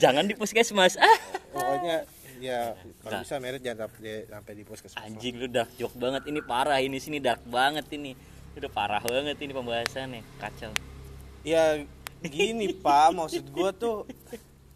jangan. 0.00 0.24
di 0.24 0.36
puskesmas. 0.36 0.96
Ah. 0.96 1.18
Pokoknya 1.52 2.08
ya 2.40 2.76
kalau 3.04 3.20
bisa 3.24 3.36
merit 3.40 3.60
jangan 3.60 3.88
sampai 3.88 4.24
sampai 4.28 4.52
di 4.56 4.64
puskesmas. 4.64 5.00
Anjing 5.04 5.40
lu 5.40 5.48
dark 5.48 5.72
joke 5.76 5.96
banget. 5.96 6.24
Ini 6.28 6.40
parah 6.44 6.80
ini 6.80 6.96
sini 6.96 7.20
dark 7.20 7.44
banget 7.44 7.84
ini 7.92 8.33
udah 8.54 8.70
parah 8.70 9.02
banget 9.02 9.36
ini 9.38 9.52
pembahasannya 9.52 10.20
kacau. 10.38 10.70
Ya 11.42 11.82
gini 12.20 12.72
pak 12.84 13.10
maksud 13.10 13.44
gua 13.48 13.70
tuh 13.70 14.06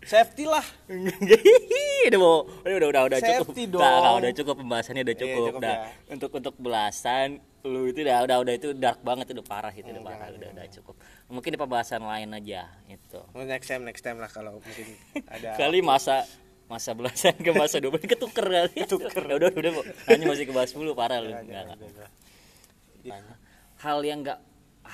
safety 0.00 0.44
lah. 0.44 0.64
Udah 0.88 2.18
mau 2.18 2.46
udah 2.62 2.76
udah 2.76 2.88
udah, 2.88 3.02
udah 3.06 3.18
cukup. 3.20 3.44
Safety 3.46 3.62
nggak, 3.66 3.92
dong. 3.92 4.16
udah 4.18 4.30
cukup 4.34 4.54
pembahasannya 4.58 5.02
udah 5.02 5.14
Iya, 5.14 5.22
cukup, 5.24 5.40
cukup 5.42 5.60
udah 5.60 5.74
ya. 5.74 5.86
untuk 6.08 6.30
untuk 6.32 6.54
belasan 6.56 7.28
lu 7.58 7.84
itu 7.84 8.00
udah 8.00 8.18
udah 8.22 8.36
udah 8.38 8.54
itu 8.54 8.68
dark 8.72 9.02
banget 9.02 9.34
udah 9.34 9.44
parah 9.44 9.68
itu 9.70 9.84
udah 9.84 9.98
Hmm, 9.98 10.08
parah 10.08 10.26
jangan, 10.26 10.38
udah 10.38 10.48
udah 10.54 10.64
cukup. 10.72 10.94
Mungkin 11.28 11.50
di 11.50 11.58
pembahasan 11.58 12.00
lain 12.00 12.28
aja 12.32 12.60
itu 12.86 13.20
Oh, 13.28 13.44
next 13.44 13.66
time 13.66 13.82
next 13.82 14.00
time 14.00 14.16
lah 14.16 14.30
kalau 14.30 14.56
mungkin 14.56 14.86
ada 15.26 15.54
kali 15.60 15.82
masa 15.82 16.22
masa 16.64 16.92
belasan 16.92 17.32
ke 17.34 17.50
masa 17.50 17.80
20 17.80 17.98
ketuker 18.06 18.46
kali. 18.46 18.76
Ketuker. 18.78 19.24
Udah 19.26 19.48
udah 19.50 19.70
Bu. 19.72 19.80
hanya 20.06 20.24
masih 20.26 20.44
ke 20.44 20.52
bahas 20.52 20.68
10 20.68 20.84
parah 20.92 21.18
lu. 21.18 21.28
Jangan, 21.28 21.44
Nggak, 21.44 21.64
jangan, 21.64 21.76
nggak. 21.88 23.38
Hal 23.78 24.02
yang 24.02 24.26
nggak 24.26 24.40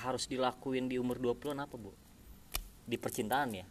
harus 0.04 0.28
dilakuin 0.28 0.90
di 0.90 1.00
umur 1.00 1.16
20-an 1.16 1.64
apa 1.64 1.74
bu? 1.78 1.94
Di 2.84 3.00
percintaan 3.00 3.48
ya? 3.54 3.66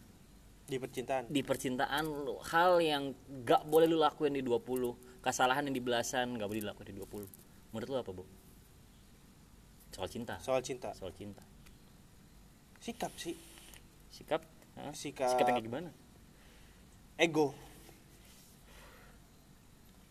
Di 0.64 0.78
percintaan? 0.80 1.30
Di 1.30 1.42
percintaan 1.44 2.06
hal 2.50 2.82
yang 2.82 3.14
nggak 3.14 3.68
boleh 3.68 3.86
lu 3.86 4.00
lakuin 4.02 4.34
di 4.34 4.42
20 4.42 5.22
kesalahan 5.22 5.68
yang 5.70 5.76
di 5.76 5.84
belasan 5.84 6.40
nggak 6.40 6.48
boleh 6.50 6.62
dilakuin 6.64 6.88
di 6.90 6.96
20 6.98 7.74
menurut 7.76 7.88
lu 7.90 7.98
apa 8.00 8.12
bu? 8.16 8.24
Soal 9.94 10.10
cinta. 10.10 10.42
Soal 10.42 10.66
cinta. 10.66 10.90
Soal 10.98 11.14
cinta. 11.14 11.46
Sikap 12.82 13.14
sih. 13.22 13.38
Sikap? 14.10 14.42
Hah? 14.74 14.90
Sikap- 14.98 15.30
sikap 15.30 15.46
yang 15.54 15.62
kayak 15.62 15.68
gimana? 15.70 15.90
ego. 17.14 17.54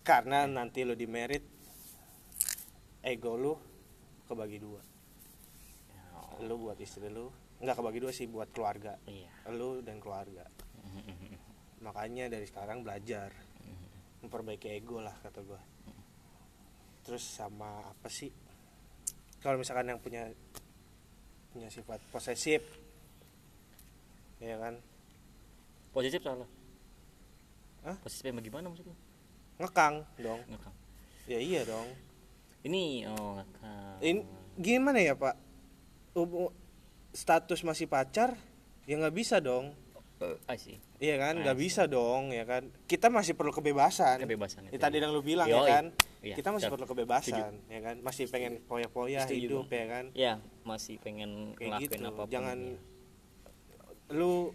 Karena 0.07 0.47
nanti 0.47 0.87
lo 0.87 0.95
di 0.95 1.07
merit 1.07 1.43
ego 3.03 3.35
lu 3.35 3.55
kebagi 4.31 4.59
dua 4.63 4.92
lu 6.47 6.59
buat 6.59 6.79
istri 6.79 7.09
lu 7.09 7.31
nggak 7.63 7.79
kebagi 7.79 7.99
dua 8.03 8.13
sih 8.13 8.27
buat 8.27 8.51
keluarga. 8.51 8.99
Iya. 9.07 9.31
Lu 9.55 9.79
dan 9.87 10.03
keluarga. 10.03 10.43
Makanya 11.87 12.27
dari 12.27 12.47
sekarang 12.47 12.83
belajar. 12.83 13.31
Memperbaiki 14.23 14.71
ego 14.71 15.03
lah 15.03 15.15
kata 15.23 15.43
gua. 15.43 15.59
Terus 17.03 17.23
sama 17.23 17.87
apa 17.87 18.07
sih? 18.11 18.31
Kalau 19.43 19.59
misalkan 19.59 19.91
yang 19.91 19.99
punya 19.99 20.31
punya 21.51 21.71
sifat 21.71 22.03
posesif 22.11 22.63
ya 24.43 24.59
kan? 24.59 24.79
Positif 25.95 26.23
salah. 26.23 26.51
Hah? 27.83 27.99
positif 27.99 28.31
yang 28.31 28.39
bagaimana 28.39 28.71
maksudnya 28.71 28.95
ngekang 29.59 29.95
dong. 30.19 30.41
Ngekang. 30.51 30.75
Ya 31.31 31.39
iya 31.39 31.63
dong. 31.67 31.87
Ini 32.63 33.07
oh 33.11 33.39
ngekang. 33.39 33.97
Ini 34.03 34.21
gimana 34.59 34.99
ya 35.03 35.15
pak 35.15 35.52
Status 37.13 37.61
masih 37.61 37.89
pacar 37.89 38.37
ya 38.89 38.95
nggak 38.97 39.15
bisa 39.15 39.39
dong. 39.41 39.77
I 40.47 40.55
see. 40.55 40.79
iya 41.03 41.19
kan? 41.19 41.35
Nggak 41.43 41.59
bisa 41.59 41.91
dong 41.91 42.31
ya 42.31 42.47
kan? 42.47 42.71
Kita 42.87 43.11
masih 43.11 43.35
perlu 43.35 43.51
kebebasan. 43.51 44.23
Kebebasan 44.23 44.71
Ya, 44.71 44.79
tadi 44.79 45.03
yang 45.03 45.11
lu 45.11 45.19
bilang 45.19 45.51
Yoi. 45.51 45.59
ya 45.59 45.63
kan? 45.67 45.85
Iya, 46.23 46.35
kita 46.39 46.55
masih 46.55 46.71
perlu 46.71 46.87
kebebasan 46.87 47.59
ya 47.67 47.81
kan? 47.83 47.97
Masih 48.07 48.31
pengen 48.31 48.63
poya-poya 48.71 49.27
Setuju, 49.27 49.67
hidup 49.67 49.67
ya 49.75 49.85
kan? 49.91 50.05
Ya 50.15 50.33
masih 50.63 51.03
pengen 51.03 51.59
kayak 51.59 51.83
gitu. 51.83 51.99
apa 52.07 52.23
pun 52.23 52.31
jangan 52.31 52.59
ya. 52.79 54.15
lu 54.15 54.55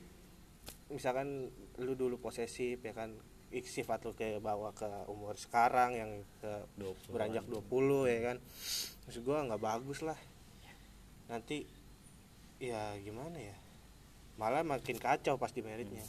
misalkan 0.88 1.52
lu 1.76 1.94
dulu 2.00 2.16
posesif 2.16 2.80
ya 2.80 2.96
kan? 2.96 3.12
Sifat 3.52 4.08
lu 4.08 4.16
kayak 4.16 4.40
bawa 4.40 4.72
ke 4.72 4.88
umur 5.12 5.36
sekarang 5.36 5.96
yang 5.96 6.12
ke 6.40 6.52
20-an. 6.80 7.12
beranjak 7.12 7.44
20 7.44 8.08
ya 8.08 8.20
kan? 8.24 8.38
Maksud 9.04 9.22
gua 9.28 9.44
nggak 9.44 9.60
bagus 9.60 10.00
lah 10.00 10.16
nanti 11.28 11.68
ya 12.58 12.96
gimana 12.98 13.38
ya 13.38 13.56
malah 14.36 14.64
makin 14.64 14.98
kacau 14.98 15.36
pas 15.36 15.52
di 15.52 15.62
meritnya 15.62 16.04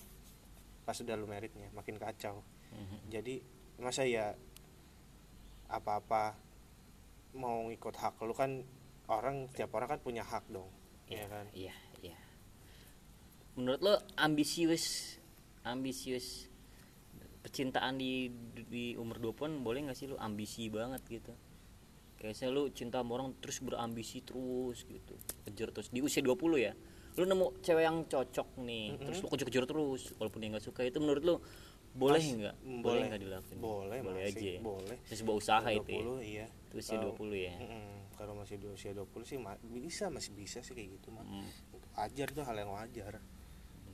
pas 0.82 0.94
sudah 0.94 1.14
lu 1.14 1.26
meritnya 1.26 1.68
makin 1.72 1.96
kacau 1.96 2.40
Mhm. 2.68 3.08
jadi 3.08 3.34
masa 3.80 4.04
ya 4.04 4.36
apa-apa 5.68 6.36
mau 7.34 7.68
ngikut 7.68 7.94
hak 7.94 8.20
lu 8.20 8.32
kan 8.32 8.64
orang 9.08 9.48
tiap 9.52 9.72
orang 9.72 9.96
kan 9.96 10.00
punya 10.00 10.20
hak 10.22 10.44
dong 10.48 10.68
ya 11.08 11.24
kan 11.26 11.48
Iya, 11.52 11.72
iya. 12.00 12.16
Menurut 13.56 13.80
lo 13.80 13.94
ambisius 14.16 15.16
ambisius 15.64 16.48
percintaan 17.40 17.96
di 17.96 18.28
di 18.68 18.92
umur 18.94 19.16
20-an 19.18 19.64
boleh 19.64 19.88
nggak 19.88 19.96
sih 19.96 20.06
lo 20.06 20.20
ambisi 20.20 20.68
banget 20.68 21.00
gitu? 21.08 21.32
Kayak 22.18 22.28
misalnya 22.28 22.52
lu 22.52 22.64
cinta 22.68 22.98
sama 22.98 23.14
orang 23.14 23.30
terus 23.38 23.58
berambisi 23.58 24.18
terus 24.20 24.82
gitu. 24.84 25.14
Kejar 25.44 25.70
terus 25.70 25.88
di 25.88 26.00
usia 26.00 26.18
20 26.18 26.34
ya. 26.58 26.74
Lu 27.14 27.24
nemu 27.24 27.58
cewek 27.60 27.82
yang 27.82 28.02
cocok 28.04 28.58
nih, 28.60 28.94
terus 28.96 29.18
lu 29.20 29.28
kejar-kejar 29.28 29.64
terus 29.64 30.14
walaupun 30.14 30.38
dia 30.38 30.50
nggak 30.50 30.64
suka 30.64 30.82
itu 30.82 30.98
menurut 30.98 31.22
lu 31.22 31.34
boleh 31.90 32.18
nggak? 32.20 32.56
boleh. 32.58 32.82
Boleh 32.84 33.04
nggak 33.08 33.20
dilakuin? 33.20 33.58
boleh 33.58 33.98
boleh 34.00 34.22
masih, 34.24 34.34
aja. 34.36 34.48
Ya? 34.48 34.60
boleh 34.60 34.96
Itu 35.00 35.14
sebuah 35.16 35.36
usaha 35.36 35.68
itu 35.68 35.88
ya. 35.88 36.02
20 36.04 36.20
iya 36.22 36.46
Itu 36.68 36.74
usia 36.76 36.94
Kalau- 36.96 37.14
20 37.16 37.38
ya. 37.40 37.54
Mm-mm. 37.56 37.86
kalau 38.14 38.32
masih 38.34 38.56
di 38.56 38.66
usia 38.66 38.90
20 38.92 39.22
sih 39.24 39.38
ma- 39.38 39.62
bisa 39.64 40.04
masih 40.08 40.30
bisa 40.32 40.58
sih 40.58 40.74
kayak 40.74 40.90
gitu 40.92 41.08
mah 41.08 41.22
Hmm. 41.22 41.46
wajar 41.96 42.28
tuh 42.28 42.42
hal 42.42 42.54
yang 42.56 42.70
wajar 42.72 43.22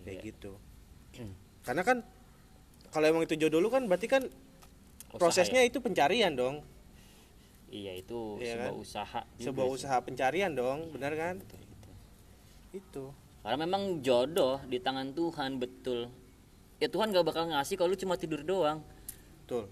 kayak 0.03 0.17
Iya. 0.17 0.27
gitu 0.27 0.53
karena 1.67 1.83
kan 1.83 2.01
kalau 2.89 3.05
emang 3.07 3.23
itu 3.23 3.37
jodoh 3.37 3.57
lu 3.59 3.69
kan 3.69 3.85
berarti 3.85 4.05
kan 4.07 4.23
Usaha 4.25 5.17
prosesnya 5.19 5.61
ya? 5.61 5.69
itu 5.69 5.79
pencarian 5.79 6.33
dong 6.33 6.65
iya 7.75 7.93
itu 7.93 8.39
Iya 8.39 8.55
sebuah 8.55 8.63
kan? 8.65 8.73
usaha 8.79 9.21
juga 9.33 9.45
sebuah 9.45 9.67
sih. 9.67 9.75
usaha 9.77 9.97
pencarian 9.99 10.53
dong 10.53 10.79
benar 10.89 11.13
kan? 11.13 11.35
Betul, 11.37 11.59
betul. 11.61 11.95
itu. 12.73 13.05
Karena 13.43 13.59
memang 13.61 13.83
jodoh 14.01 14.63
di 14.65 14.79
tangan 14.79 15.11
Tuhan 15.11 15.59
betul. 15.59 16.07
Ya 16.77 16.87
Tuhan 16.87 17.11
gak 17.11 17.25
bakal 17.25 17.45
ngasih 17.47 17.75
kalau 17.75 17.91
lu 17.91 17.99
cuma 17.99 18.15
tidur 18.15 18.41
doang. 18.41 18.79
Betul. 19.43 19.67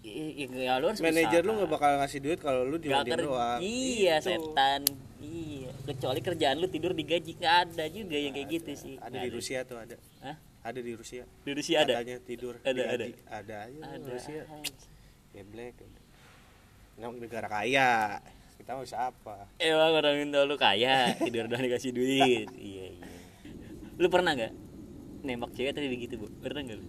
I- 0.00 0.16
i- 0.40 0.64
ya 0.64 0.76
lu 0.76 0.88
harus 0.88 0.98
manajer 0.98 1.44
lu 1.44 1.52
nggak 1.54 1.68
bakal 1.70 1.92
ngasih 1.94 2.18
duit 2.18 2.38
kalau 2.38 2.64
lu 2.64 2.76
Gak 2.76 3.04
diem 3.04 3.04
ker- 3.06 3.20
doang. 3.22 3.58
Iya 3.60 4.14
Itu. 4.16 4.26
setan. 4.26 4.80
Iya 5.20 5.70
kecuali 5.82 6.20
kerjaan 6.20 6.56
lu 6.56 6.66
tidur 6.66 6.92
digaji 6.92 7.36
nggak 7.36 7.56
ada 7.68 7.84
juga 7.86 8.16
yang 8.16 8.32
kayak 8.32 8.48
gitu 8.50 8.72
sih. 8.74 8.94
Ada 8.96 9.12
Nggak 9.12 9.22
di 9.22 9.30
Rusia 9.30 9.58
tuh 9.62 9.76
ada. 9.76 9.96
Hah? 10.20 10.36
ada 10.62 10.76
di 10.78 10.92
Rusia. 10.92 11.24
Di 11.38 11.52
Rusia 11.52 11.76
ada? 11.78 11.92
Katanya 11.94 12.16
tidur 12.20 12.54
Ada, 12.58 12.72
digaji. 12.74 13.12
ada. 13.26 13.56
aja 13.62 13.80
ada 13.82 14.06
Rusia. 14.06 14.42
geblek 15.30 15.76
nah, 15.78 15.99
negara 17.08 17.48
kaya. 17.48 18.20
Kita 18.60 18.76
mau 18.76 18.84
apa 18.84 19.48
emang 19.56 19.92
orang 19.96 20.16
Indo 20.20 20.44
lu 20.44 20.60
kaya. 20.60 21.16
Tidur 21.16 21.48
doang 21.48 21.64
dikasih 21.64 21.96
duit. 21.96 22.48
Iya 22.52 22.84
iya. 22.92 23.08
Lu 23.96 24.12
pernah 24.12 24.36
nggak 24.36 24.52
nembak 25.24 25.56
cewek 25.56 25.72
tadi 25.72 25.88
begitu 25.88 26.20
bu? 26.20 26.28
Pernah 26.44 26.60
nggak 26.68 26.76
lu? 26.76 26.86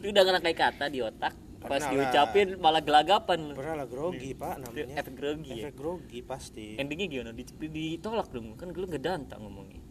Lu 0.00 0.06
udah 0.08 0.22
ngena 0.24 0.40
kayak 0.40 0.58
kata 0.58 0.88
di 0.88 1.04
otak 1.04 1.36
pas 1.58 1.74
Pernah 1.74 1.90
lah. 1.90 1.92
diucapin 2.06 2.48
malah 2.62 2.82
gelagapan 2.82 3.38
lu. 3.50 3.54
Pernah 3.58 3.74
lah 3.84 3.86
grogi 3.90 4.30
pak 4.32 4.54
namanya. 4.62 4.94
efek 5.02 5.14
grogi 5.18 5.50
ya? 5.52 5.64
Efek 5.68 5.76
grogi 5.76 6.18
pasti. 6.24 6.66
Endingnya 6.78 7.06
gimana? 7.10 7.30
Di- 7.34 7.44
di- 7.44 7.72
ditolak 7.98 8.30
dong 8.32 8.54
kan 8.56 8.70
lu 8.72 8.86
nggak 8.88 9.02
dantang 9.02 9.42
ngomongnya. 9.44 9.82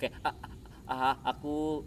Kayak 0.00 0.16
ah, 0.24 0.34
ah, 0.88 0.96
ah, 1.12 1.16
aku 1.22 1.84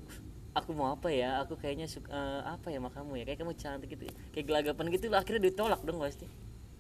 aku 0.56 0.70
mau 0.78 0.94
apa 0.94 1.10
ya? 1.12 1.42
Aku 1.44 1.58
kayaknya 1.58 1.90
suka 1.90 2.14
eh, 2.14 2.42
apa 2.46 2.70
ya 2.72 2.78
sama 2.80 2.94
kamu 2.94 3.12
ya? 3.20 3.24
Kayak 3.28 3.40
kamu 3.44 3.54
cantik 3.58 3.90
gitu 3.98 4.04
kayak 4.32 4.46
gelagapan 4.46 4.86
gitu 4.94 5.06
lah 5.10 5.20
akhirnya 5.26 5.52
ditolak 5.52 5.82
dong 5.84 6.00
pasti 6.00 6.30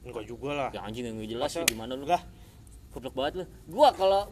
enggak 0.02 0.26
juga 0.26 0.50
lah. 0.52 0.70
Ya 0.72 0.82
anjing 0.82 1.06
nggak 1.06 1.30
jelas 1.30 1.50
Masa- 1.50 1.62
sih 1.62 1.70
gimana 1.70 1.94
lu? 1.94 2.06
Lah. 2.06 2.24
Goblok 2.90 3.14
banget 3.14 3.34
lu. 3.40 3.46
Gua 3.68 3.90
kalau 3.92 4.26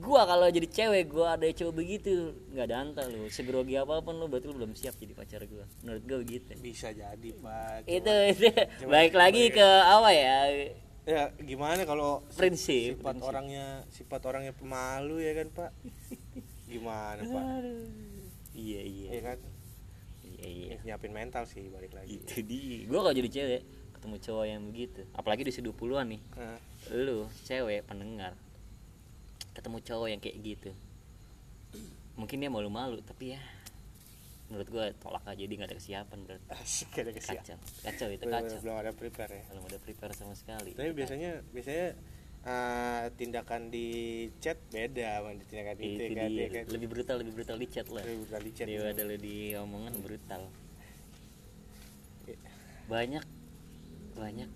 gua 0.00 0.24
kalau 0.24 0.48
jadi 0.48 0.64
cewek 0.64 1.08
gua 1.08 1.36
ada 1.36 1.44
cowok 1.46 1.74
begitu 1.74 2.12
nggak 2.50 2.68
danta 2.68 3.02
lu. 3.06 3.28
Segrogi 3.28 3.74
apa 3.74 4.00
pun 4.00 4.16
lu 4.16 4.26
berarti 4.26 4.46
lu 4.46 4.56
belum 4.56 4.72
siap 4.72 4.96
jadi 4.96 5.12
pacar 5.12 5.44
gua. 5.46 5.64
Menurut 5.80 6.02
gua 6.04 6.18
begitu. 6.20 6.52
Bisa 6.56 6.90
jadi 6.90 7.28
pak. 7.34 7.84
Itu 7.84 8.14
itu. 8.28 8.48
baik 8.92 9.12
lagi 9.12 9.48
ke 9.48 9.64
apa 9.64 10.10
ya? 10.10 10.38
Ya 11.00 11.32
gimana 11.38 11.82
kalau 11.84 12.20
si- 12.28 12.38
Prinsip, 12.38 13.00
sifat 13.00 13.16
prinsip. 13.16 13.24
orangnya 13.26 13.66
sifat 13.88 14.20
orangnya 14.22 14.52
pemalu 14.52 15.24
ya 15.24 15.32
kan 15.32 15.48
pak? 15.50 15.70
Gimana 16.66 17.20
pak? 17.20 17.42
Iya 18.52 18.80
iya. 18.82 19.08
Ya 19.10 19.20
kan? 19.24 19.38
Iya 20.22 20.46
iya. 20.46 20.66
Ya, 20.70 20.78
nyiapin 20.86 21.10
mental 21.10 21.44
sih 21.44 21.66
balik 21.66 21.92
lagi. 21.92 22.20
Itu 22.20 22.44
dia. 22.44 22.84
Gua 22.84 23.00
kalau 23.02 23.16
jadi 23.16 23.30
cewek 23.32 23.62
ketemu 24.00 24.16
cowok 24.16 24.44
yang 24.48 24.62
begitu. 24.64 25.04
Apalagi 25.12 25.44
di 25.44 25.52
usia 25.52 25.60
20-an 25.60 26.06
nih. 26.08 26.22
Nah, 26.40 26.58
lu 26.96 27.28
cewek 27.44 27.84
pendengar. 27.84 28.32
Ketemu 29.52 29.76
cowok 29.84 30.08
yang 30.08 30.20
kayak 30.24 30.40
gitu. 30.40 30.72
Mungkin 32.16 32.40
dia 32.40 32.48
malu-malu 32.48 33.04
tapi 33.04 33.36
ya 33.36 33.40
menurut 34.50 34.66
gua 34.66 34.90
tolak 34.98 35.22
aja 35.30 35.46
dia 35.46 35.56
nggak 35.62 35.70
ada 35.70 35.78
kesiapan 35.78 36.18
berarti 36.26 36.46
asik 36.58 36.90
ada 36.98 37.12
kesiap 37.14 37.44
kacau. 37.44 37.58
Kacau 37.86 38.08
itu 38.10 38.24
belum, 38.26 38.34
kacau. 38.34 38.58
belum 38.64 38.76
ada 38.82 38.90
prepare 38.96 39.32
ya. 39.36 39.42
Kalau 39.46 39.62
udah 39.68 39.80
prepare 39.84 40.12
sama 40.16 40.34
sekali. 40.34 40.74
Tapi 40.74 40.90
biasanya 40.90 41.30
biasanya 41.54 41.86
eh, 42.48 43.04
tindakan 43.14 43.70
di 43.70 43.88
chat 44.42 44.58
beda 44.74 45.22
sama 45.22 45.38
di 45.38 45.44
tindakan 45.46 45.76
itu, 45.78 45.86
itu 45.86 46.14
kan, 46.18 46.28
dia. 46.32 46.40
ya 46.40 46.48
kan? 46.50 46.64
lebih 46.72 46.88
brutal 46.90 47.16
lebih 47.22 47.32
brutal 47.38 47.56
di 47.60 47.68
chat 47.70 47.86
lah. 47.92 48.02
Lebih 48.02 48.18
brutal 48.26 48.42
di 48.42 48.52
chat, 48.56 48.66
dia 48.66 48.80
ada 48.82 49.04
di 49.20 49.36
omongan 49.54 49.94
brutal. 50.02 50.42
Iya. 52.26 52.36
banyak 52.90 53.24
banyak. 54.20 54.50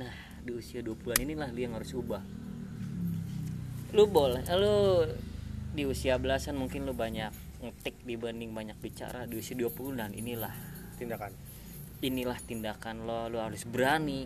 Nah 0.00 0.14
di 0.40 0.56
usia 0.56 0.80
20-an 0.80 1.20
inilah 1.20 1.52
lu 1.52 1.60
yang 1.60 1.76
harus 1.76 1.92
ubah. 1.92 2.24
Lu 3.92 4.08
boleh 4.08 4.40
lu 4.56 5.04
di 5.76 5.84
usia 5.84 6.16
belasan 6.16 6.56
mungkin 6.56 6.88
lu 6.88 6.96
banyak 6.96 7.28
ngetik 7.60 8.00
dibanding 8.08 8.56
banyak 8.56 8.76
bicara 8.80 9.28
di 9.28 9.36
usia 9.36 9.52
20-an 9.52 10.16
inilah. 10.16 10.56
Tindakan. 10.96 11.32
Inilah 12.00 12.38
tindakan 12.40 13.04
lo 13.04 13.28
lo 13.28 13.44
harus 13.44 13.68
berani 13.68 14.24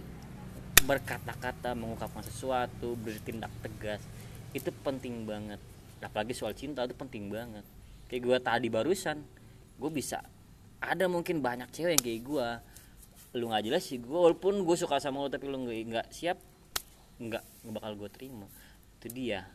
berkata-kata 0.87 1.75
mengungkapkan 1.75 2.23
sesuatu 2.23 2.95
bertindak 2.95 3.51
tegas. 3.59 4.01
Itu 4.55 4.71
penting 4.71 5.27
banget. 5.27 5.59
Apalagi 5.99 6.33
soal 6.39 6.55
cinta 6.55 6.87
itu 6.87 6.95
penting 6.95 7.27
banget. 7.27 7.67
Kayak 8.07 8.23
gue 8.23 8.39
tadi 8.39 8.69
barusan 8.71 9.19
gue 9.77 9.91
bisa 9.93 10.25
ada 10.81 11.05
mungkin 11.11 11.45
banyak 11.45 11.69
cewek 11.73 11.99
yang 11.99 12.05
kayak 12.05 12.23
gue 12.25 12.49
lu 13.37 13.53
nggak 13.53 13.69
jelas 13.69 13.85
sih 13.85 14.01
gue 14.01 14.17
walaupun 14.17 14.65
gue 14.65 14.77
suka 14.77 14.97
sama 14.97 15.21
lo 15.21 15.29
tapi 15.29 15.45
lu 15.47 15.61
nggak 15.61 16.09
siap 16.09 16.41
nggak 17.21 17.45
bakal 17.73 17.93
gue 17.97 18.09
terima. 18.13 18.49
Itu 19.01 19.13
dia. 19.13 19.49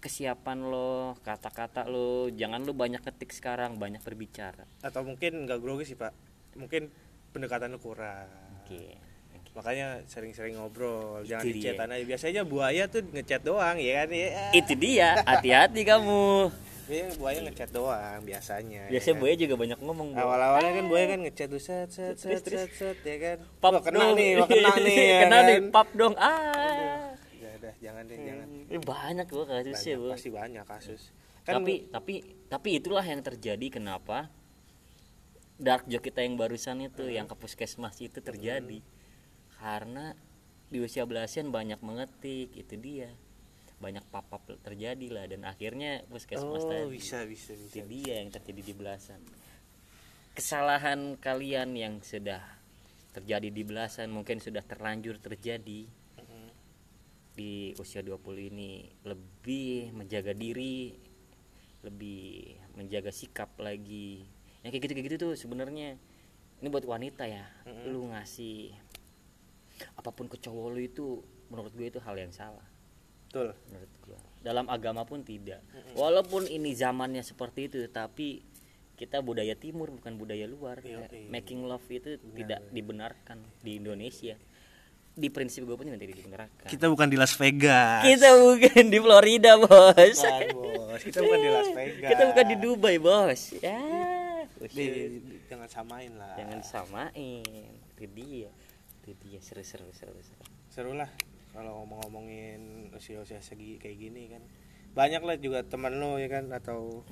Kesiapan 0.00 0.68
lo 0.68 1.16
kata-kata 1.24 1.88
lo 1.88 2.28
jangan 2.28 2.64
lo 2.64 2.76
banyak 2.76 3.00
ketik 3.00 3.32
sekarang 3.32 3.80
banyak 3.80 4.04
berbicara. 4.04 4.68
Atau 4.84 5.04
mungkin 5.04 5.48
nggak 5.48 5.60
grogi 5.64 5.92
sih 5.92 5.96
pak. 5.96 6.12
Mungkin 6.60 6.92
pendekatan 7.32 7.72
lu 7.72 7.80
kurang. 7.80 8.28
Oke 8.64 8.96
oke. 9.36 9.50
makanya 9.54 10.00
sering-sering 10.08 10.56
ngobrol 10.56 11.20
jangan 11.24 11.44
Itu 11.44 11.56
di 11.56 11.60
dia. 11.60 11.72
chatan 11.72 11.92
aja. 11.92 12.04
Biasanya 12.04 12.42
buaya 12.44 12.84
tuh 12.88 13.02
ngechat 13.04 13.42
doang 13.44 13.76
ya 13.80 14.04
kan? 14.04 14.08
Ya. 14.12 14.28
Itu 14.52 14.72
dia 14.76 15.08
hati-hati 15.24 15.82
kamu 15.84 16.52
Biasanya 16.84 17.16
buaya 17.16 17.38
ngechat 17.48 17.70
doang 17.72 18.20
biasanya 18.28 18.82
ya 18.86 18.92
biasanya 18.92 19.14
kan? 19.16 19.22
buaya 19.24 19.34
juga 19.40 19.54
banyak 19.56 19.78
ngomong 19.80 20.08
awal-awalnya 20.12 20.72
kan 20.76 20.84
buaya 20.92 21.06
kan 21.08 21.18
ngechat 21.24 21.48
tuh 21.48 21.62
set 21.62 21.88
set 21.88 22.14
Terus, 22.20 22.44
set 22.44 22.52
set 22.52 22.70
set 22.76 22.98
ya 23.00 23.16
kan? 23.16 23.36
Pap 23.56 23.72
Wah, 23.72 23.80
kena 23.80 24.04
dong. 24.04 24.16
nih 24.20 24.30
wah, 24.36 24.48
kena 24.48 24.70
nih 24.76 24.96
ya 25.12 25.18
kena 25.24 25.36
kan? 25.36 25.44
nih 25.48 25.56
pap 25.72 25.88
dong. 25.96 26.14
Ah. 26.20 27.16
Udah, 27.16 27.52
udah, 27.56 27.74
jangan 27.80 28.02
deh 28.04 28.18
jangan. 28.20 28.46
Ini 28.68 28.78
banyak 28.84 29.26
gua 29.32 29.44
kasusnya 29.48 29.94
banyak, 29.96 30.04
Bu. 30.04 30.12
pasti 30.12 30.28
banyak 30.28 30.64
kasus. 30.68 31.02
Kan 31.44 31.52
tapi 31.60 31.74
tapi 31.88 32.14
tapi 32.52 32.68
itulah 32.76 33.04
yang 33.04 33.20
terjadi 33.24 33.66
kenapa 33.80 34.28
dark 35.56 35.88
joke 35.88 36.04
kita 36.04 36.20
yang 36.20 36.36
barusan 36.36 36.84
itu 36.84 37.08
yang 37.08 37.24
ke 37.24 37.32
puskesmas 37.32 37.96
itu 38.04 38.20
terjadi. 38.20 38.84
Karena 39.56 40.12
di 40.68 40.84
usia 40.84 41.08
belasan 41.08 41.48
banyak 41.48 41.80
mengetik 41.80 42.52
itu 42.52 42.76
dia 42.76 43.08
banyak 43.82 44.04
papap 44.08 44.46
terjadi 44.62 45.06
lah 45.10 45.24
dan 45.26 45.44
akhirnya 45.44 46.06
puskesmas 46.06 46.64
oh 46.64 46.70
tadi. 46.70 46.94
bisa 46.94 47.26
bisa 47.26 47.52
bisa 47.52 47.82
itu 47.82 47.86
dia 47.90 48.22
yang 48.22 48.30
terjadi 48.30 48.62
di 48.62 48.74
belasan. 48.74 49.20
Kesalahan 50.34 51.14
kalian 51.18 51.74
yang 51.78 51.94
sudah 52.02 52.42
terjadi 53.14 53.48
di 53.50 53.62
belasan 53.62 54.10
mungkin 54.10 54.42
sudah 54.42 54.62
terlanjur 54.66 55.22
terjadi 55.22 55.86
di 57.34 57.74
usia 57.82 57.98
20 57.98 58.50
ini 58.54 58.86
lebih 59.02 59.90
menjaga 59.90 60.30
diri 60.34 60.94
lebih 61.82 62.56
menjaga 62.78 63.10
sikap 63.10 63.58
lagi. 63.58 64.24
Yang 64.62 64.70
kayak 64.70 64.82
gitu 64.82 64.92
kayak 64.94 65.06
gitu 65.06 65.16
tuh 65.28 65.32
sebenarnya 65.36 65.98
ini 66.64 66.72
buat 66.72 66.88
wanita 66.88 67.28
ya 67.28 67.44
lu 67.90 68.08
ngasih 68.08 68.72
apa 69.98 70.10
pun 70.14 70.30
ke 70.30 70.38
cowok 70.38 70.66
lu 70.72 70.80
itu 70.80 71.06
menurut 71.52 71.74
gue 71.74 71.92
itu 71.92 72.00
hal 72.00 72.16
yang 72.16 72.32
salah 72.32 72.64
betul. 73.34 73.48
Menurut 73.74 73.92
gua. 74.06 74.18
Dalam 74.46 74.66
agama 74.70 75.02
pun 75.02 75.26
tidak. 75.26 75.58
Walaupun 75.98 76.46
ini 76.46 76.70
zamannya 76.78 77.26
seperti 77.26 77.66
itu 77.66 77.82
tapi 77.90 78.46
kita 78.94 79.18
budaya 79.18 79.58
timur 79.58 79.90
bukan 79.90 80.14
budaya 80.14 80.46
luar. 80.46 80.78
Ya, 80.86 81.02
iya. 81.10 81.26
making 81.26 81.66
love 81.66 81.82
itu 81.90 82.14
tidak 82.38 82.62
dibenarkan 82.70 83.42
di 83.58 83.82
Indonesia. 83.82 84.38
Di 85.14 85.30
prinsip 85.30 85.66
gue 85.66 85.74
pun 85.74 85.86
tidak 85.86 86.14
dibenarkan. 86.14 86.66
Kita 86.70 86.86
bukan 86.86 87.06
di 87.10 87.18
Las 87.18 87.34
Vegas. 87.34 88.02
Kita 88.06 88.30
bukan 88.38 88.84
di 88.86 88.98
Florida 89.02 89.58
bos. 89.58 89.94
Bukan, 89.94 90.42
bos. 90.54 91.00
Kita 91.02 91.18
bukan 91.22 91.38
di 91.42 91.50
Las 91.50 91.70
Vegas. 91.74 92.10
Kita 92.14 92.22
bukan 92.30 92.44
di 92.46 92.56
Dubai 92.62 92.96
bos. 93.02 93.40
Ya 93.58 93.82
Di- 94.54 94.70
di- 94.70 95.42
jangan 95.50 95.66
samain 95.66 96.14
lah. 96.14 96.34
Jangan 96.38 96.60
samain. 96.62 97.70
Itu 97.98 98.06
dia. 98.14 98.50
Itu 99.02 99.10
dia. 99.22 99.38
Seru 99.42 99.66
seru 99.66 99.90
seru 99.90 100.14
seru. 100.22 100.44
Seru 100.70 100.92
lah 100.94 101.10
kalau 101.54 101.86
ngomong-ngomongin 101.86 102.90
usia-usia 102.90 103.38
segi 103.38 103.78
kayak 103.78 103.96
gini 103.96 104.22
kan. 104.26 104.42
Banyak 104.98 105.22
lah 105.22 105.38
juga 105.38 105.62
teman 105.62 106.02
lo 106.02 106.18
ya 106.18 106.26
kan 106.26 106.50
atau 106.50 107.06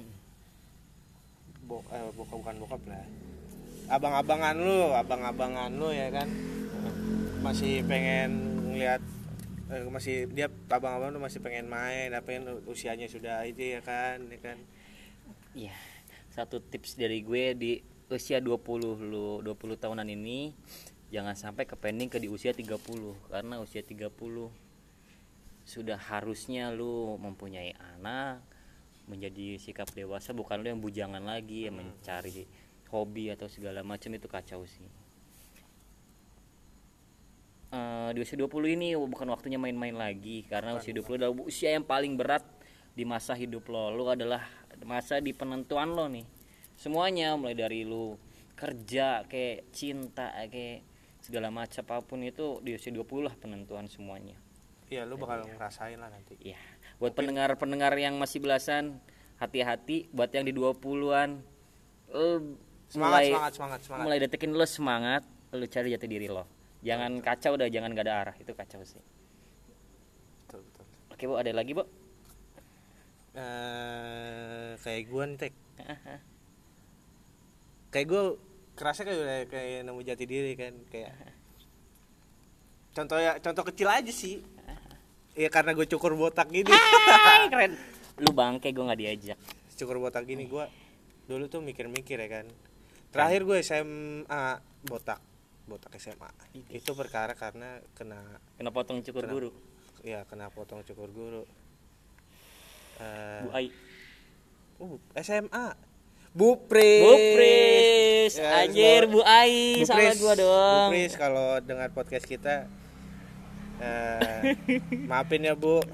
bo 1.63 1.87
eh, 1.95 2.11
bokap 2.19 2.37
bukan 2.43 2.57
bokap 2.67 2.83
lah. 2.91 3.07
Abang-abangan 3.87 4.59
lo 4.59 4.99
abang-abangan 4.99 5.71
lo 5.79 5.95
ya 5.95 6.11
kan. 6.11 6.27
Masih 7.47 7.87
pengen 7.87 8.31
ngeliat 8.75 9.03
eh, 9.71 9.87
masih 9.87 10.27
dia 10.35 10.51
abang-abang 10.67 11.15
lo 11.15 11.23
masih 11.23 11.39
pengen 11.39 11.71
main 11.71 12.11
apa 12.11 12.35
yang 12.35 12.51
usianya 12.67 13.07
sudah 13.07 13.47
itu 13.47 13.79
ya 13.79 13.81
kan 13.81 14.27
ya 14.27 14.39
kan. 14.43 14.59
Iya, 15.55 15.77
satu 16.35 16.59
tips 16.59 16.99
dari 16.99 17.23
gue 17.23 17.45
di 17.55 17.73
usia 18.11 18.43
20 18.43 18.59
lu 19.09 19.41
20 19.41 19.55
tahunan 19.79 20.05
ini 20.05 20.53
jangan 21.13 21.37
sampai 21.37 21.69
ke 21.69 21.77
pending 21.77 22.09
ke 22.09 22.17
di 22.17 22.33
usia 22.33 22.57
30 22.57 22.81
karena 23.29 23.61
usia 23.61 23.85
30 23.85 24.09
sudah 25.63 26.01
harusnya 26.01 26.73
lu 26.73 27.21
mempunyai 27.21 27.77
anak 27.95 28.41
menjadi 29.05 29.61
sikap 29.61 29.93
dewasa 29.93 30.33
bukan 30.33 30.65
lu 30.65 30.73
yang 30.73 30.81
bujangan 30.81 31.21
lagi 31.21 31.69
yang 31.69 31.77
mencari 31.77 32.49
hobi 32.89 33.29
atau 33.29 33.45
segala 33.47 33.85
macam 33.85 34.09
itu 34.17 34.25
kacau 34.25 34.65
sih. 34.65 34.89
Eh, 37.73 38.09
di 38.13 38.21
usia 38.21 38.37
20 38.37 38.77
ini 38.77 38.93
bukan 38.97 39.29
waktunya 39.33 39.57
main-main 39.57 39.97
lagi 39.97 40.45
karena 40.49 40.77
usia 40.77 40.93
20 40.93 41.21
adalah 41.21 41.33
usia 41.45 41.73
yang 41.73 41.85
paling 41.85 42.17
berat 42.17 42.45
di 42.93 43.05
masa 43.05 43.33
hidup 43.33 43.69
lo. 43.69 43.89
Lu 43.93 44.05
adalah 44.09 44.45
masa 44.85 45.21
di 45.21 45.33
penentuan 45.33 45.93
lo 45.93 46.09
nih. 46.09 46.25
Semuanya 46.77 47.33
mulai 47.37 47.57
dari 47.57 47.85
lu 47.85 48.17
kerja 48.57 49.25
kayak 49.25 49.73
cinta 49.73 50.37
kayak 50.53 50.92
segala 51.23 51.49
macam 51.49 51.83
apa 51.87 52.03
pun 52.03 52.19
itu 52.21 52.59
di 52.61 52.75
usia 52.75 52.91
20 52.91 53.07
lah 53.23 53.35
penentuan 53.39 53.87
semuanya 53.87 54.35
iya 54.91 55.07
lu 55.07 55.15
bakal 55.17 55.47
ngerasain 55.47 55.97
lah 55.97 56.11
nanti 56.11 56.35
Iya. 56.43 56.59
Buat 56.99 57.17
pendengar-pendengar 57.17 57.97
yang 57.99 58.15
masih 58.15 58.39
belasan, 58.39 59.01
hati-hati 59.41 60.07
buat 60.13 60.31
yang 60.31 60.47
di 60.47 60.53
20-an 60.55 61.41
eh, 62.13 62.39
semangat 62.87 63.11
mulai 63.11 63.27
semangat 63.27 63.53
semangat 63.57 63.81
semangat 63.83 64.05
mulai 64.05 64.19
detekin 64.21 64.53
lo 64.53 64.67
semangat, 64.69 65.23
lo 65.51 65.65
cari 65.67 65.91
jati 65.91 66.07
diri 66.07 66.29
lo. 66.31 66.45
Jangan 66.85 67.19
kacau 67.19 67.55
dah, 67.57 67.67
jangan 67.67 67.91
gak 67.95 68.07
ada 68.07 68.15
arah. 68.23 68.35
Itu 68.39 68.53
kacau 68.55 68.83
sih. 68.83 69.01
betul 70.47 70.61
betul 70.67 70.85
Oke, 71.11 71.25
Bu, 71.27 71.35
ada 71.41 71.51
lagi, 71.51 71.73
Bu? 71.73 71.83
eh 73.33 74.77
kayak 74.77 75.03
gue 75.09 75.25
nih 75.25 75.39
tek 75.41 75.55
kayak 77.89 78.07
gue 78.13 78.23
kerasa 78.83 79.07
kayak 79.07 79.15
udah 79.17 79.39
kayak 79.47 79.81
nemu 79.85 80.01
jati 80.03 80.25
diri 80.27 80.53
kan 80.53 80.75
kayak 80.91 81.15
contoh 82.93 83.15
ya 83.17 83.39
contoh 83.39 83.63
kecil 83.65 83.87
aja 83.89 84.11
sih 84.11 84.43
ya 85.33 85.47
karena 85.49 85.71
gue 85.71 85.87
cukur 85.87 86.13
botak 86.13 86.51
gini 86.51 86.67
Hai, 86.67 87.47
keren. 87.53 87.79
Lu 88.19 88.35
bangke 88.35 88.69
gue 88.69 88.83
nggak 88.83 88.99
diajak. 88.99 89.39
cukur 89.73 89.97
botak 89.99 90.27
gini 90.27 90.45
gue 90.45 90.67
dulu 91.25 91.47
tuh 91.47 91.59
mikir-mikir 91.59 92.19
ya 92.19 92.29
kan 92.33 92.47
terakhir 93.09 93.43
gue 93.43 93.59
SMA 93.61 94.45
botak 94.83 95.23
botak 95.65 95.95
SMA 95.97 96.29
itu 96.69 96.91
perkara 96.93 97.33
karena 97.33 97.79
kena 97.93 98.19
Kena 98.53 98.69
potong 98.69 98.99
cukur 99.01 99.23
Kenapa? 99.23 99.35
guru. 99.39 99.51
ya 100.03 100.27
kena 100.27 100.51
potong 100.51 100.83
cukur 100.83 101.07
guru 101.09 101.43
Eh, 102.99 103.41
Bu 103.41 103.49
Ai. 103.53 103.67
uh, 104.79 104.99
SMA 105.17 105.67
Bu 106.31 106.61
Pris 106.63 107.01
Bu 107.01 107.15
Pris, 108.33 108.41
Ya, 108.41 108.65
anjir 108.65 109.03
Bu 109.13 109.21
Ai, 109.29 109.85
Bu 109.85 109.85
salah 109.85 110.09
Pris, 110.09 110.21
gua 110.25 110.33
dong. 110.33 110.89
Bu 110.89 110.93
Pris 110.97 111.13
kalau 111.21 111.61
dengar 111.61 111.93
podcast 111.93 112.25
kita 112.25 112.65
eh, 113.77 114.57
maafin 115.05 115.45
ya 115.45 115.53
Bu. 115.53 115.85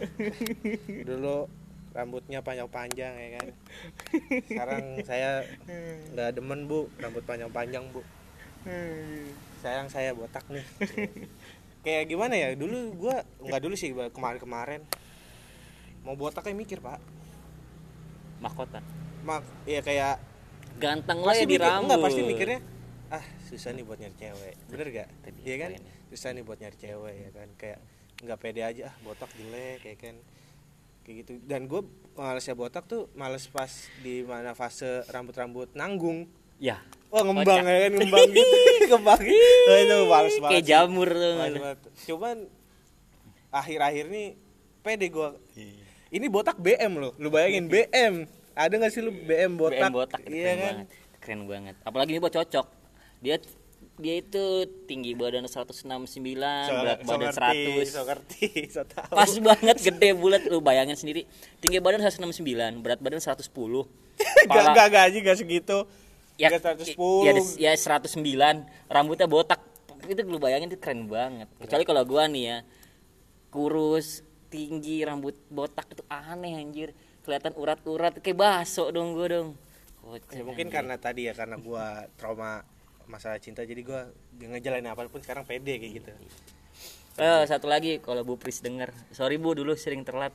Dulu 0.86 1.50
rambutnya 1.90 2.38
panjang-panjang 2.38 3.10
ya 3.10 3.28
kan. 3.42 3.46
Sekarang 4.46 4.82
saya 5.02 5.42
nggak 6.14 6.38
demen 6.38 6.70
Bu, 6.70 6.86
rambut 7.02 7.26
panjang-panjang 7.26 7.90
Bu. 7.90 8.06
Sayang 9.58 9.90
saya 9.90 10.14
botak 10.14 10.46
nih. 10.46 10.62
Kayak 11.82 12.06
gimana 12.06 12.38
ya? 12.38 12.54
Dulu 12.54 12.94
gua 12.94 13.26
nggak 13.42 13.62
dulu 13.66 13.74
sih 13.74 13.90
kemarin-kemarin 14.14 14.86
mau 16.06 16.14
botaknya 16.14 16.54
mikir, 16.54 16.78
Pak. 16.78 17.02
Mahkota. 18.38 18.78
Mak, 19.26 19.42
ya 19.66 19.82
kayak 19.82 20.22
Ganteng 20.78 21.18
lah 21.26 21.34
ya 21.34 21.44
di 21.44 21.56
rambut. 21.58 21.82
enggak, 21.90 21.98
pasti 22.06 22.20
mikirnya 22.22 22.60
ah 23.08 23.24
susah 23.48 23.72
nih 23.72 23.84
buat 23.88 23.98
nyari 23.98 24.16
cewek. 24.20 24.54
Bener 24.68 24.86
gak 24.92 25.08
iya 25.42 25.56
kan? 25.56 25.70
poinnya. 25.74 25.92
susah 26.12 26.28
nih 26.36 26.42
buat 26.44 26.58
nyari 26.60 26.76
cewek 26.78 27.14
ya 27.18 27.30
kan? 27.34 27.48
Kayak 27.58 27.78
nggak 28.18 28.38
pede 28.42 28.60
aja 28.62 28.82
ah 28.92 28.94
botak 29.02 29.30
jelek 29.34 29.78
kayak 29.82 29.98
kan? 29.98 30.16
Kayak 31.02 31.16
gitu. 31.24 31.32
Dan 31.48 31.60
gue 31.66 31.82
malesnya 32.14 32.54
botak 32.54 32.84
tuh 32.84 33.08
males 33.16 33.48
pas 33.48 33.70
di 34.04 34.22
mana 34.22 34.52
fase 34.52 35.02
rambut-rambut 35.08 35.72
nanggung. 35.72 36.28
Ya, 36.58 36.82
wah 37.14 37.22
ngembang 37.22 37.62
Kocak. 37.62 37.70
ya 37.70 37.78
kan 37.86 37.92
ngembang 38.02 38.28
gitu. 38.34 38.56
Ngembang. 38.90 39.20
Oh, 39.22 39.76
itu 39.78 39.96
males 40.10 40.36
banget 40.42 40.50
kayak 40.50 40.64
jamur 40.66 41.08
tuh. 41.08 41.32
Males 41.38 41.78
cuman 42.04 42.36
akhir-akhir 43.48 44.04
nih 44.10 44.26
pede 44.82 45.06
gue 45.08 45.28
ini 46.12 46.26
botak 46.28 46.56
BM 46.60 46.92
loh. 46.98 47.12
Lu 47.16 47.28
bayangin 47.32 47.68
BM 47.68 48.37
ada 48.58 48.74
nggak 48.74 48.90
sih 48.90 49.00
lu 49.06 49.14
BM 49.14 49.54
botak? 49.54 49.86
BM 49.86 49.94
botak 49.94 50.20
itu 50.26 50.34
iya 50.34 50.42
keren 50.42 50.58
kan? 50.58 50.66
banget 50.66 50.88
keren 51.22 51.40
banget. 51.46 51.74
Apalagi 51.86 52.10
ini 52.16 52.20
buat 52.22 52.34
cocok. 52.34 52.66
Dia 53.22 53.36
dia 53.98 54.14
itu 54.22 54.66
tinggi 54.86 55.14
badan 55.14 55.46
169 55.46 55.86
berat 56.70 57.02
badan 57.02 57.30
100 57.34 57.86
so 57.86 58.02
ngerti 58.06 58.48
so 58.70 58.82
tahu. 58.86 59.10
Pas 59.14 59.32
banget 59.38 59.76
gede 59.78 60.10
bulat 60.14 60.42
lu 60.50 60.58
bayangin 60.58 60.98
sendiri. 60.98 61.26
Tinggi 61.62 61.78
badan 61.78 62.02
169 62.02 62.82
berat 62.82 62.98
badan 62.98 63.22
110 63.22 63.46
gak 64.50 64.64
gak 64.74 64.86
gak 64.90 65.04
aja 65.10 65.18
gak 65.22 65.38
segitu. 65.38 65.78
Ya, 66.38 66.54
Gak 66.54 66.78
110 66.78 66.94
ya, 67.26 67.34
ya 67.58 67.70
109 67.74 68.22
rambutnya 68.86 69.26
botak. 69.26 69.62
Itu 70.06 70.22
lu 70.26 70.38
bayangin 70.38 70.70
itu 70.70 70.78
keren 70.78 71.10
banget. 71.10 71.50
Kecuali 71.58 71.82
kalau 71.82 72.02
gua 72.06 72.30
nih 72.30 72.42
ya 72.42 72.58
kurus 73.50 74.22
tinggi 74.48 75.02
rambut 75.04 75.34
botak 75.50 75.90
itu 75.92 76.02
aneh 76.08 76.56
anjir 76.56 76.94
kelihatan 77.28 77.52
urat-urat 77.52 78.24
kayak 78.24 78.38
baso 78.40 78.88
dong 78.88 79.12
gua 79.12 79.28
dong 79.28 79.48
Kocak, 80.00 80.32
ya, 80.32 80.40
mungkin 80.40 80.72
karena 80.72 80.96
tadi 80.96 81.28
ya 81.28 81.36
karena 81.36 81.60
gua 81.60 82.08
trauma 82.16 82.64
masalah 83.04 83.36
cinta 83.36 83.60
jadi 83.60 83.84
gua 83.84 84.08
ngejalanin 84.40 84.88
apa 84.88 85.04
pun 85.12 85.20
sekarang 85.20 85.44
pede 85.44 85.76
kayak 85.76 85.92
gitu 86.00 86.10
Eh, 87.18 87.42
satu 87.50 87.66
lagi 87.66 87.98
kalau 87.98 88.22
Bu 88.22 88.38
Pris 88.38 88.62
denger, 88.62 88.94
sorry 89.10 89.42
Bu 89.42 89.50
dulu 89.50 89.74
sering 89.74 90.06
telat. 90.06 90.30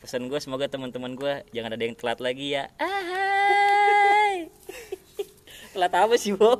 Pesan 0.00 0.32
gue 0.32 0.40
semoga 0.40 0.64
teman-teman 0.72 1.12
gue 1.12 1.44
jangan 1.52 1.76
ada 1.76 1.84
yang 1.84 1.92
telat 1.92 2.16
lagi 2.16 2.56
ya. 2.56 2.72
Ahai. 2.80 4.48
telat 5.76 5.92
apa 5.92 6.16
sih 6.16 6.32
Bu? 6.32 6.56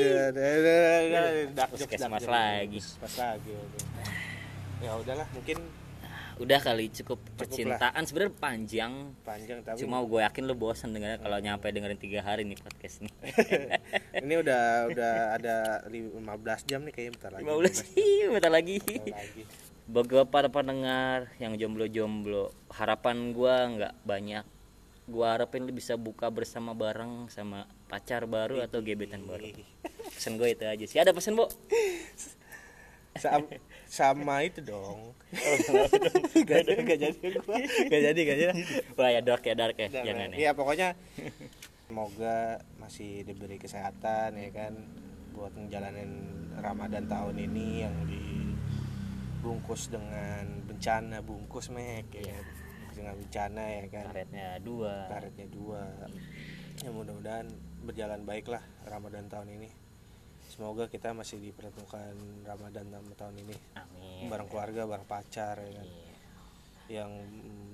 ya 0.00 0.32
udah 0.32 0.48
udah 0.64 0.80
udah 1.52 1.66
Puskesmas 1.68 2.24
lagi. 2.24 2.80
pas 2.96 3.14
lagi 3.20 3.52
ya 4.80 4.90
udahlah 4.96 5.28
mungkin 5.32 5.56
Udah 6.36 6.60
kali 6.60 6.92
cukup 6.92 7.16
percintaan 7.40 8.04
sebenarnya 8.04 8.34
panjang. 8.36 8.92
panjang 9.24 9.64
tapi 9.64 9.80
Cuma 9.80 10.04
gue 10.04 10.20
yakin 10.20 10.44
lu 10.44 10.52
bosan 10.52 10.92
dengarnya 10.92 11.16
kalau 11.16 11.40
nyampe 11.40 11.64
dengerin 11.72 11.96
tiga 11.96 12.20
hari 12.20 12.44
nih 12.44 12.60
podcast 12.60 13.00
nih. 13.00 13.12
ini 14.24 14.34
udah 14.44 14.92
udah 14.92 15.12
ada 15.40 15.56
li- 15.88 16.12
15 16.12 16.68
jam 16.68 16.84
nih 16.84 16.92
kayaknya 16.92 17.12
bentar 17.16 17.30
lagi 17.32 17.44
15 17.48 17.88
Ih, 18.04 18.24
bentar 18.28 18.52
lagi. 18.52 18.76
Bentar 18.84 19.16
lagi 19.16 19.42
Bagi 19.86 20.14
para 20.28 20.48
pendengar 20.52 21.30
yang 21.38 21.56
jomblo-jomblo, 21.56 22.52
harapan 22.68 23.32
gua 23.32 23.70
nggak 23.72 23.94
banyak. 24.04 24.44
Gua 25.06 25.38
harapin 25.38 25.62
lu 25.64 25.72
bisa 25.72 25.94
buka 25.94 26.26
bersama 26.28 26.74
bareng 26.74 27.30
sama 27.30 27.64
pacar 27.86 28.26
baru 28.26 28.60
atau 28.60 28.82
gebetan 28.82 29.22
baru. 29.24 29.54
Pesan 30.10 30.36
gue 30.36 30.50
itu 30.50 30.66
aja 30.66 30.84
sih. 30.84 30.98
Ada 30.98 31.14
pesan, 31.14 31.38
Bu? 31.38 31.46
sama, 33.18 33.48
sama 33.88 34.34
itu 34.44 34.60
dong 34.62 35.12
gak 36.48 36.60
jadi 36.64 36.80
gak 36.86 37.00
jadi 37.02 37.28
gua 37.42 37.56
gak 37.90 38.00
jadi 38.12 38.20
gak 38.22 38.38
jadi 38.38 38.52
Wah, 38.94 39.10
ya 39.10 39.20
dark 39.20 39.42
ya 39.44 39.54
dark 39.58 39.76
ya. 39.76 39.88
Jangan. 39.90 40.06
Jangan 40.06 40.28
ya. 40.32 40.36
Iya 40.38 40.50
pokoknya 40.54 40.88
semoga 41.86 42.36
masih 42.82 43.22
diberi 43.22 43.58
kesehatan 43.58 44.38
ya 44.38 44.50
kan 44.50 44.72
buat 45.34 45.52
menjalanin 45.52 46.32
Ramadan 46.58 47.04
tahun 47.06 47.36
ini 47.36 47.84
yang 47.84 47.94
dibungkus 48.08 49.92
dengan 49.92 50.64
bencana 50.64 51.20
bungkus 51.20 51.68
mek 51.70 52.08
ya 52.10 52.24
kan. 52.24 52.44
dengan 52.96 53.14
bencana 53.20 53.62
ya 53.68 53.84
kan 53.92 54.04
Karetnya 54.08 54.48
dua. 54.64 54.94
karetnya 55.12 55.46
dua 55.52 55.82
ya 56.80 56.88
mudah-mudahan 56.90 57.46
berjalan 57.84 58.24
baiklah 58.24 58.64
Ramadan 58.88 59.28
tahun 59.28 59.52
ini 59.60 59.68
semoga 60.56 60.88
kita 60.88 61.12
masih 61.12 61.36
dipertemukan 61.38 62.16
Ramadan 62.42 62.88
tahun 63.12 63.36
ini 63.44 63.56
Amin. 63.76 64.32
bareng 64.32 64.48
keluarga 64.48 64.88
bareng 64.88 65.04
pacar 65.04 65.60
ya 65.60 65.72
kan 65.76 65.86
Iya. 65.86 66.14
yang 66.86 67.10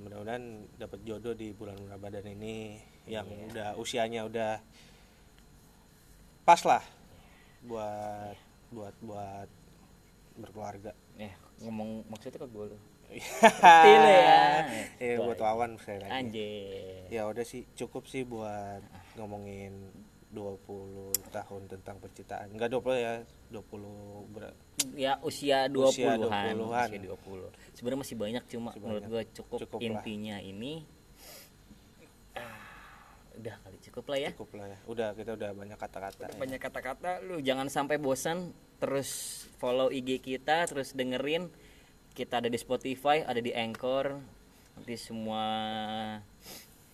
mudah-mudahan 0.03 0.45
dapat 0.77 1.05
jodoh 1.05 1.37
di 1.37 1.53
bulan 1.53 1.79
Ramadan 1.87 2.27
ini 2.27 2.81
yang 3.07 3.29
Iya. 3.29 3.47
udah 3.49 3.69
usianya 3.77 4.27
udah 4.27 4.59
pas 6.43 6.59
lah 6.67 6.83
buat 7.63 8.35
buat 8.73 8.95
buat 8.99 9.49
berkeluarga. 10.33 10.97
Eh, 11.21 11.31
ngomong 11.63 12.09
maksudnya 12.09 12.41
ke 12.41 12.49
gue. 12.49 12.67
Iya 13.13 14.01
ya. 14.09 14.43
Iya 14.97 15.17
buat 15.21 15.37
wawan 15.39 15.77
sekali 15.77 16.01
lagi. 16.03 16.11
Anjir. 16.11 17.05
Ya 17.13 17.29
udah 17.29 17.45
sih 17.45 17.69
cukup 17.77 18.09
sih 18.09 18.25
buat 18.25 18.81
ngomongin 19.21 19.93
20 20.33 21.13
tahun 21.29 21.63
tentang 21.69 21.97
percintaan. 21.99 22.49
Enggak 22.49 22.73
20 22.73 22.97
ya, 22.97 23.15
20 23.49 24.25
ber- 24.29 24.57
Ya 24.93 25.21
usia 25.21 25.69
Usia 25.69 26.17
20-an. 26.17 26.57
20-an. 26.57 26.89
Usia 26.89 27.01
20. 27.05 27.53
Sebenarnya 27.73 28.01
masih 28.01 28.17
banyak 28.17 28.45
cuma 28.49 28.69
Masih 28.69 28.81
menurut 28.81 29.03
banyak. 29.05 29.29
cukup, 29.33 29.59
Cukup 29.61 29.79
lah. 29.79 29.87
intinya 29.87 30.37
ini 30.39 30.73
ah, 32.33 32.59
udah 33.35 33.55
kali 33.59 33.77
cukup 33.83 34.05
lah 34.07 34.19
ya. 34.19 34.31
cukup 34.33 34.51
lah 34.57 34.67
ya. 34.67 34.79
Udah 34.87 35.09
kita 35.13 35.31
udah 35.33 35.51
banyak 35.53 35.77
kata-kata. 35.77 36.25
ya. 36.27 36.35
banyak 36.35 36.59
kata-kata 36.59 37.11
lu 37.23 37.37
jangan 37.39 37.69
sampai 37.69 37.97
bosan 37.97 38.51
terus 38.79 39.11
follow 39.57 39.89
IG 39.89 40.19
kita 40.19 40.67
terus 40.67 40.91
dengerin 40.91 41.53
kita 42.13 42.41
ada 42.41 42.49
di 42.49 42.57
Spotify 42.57 43.23
ada 43.23 43.39
di 43.39 43.53
Anchor 43.53 44.19
nanti 44.75 44.97
semua 44.97 45.45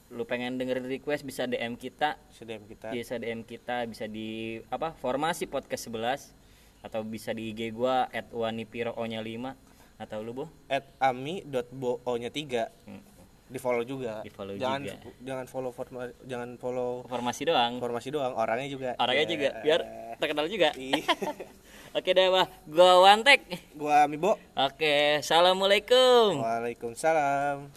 lu 0.09 0.25
pengen 0.25 0.57
dengerin 0.57 0.85
request 0.85 1.21
bisa 1.23 1.45
DM 1.45 1.75
kita. 1.75 2.17
Sedem 2.29 2.65
kita. 2.65 2.89
Bisa 2.89 3.17
DM 3.17 3.43
kita 3.43 3.85
bisa 3.85 4.05
di 4.05 4.57
apa 4.67 4.93
formasi 4.95 5.45
podcast 5.45 5.87
11 5.87 6.33
atau 6.81 7.03
bisa 7.03 7.31
di 7.31 7.51
IG 7.51 7.71
gua 7.71 8.09
at 8.09 8.31
wanipiro 8.31 8.97
nya 9.05 9.19
5 9.19 9.53
atau 9.99 10.19
lu 10.21 10.33
bu 10.33 10.45
at 10.67 10.87
ami.bo 10.99 11.99
nya 12.17 12.31
3 12.31 12.71
Hmm. 12.87 13.03
di 13.45 13.59
follow 13.59 13.83
juga. 13.83 14.23
Di 14.23 14.31
follow 14.31 14.55
jangan 14.55 14.81
juga. 14.83 14.97
jangan 15.21 15.45
follow 15.45 15.71
forma- 15.71 16.15
jangan 16.23 16.57
follow 16.57 17.03
formasi 17.05 17.43
doang. 17.45 17.77
Informasi 17.77 18.09
doang 18.09 18.33
orangnya 18.33 18.69
juga. 18.71 18.91
Orangnya 18.97 19.25
Ya. 19.25 19.31
juga 19.31 19.49
biar 19.61 19.81
terkenal 20.17 20.47
juga. 20.47 20.69
Ih. 20.73 21.05
oke 21.99 22.11
deh 22.11 22.29
wah. 22.31 22.47
Gua 22.65 23.03
wantek. 23.03 23.45
Gua 23.75 24.07
Amibo 24.07 24.41
oke 24.55 25.21
assalamualaikum. 25.21 26.41
Waalaikumsalam 26.41 27.69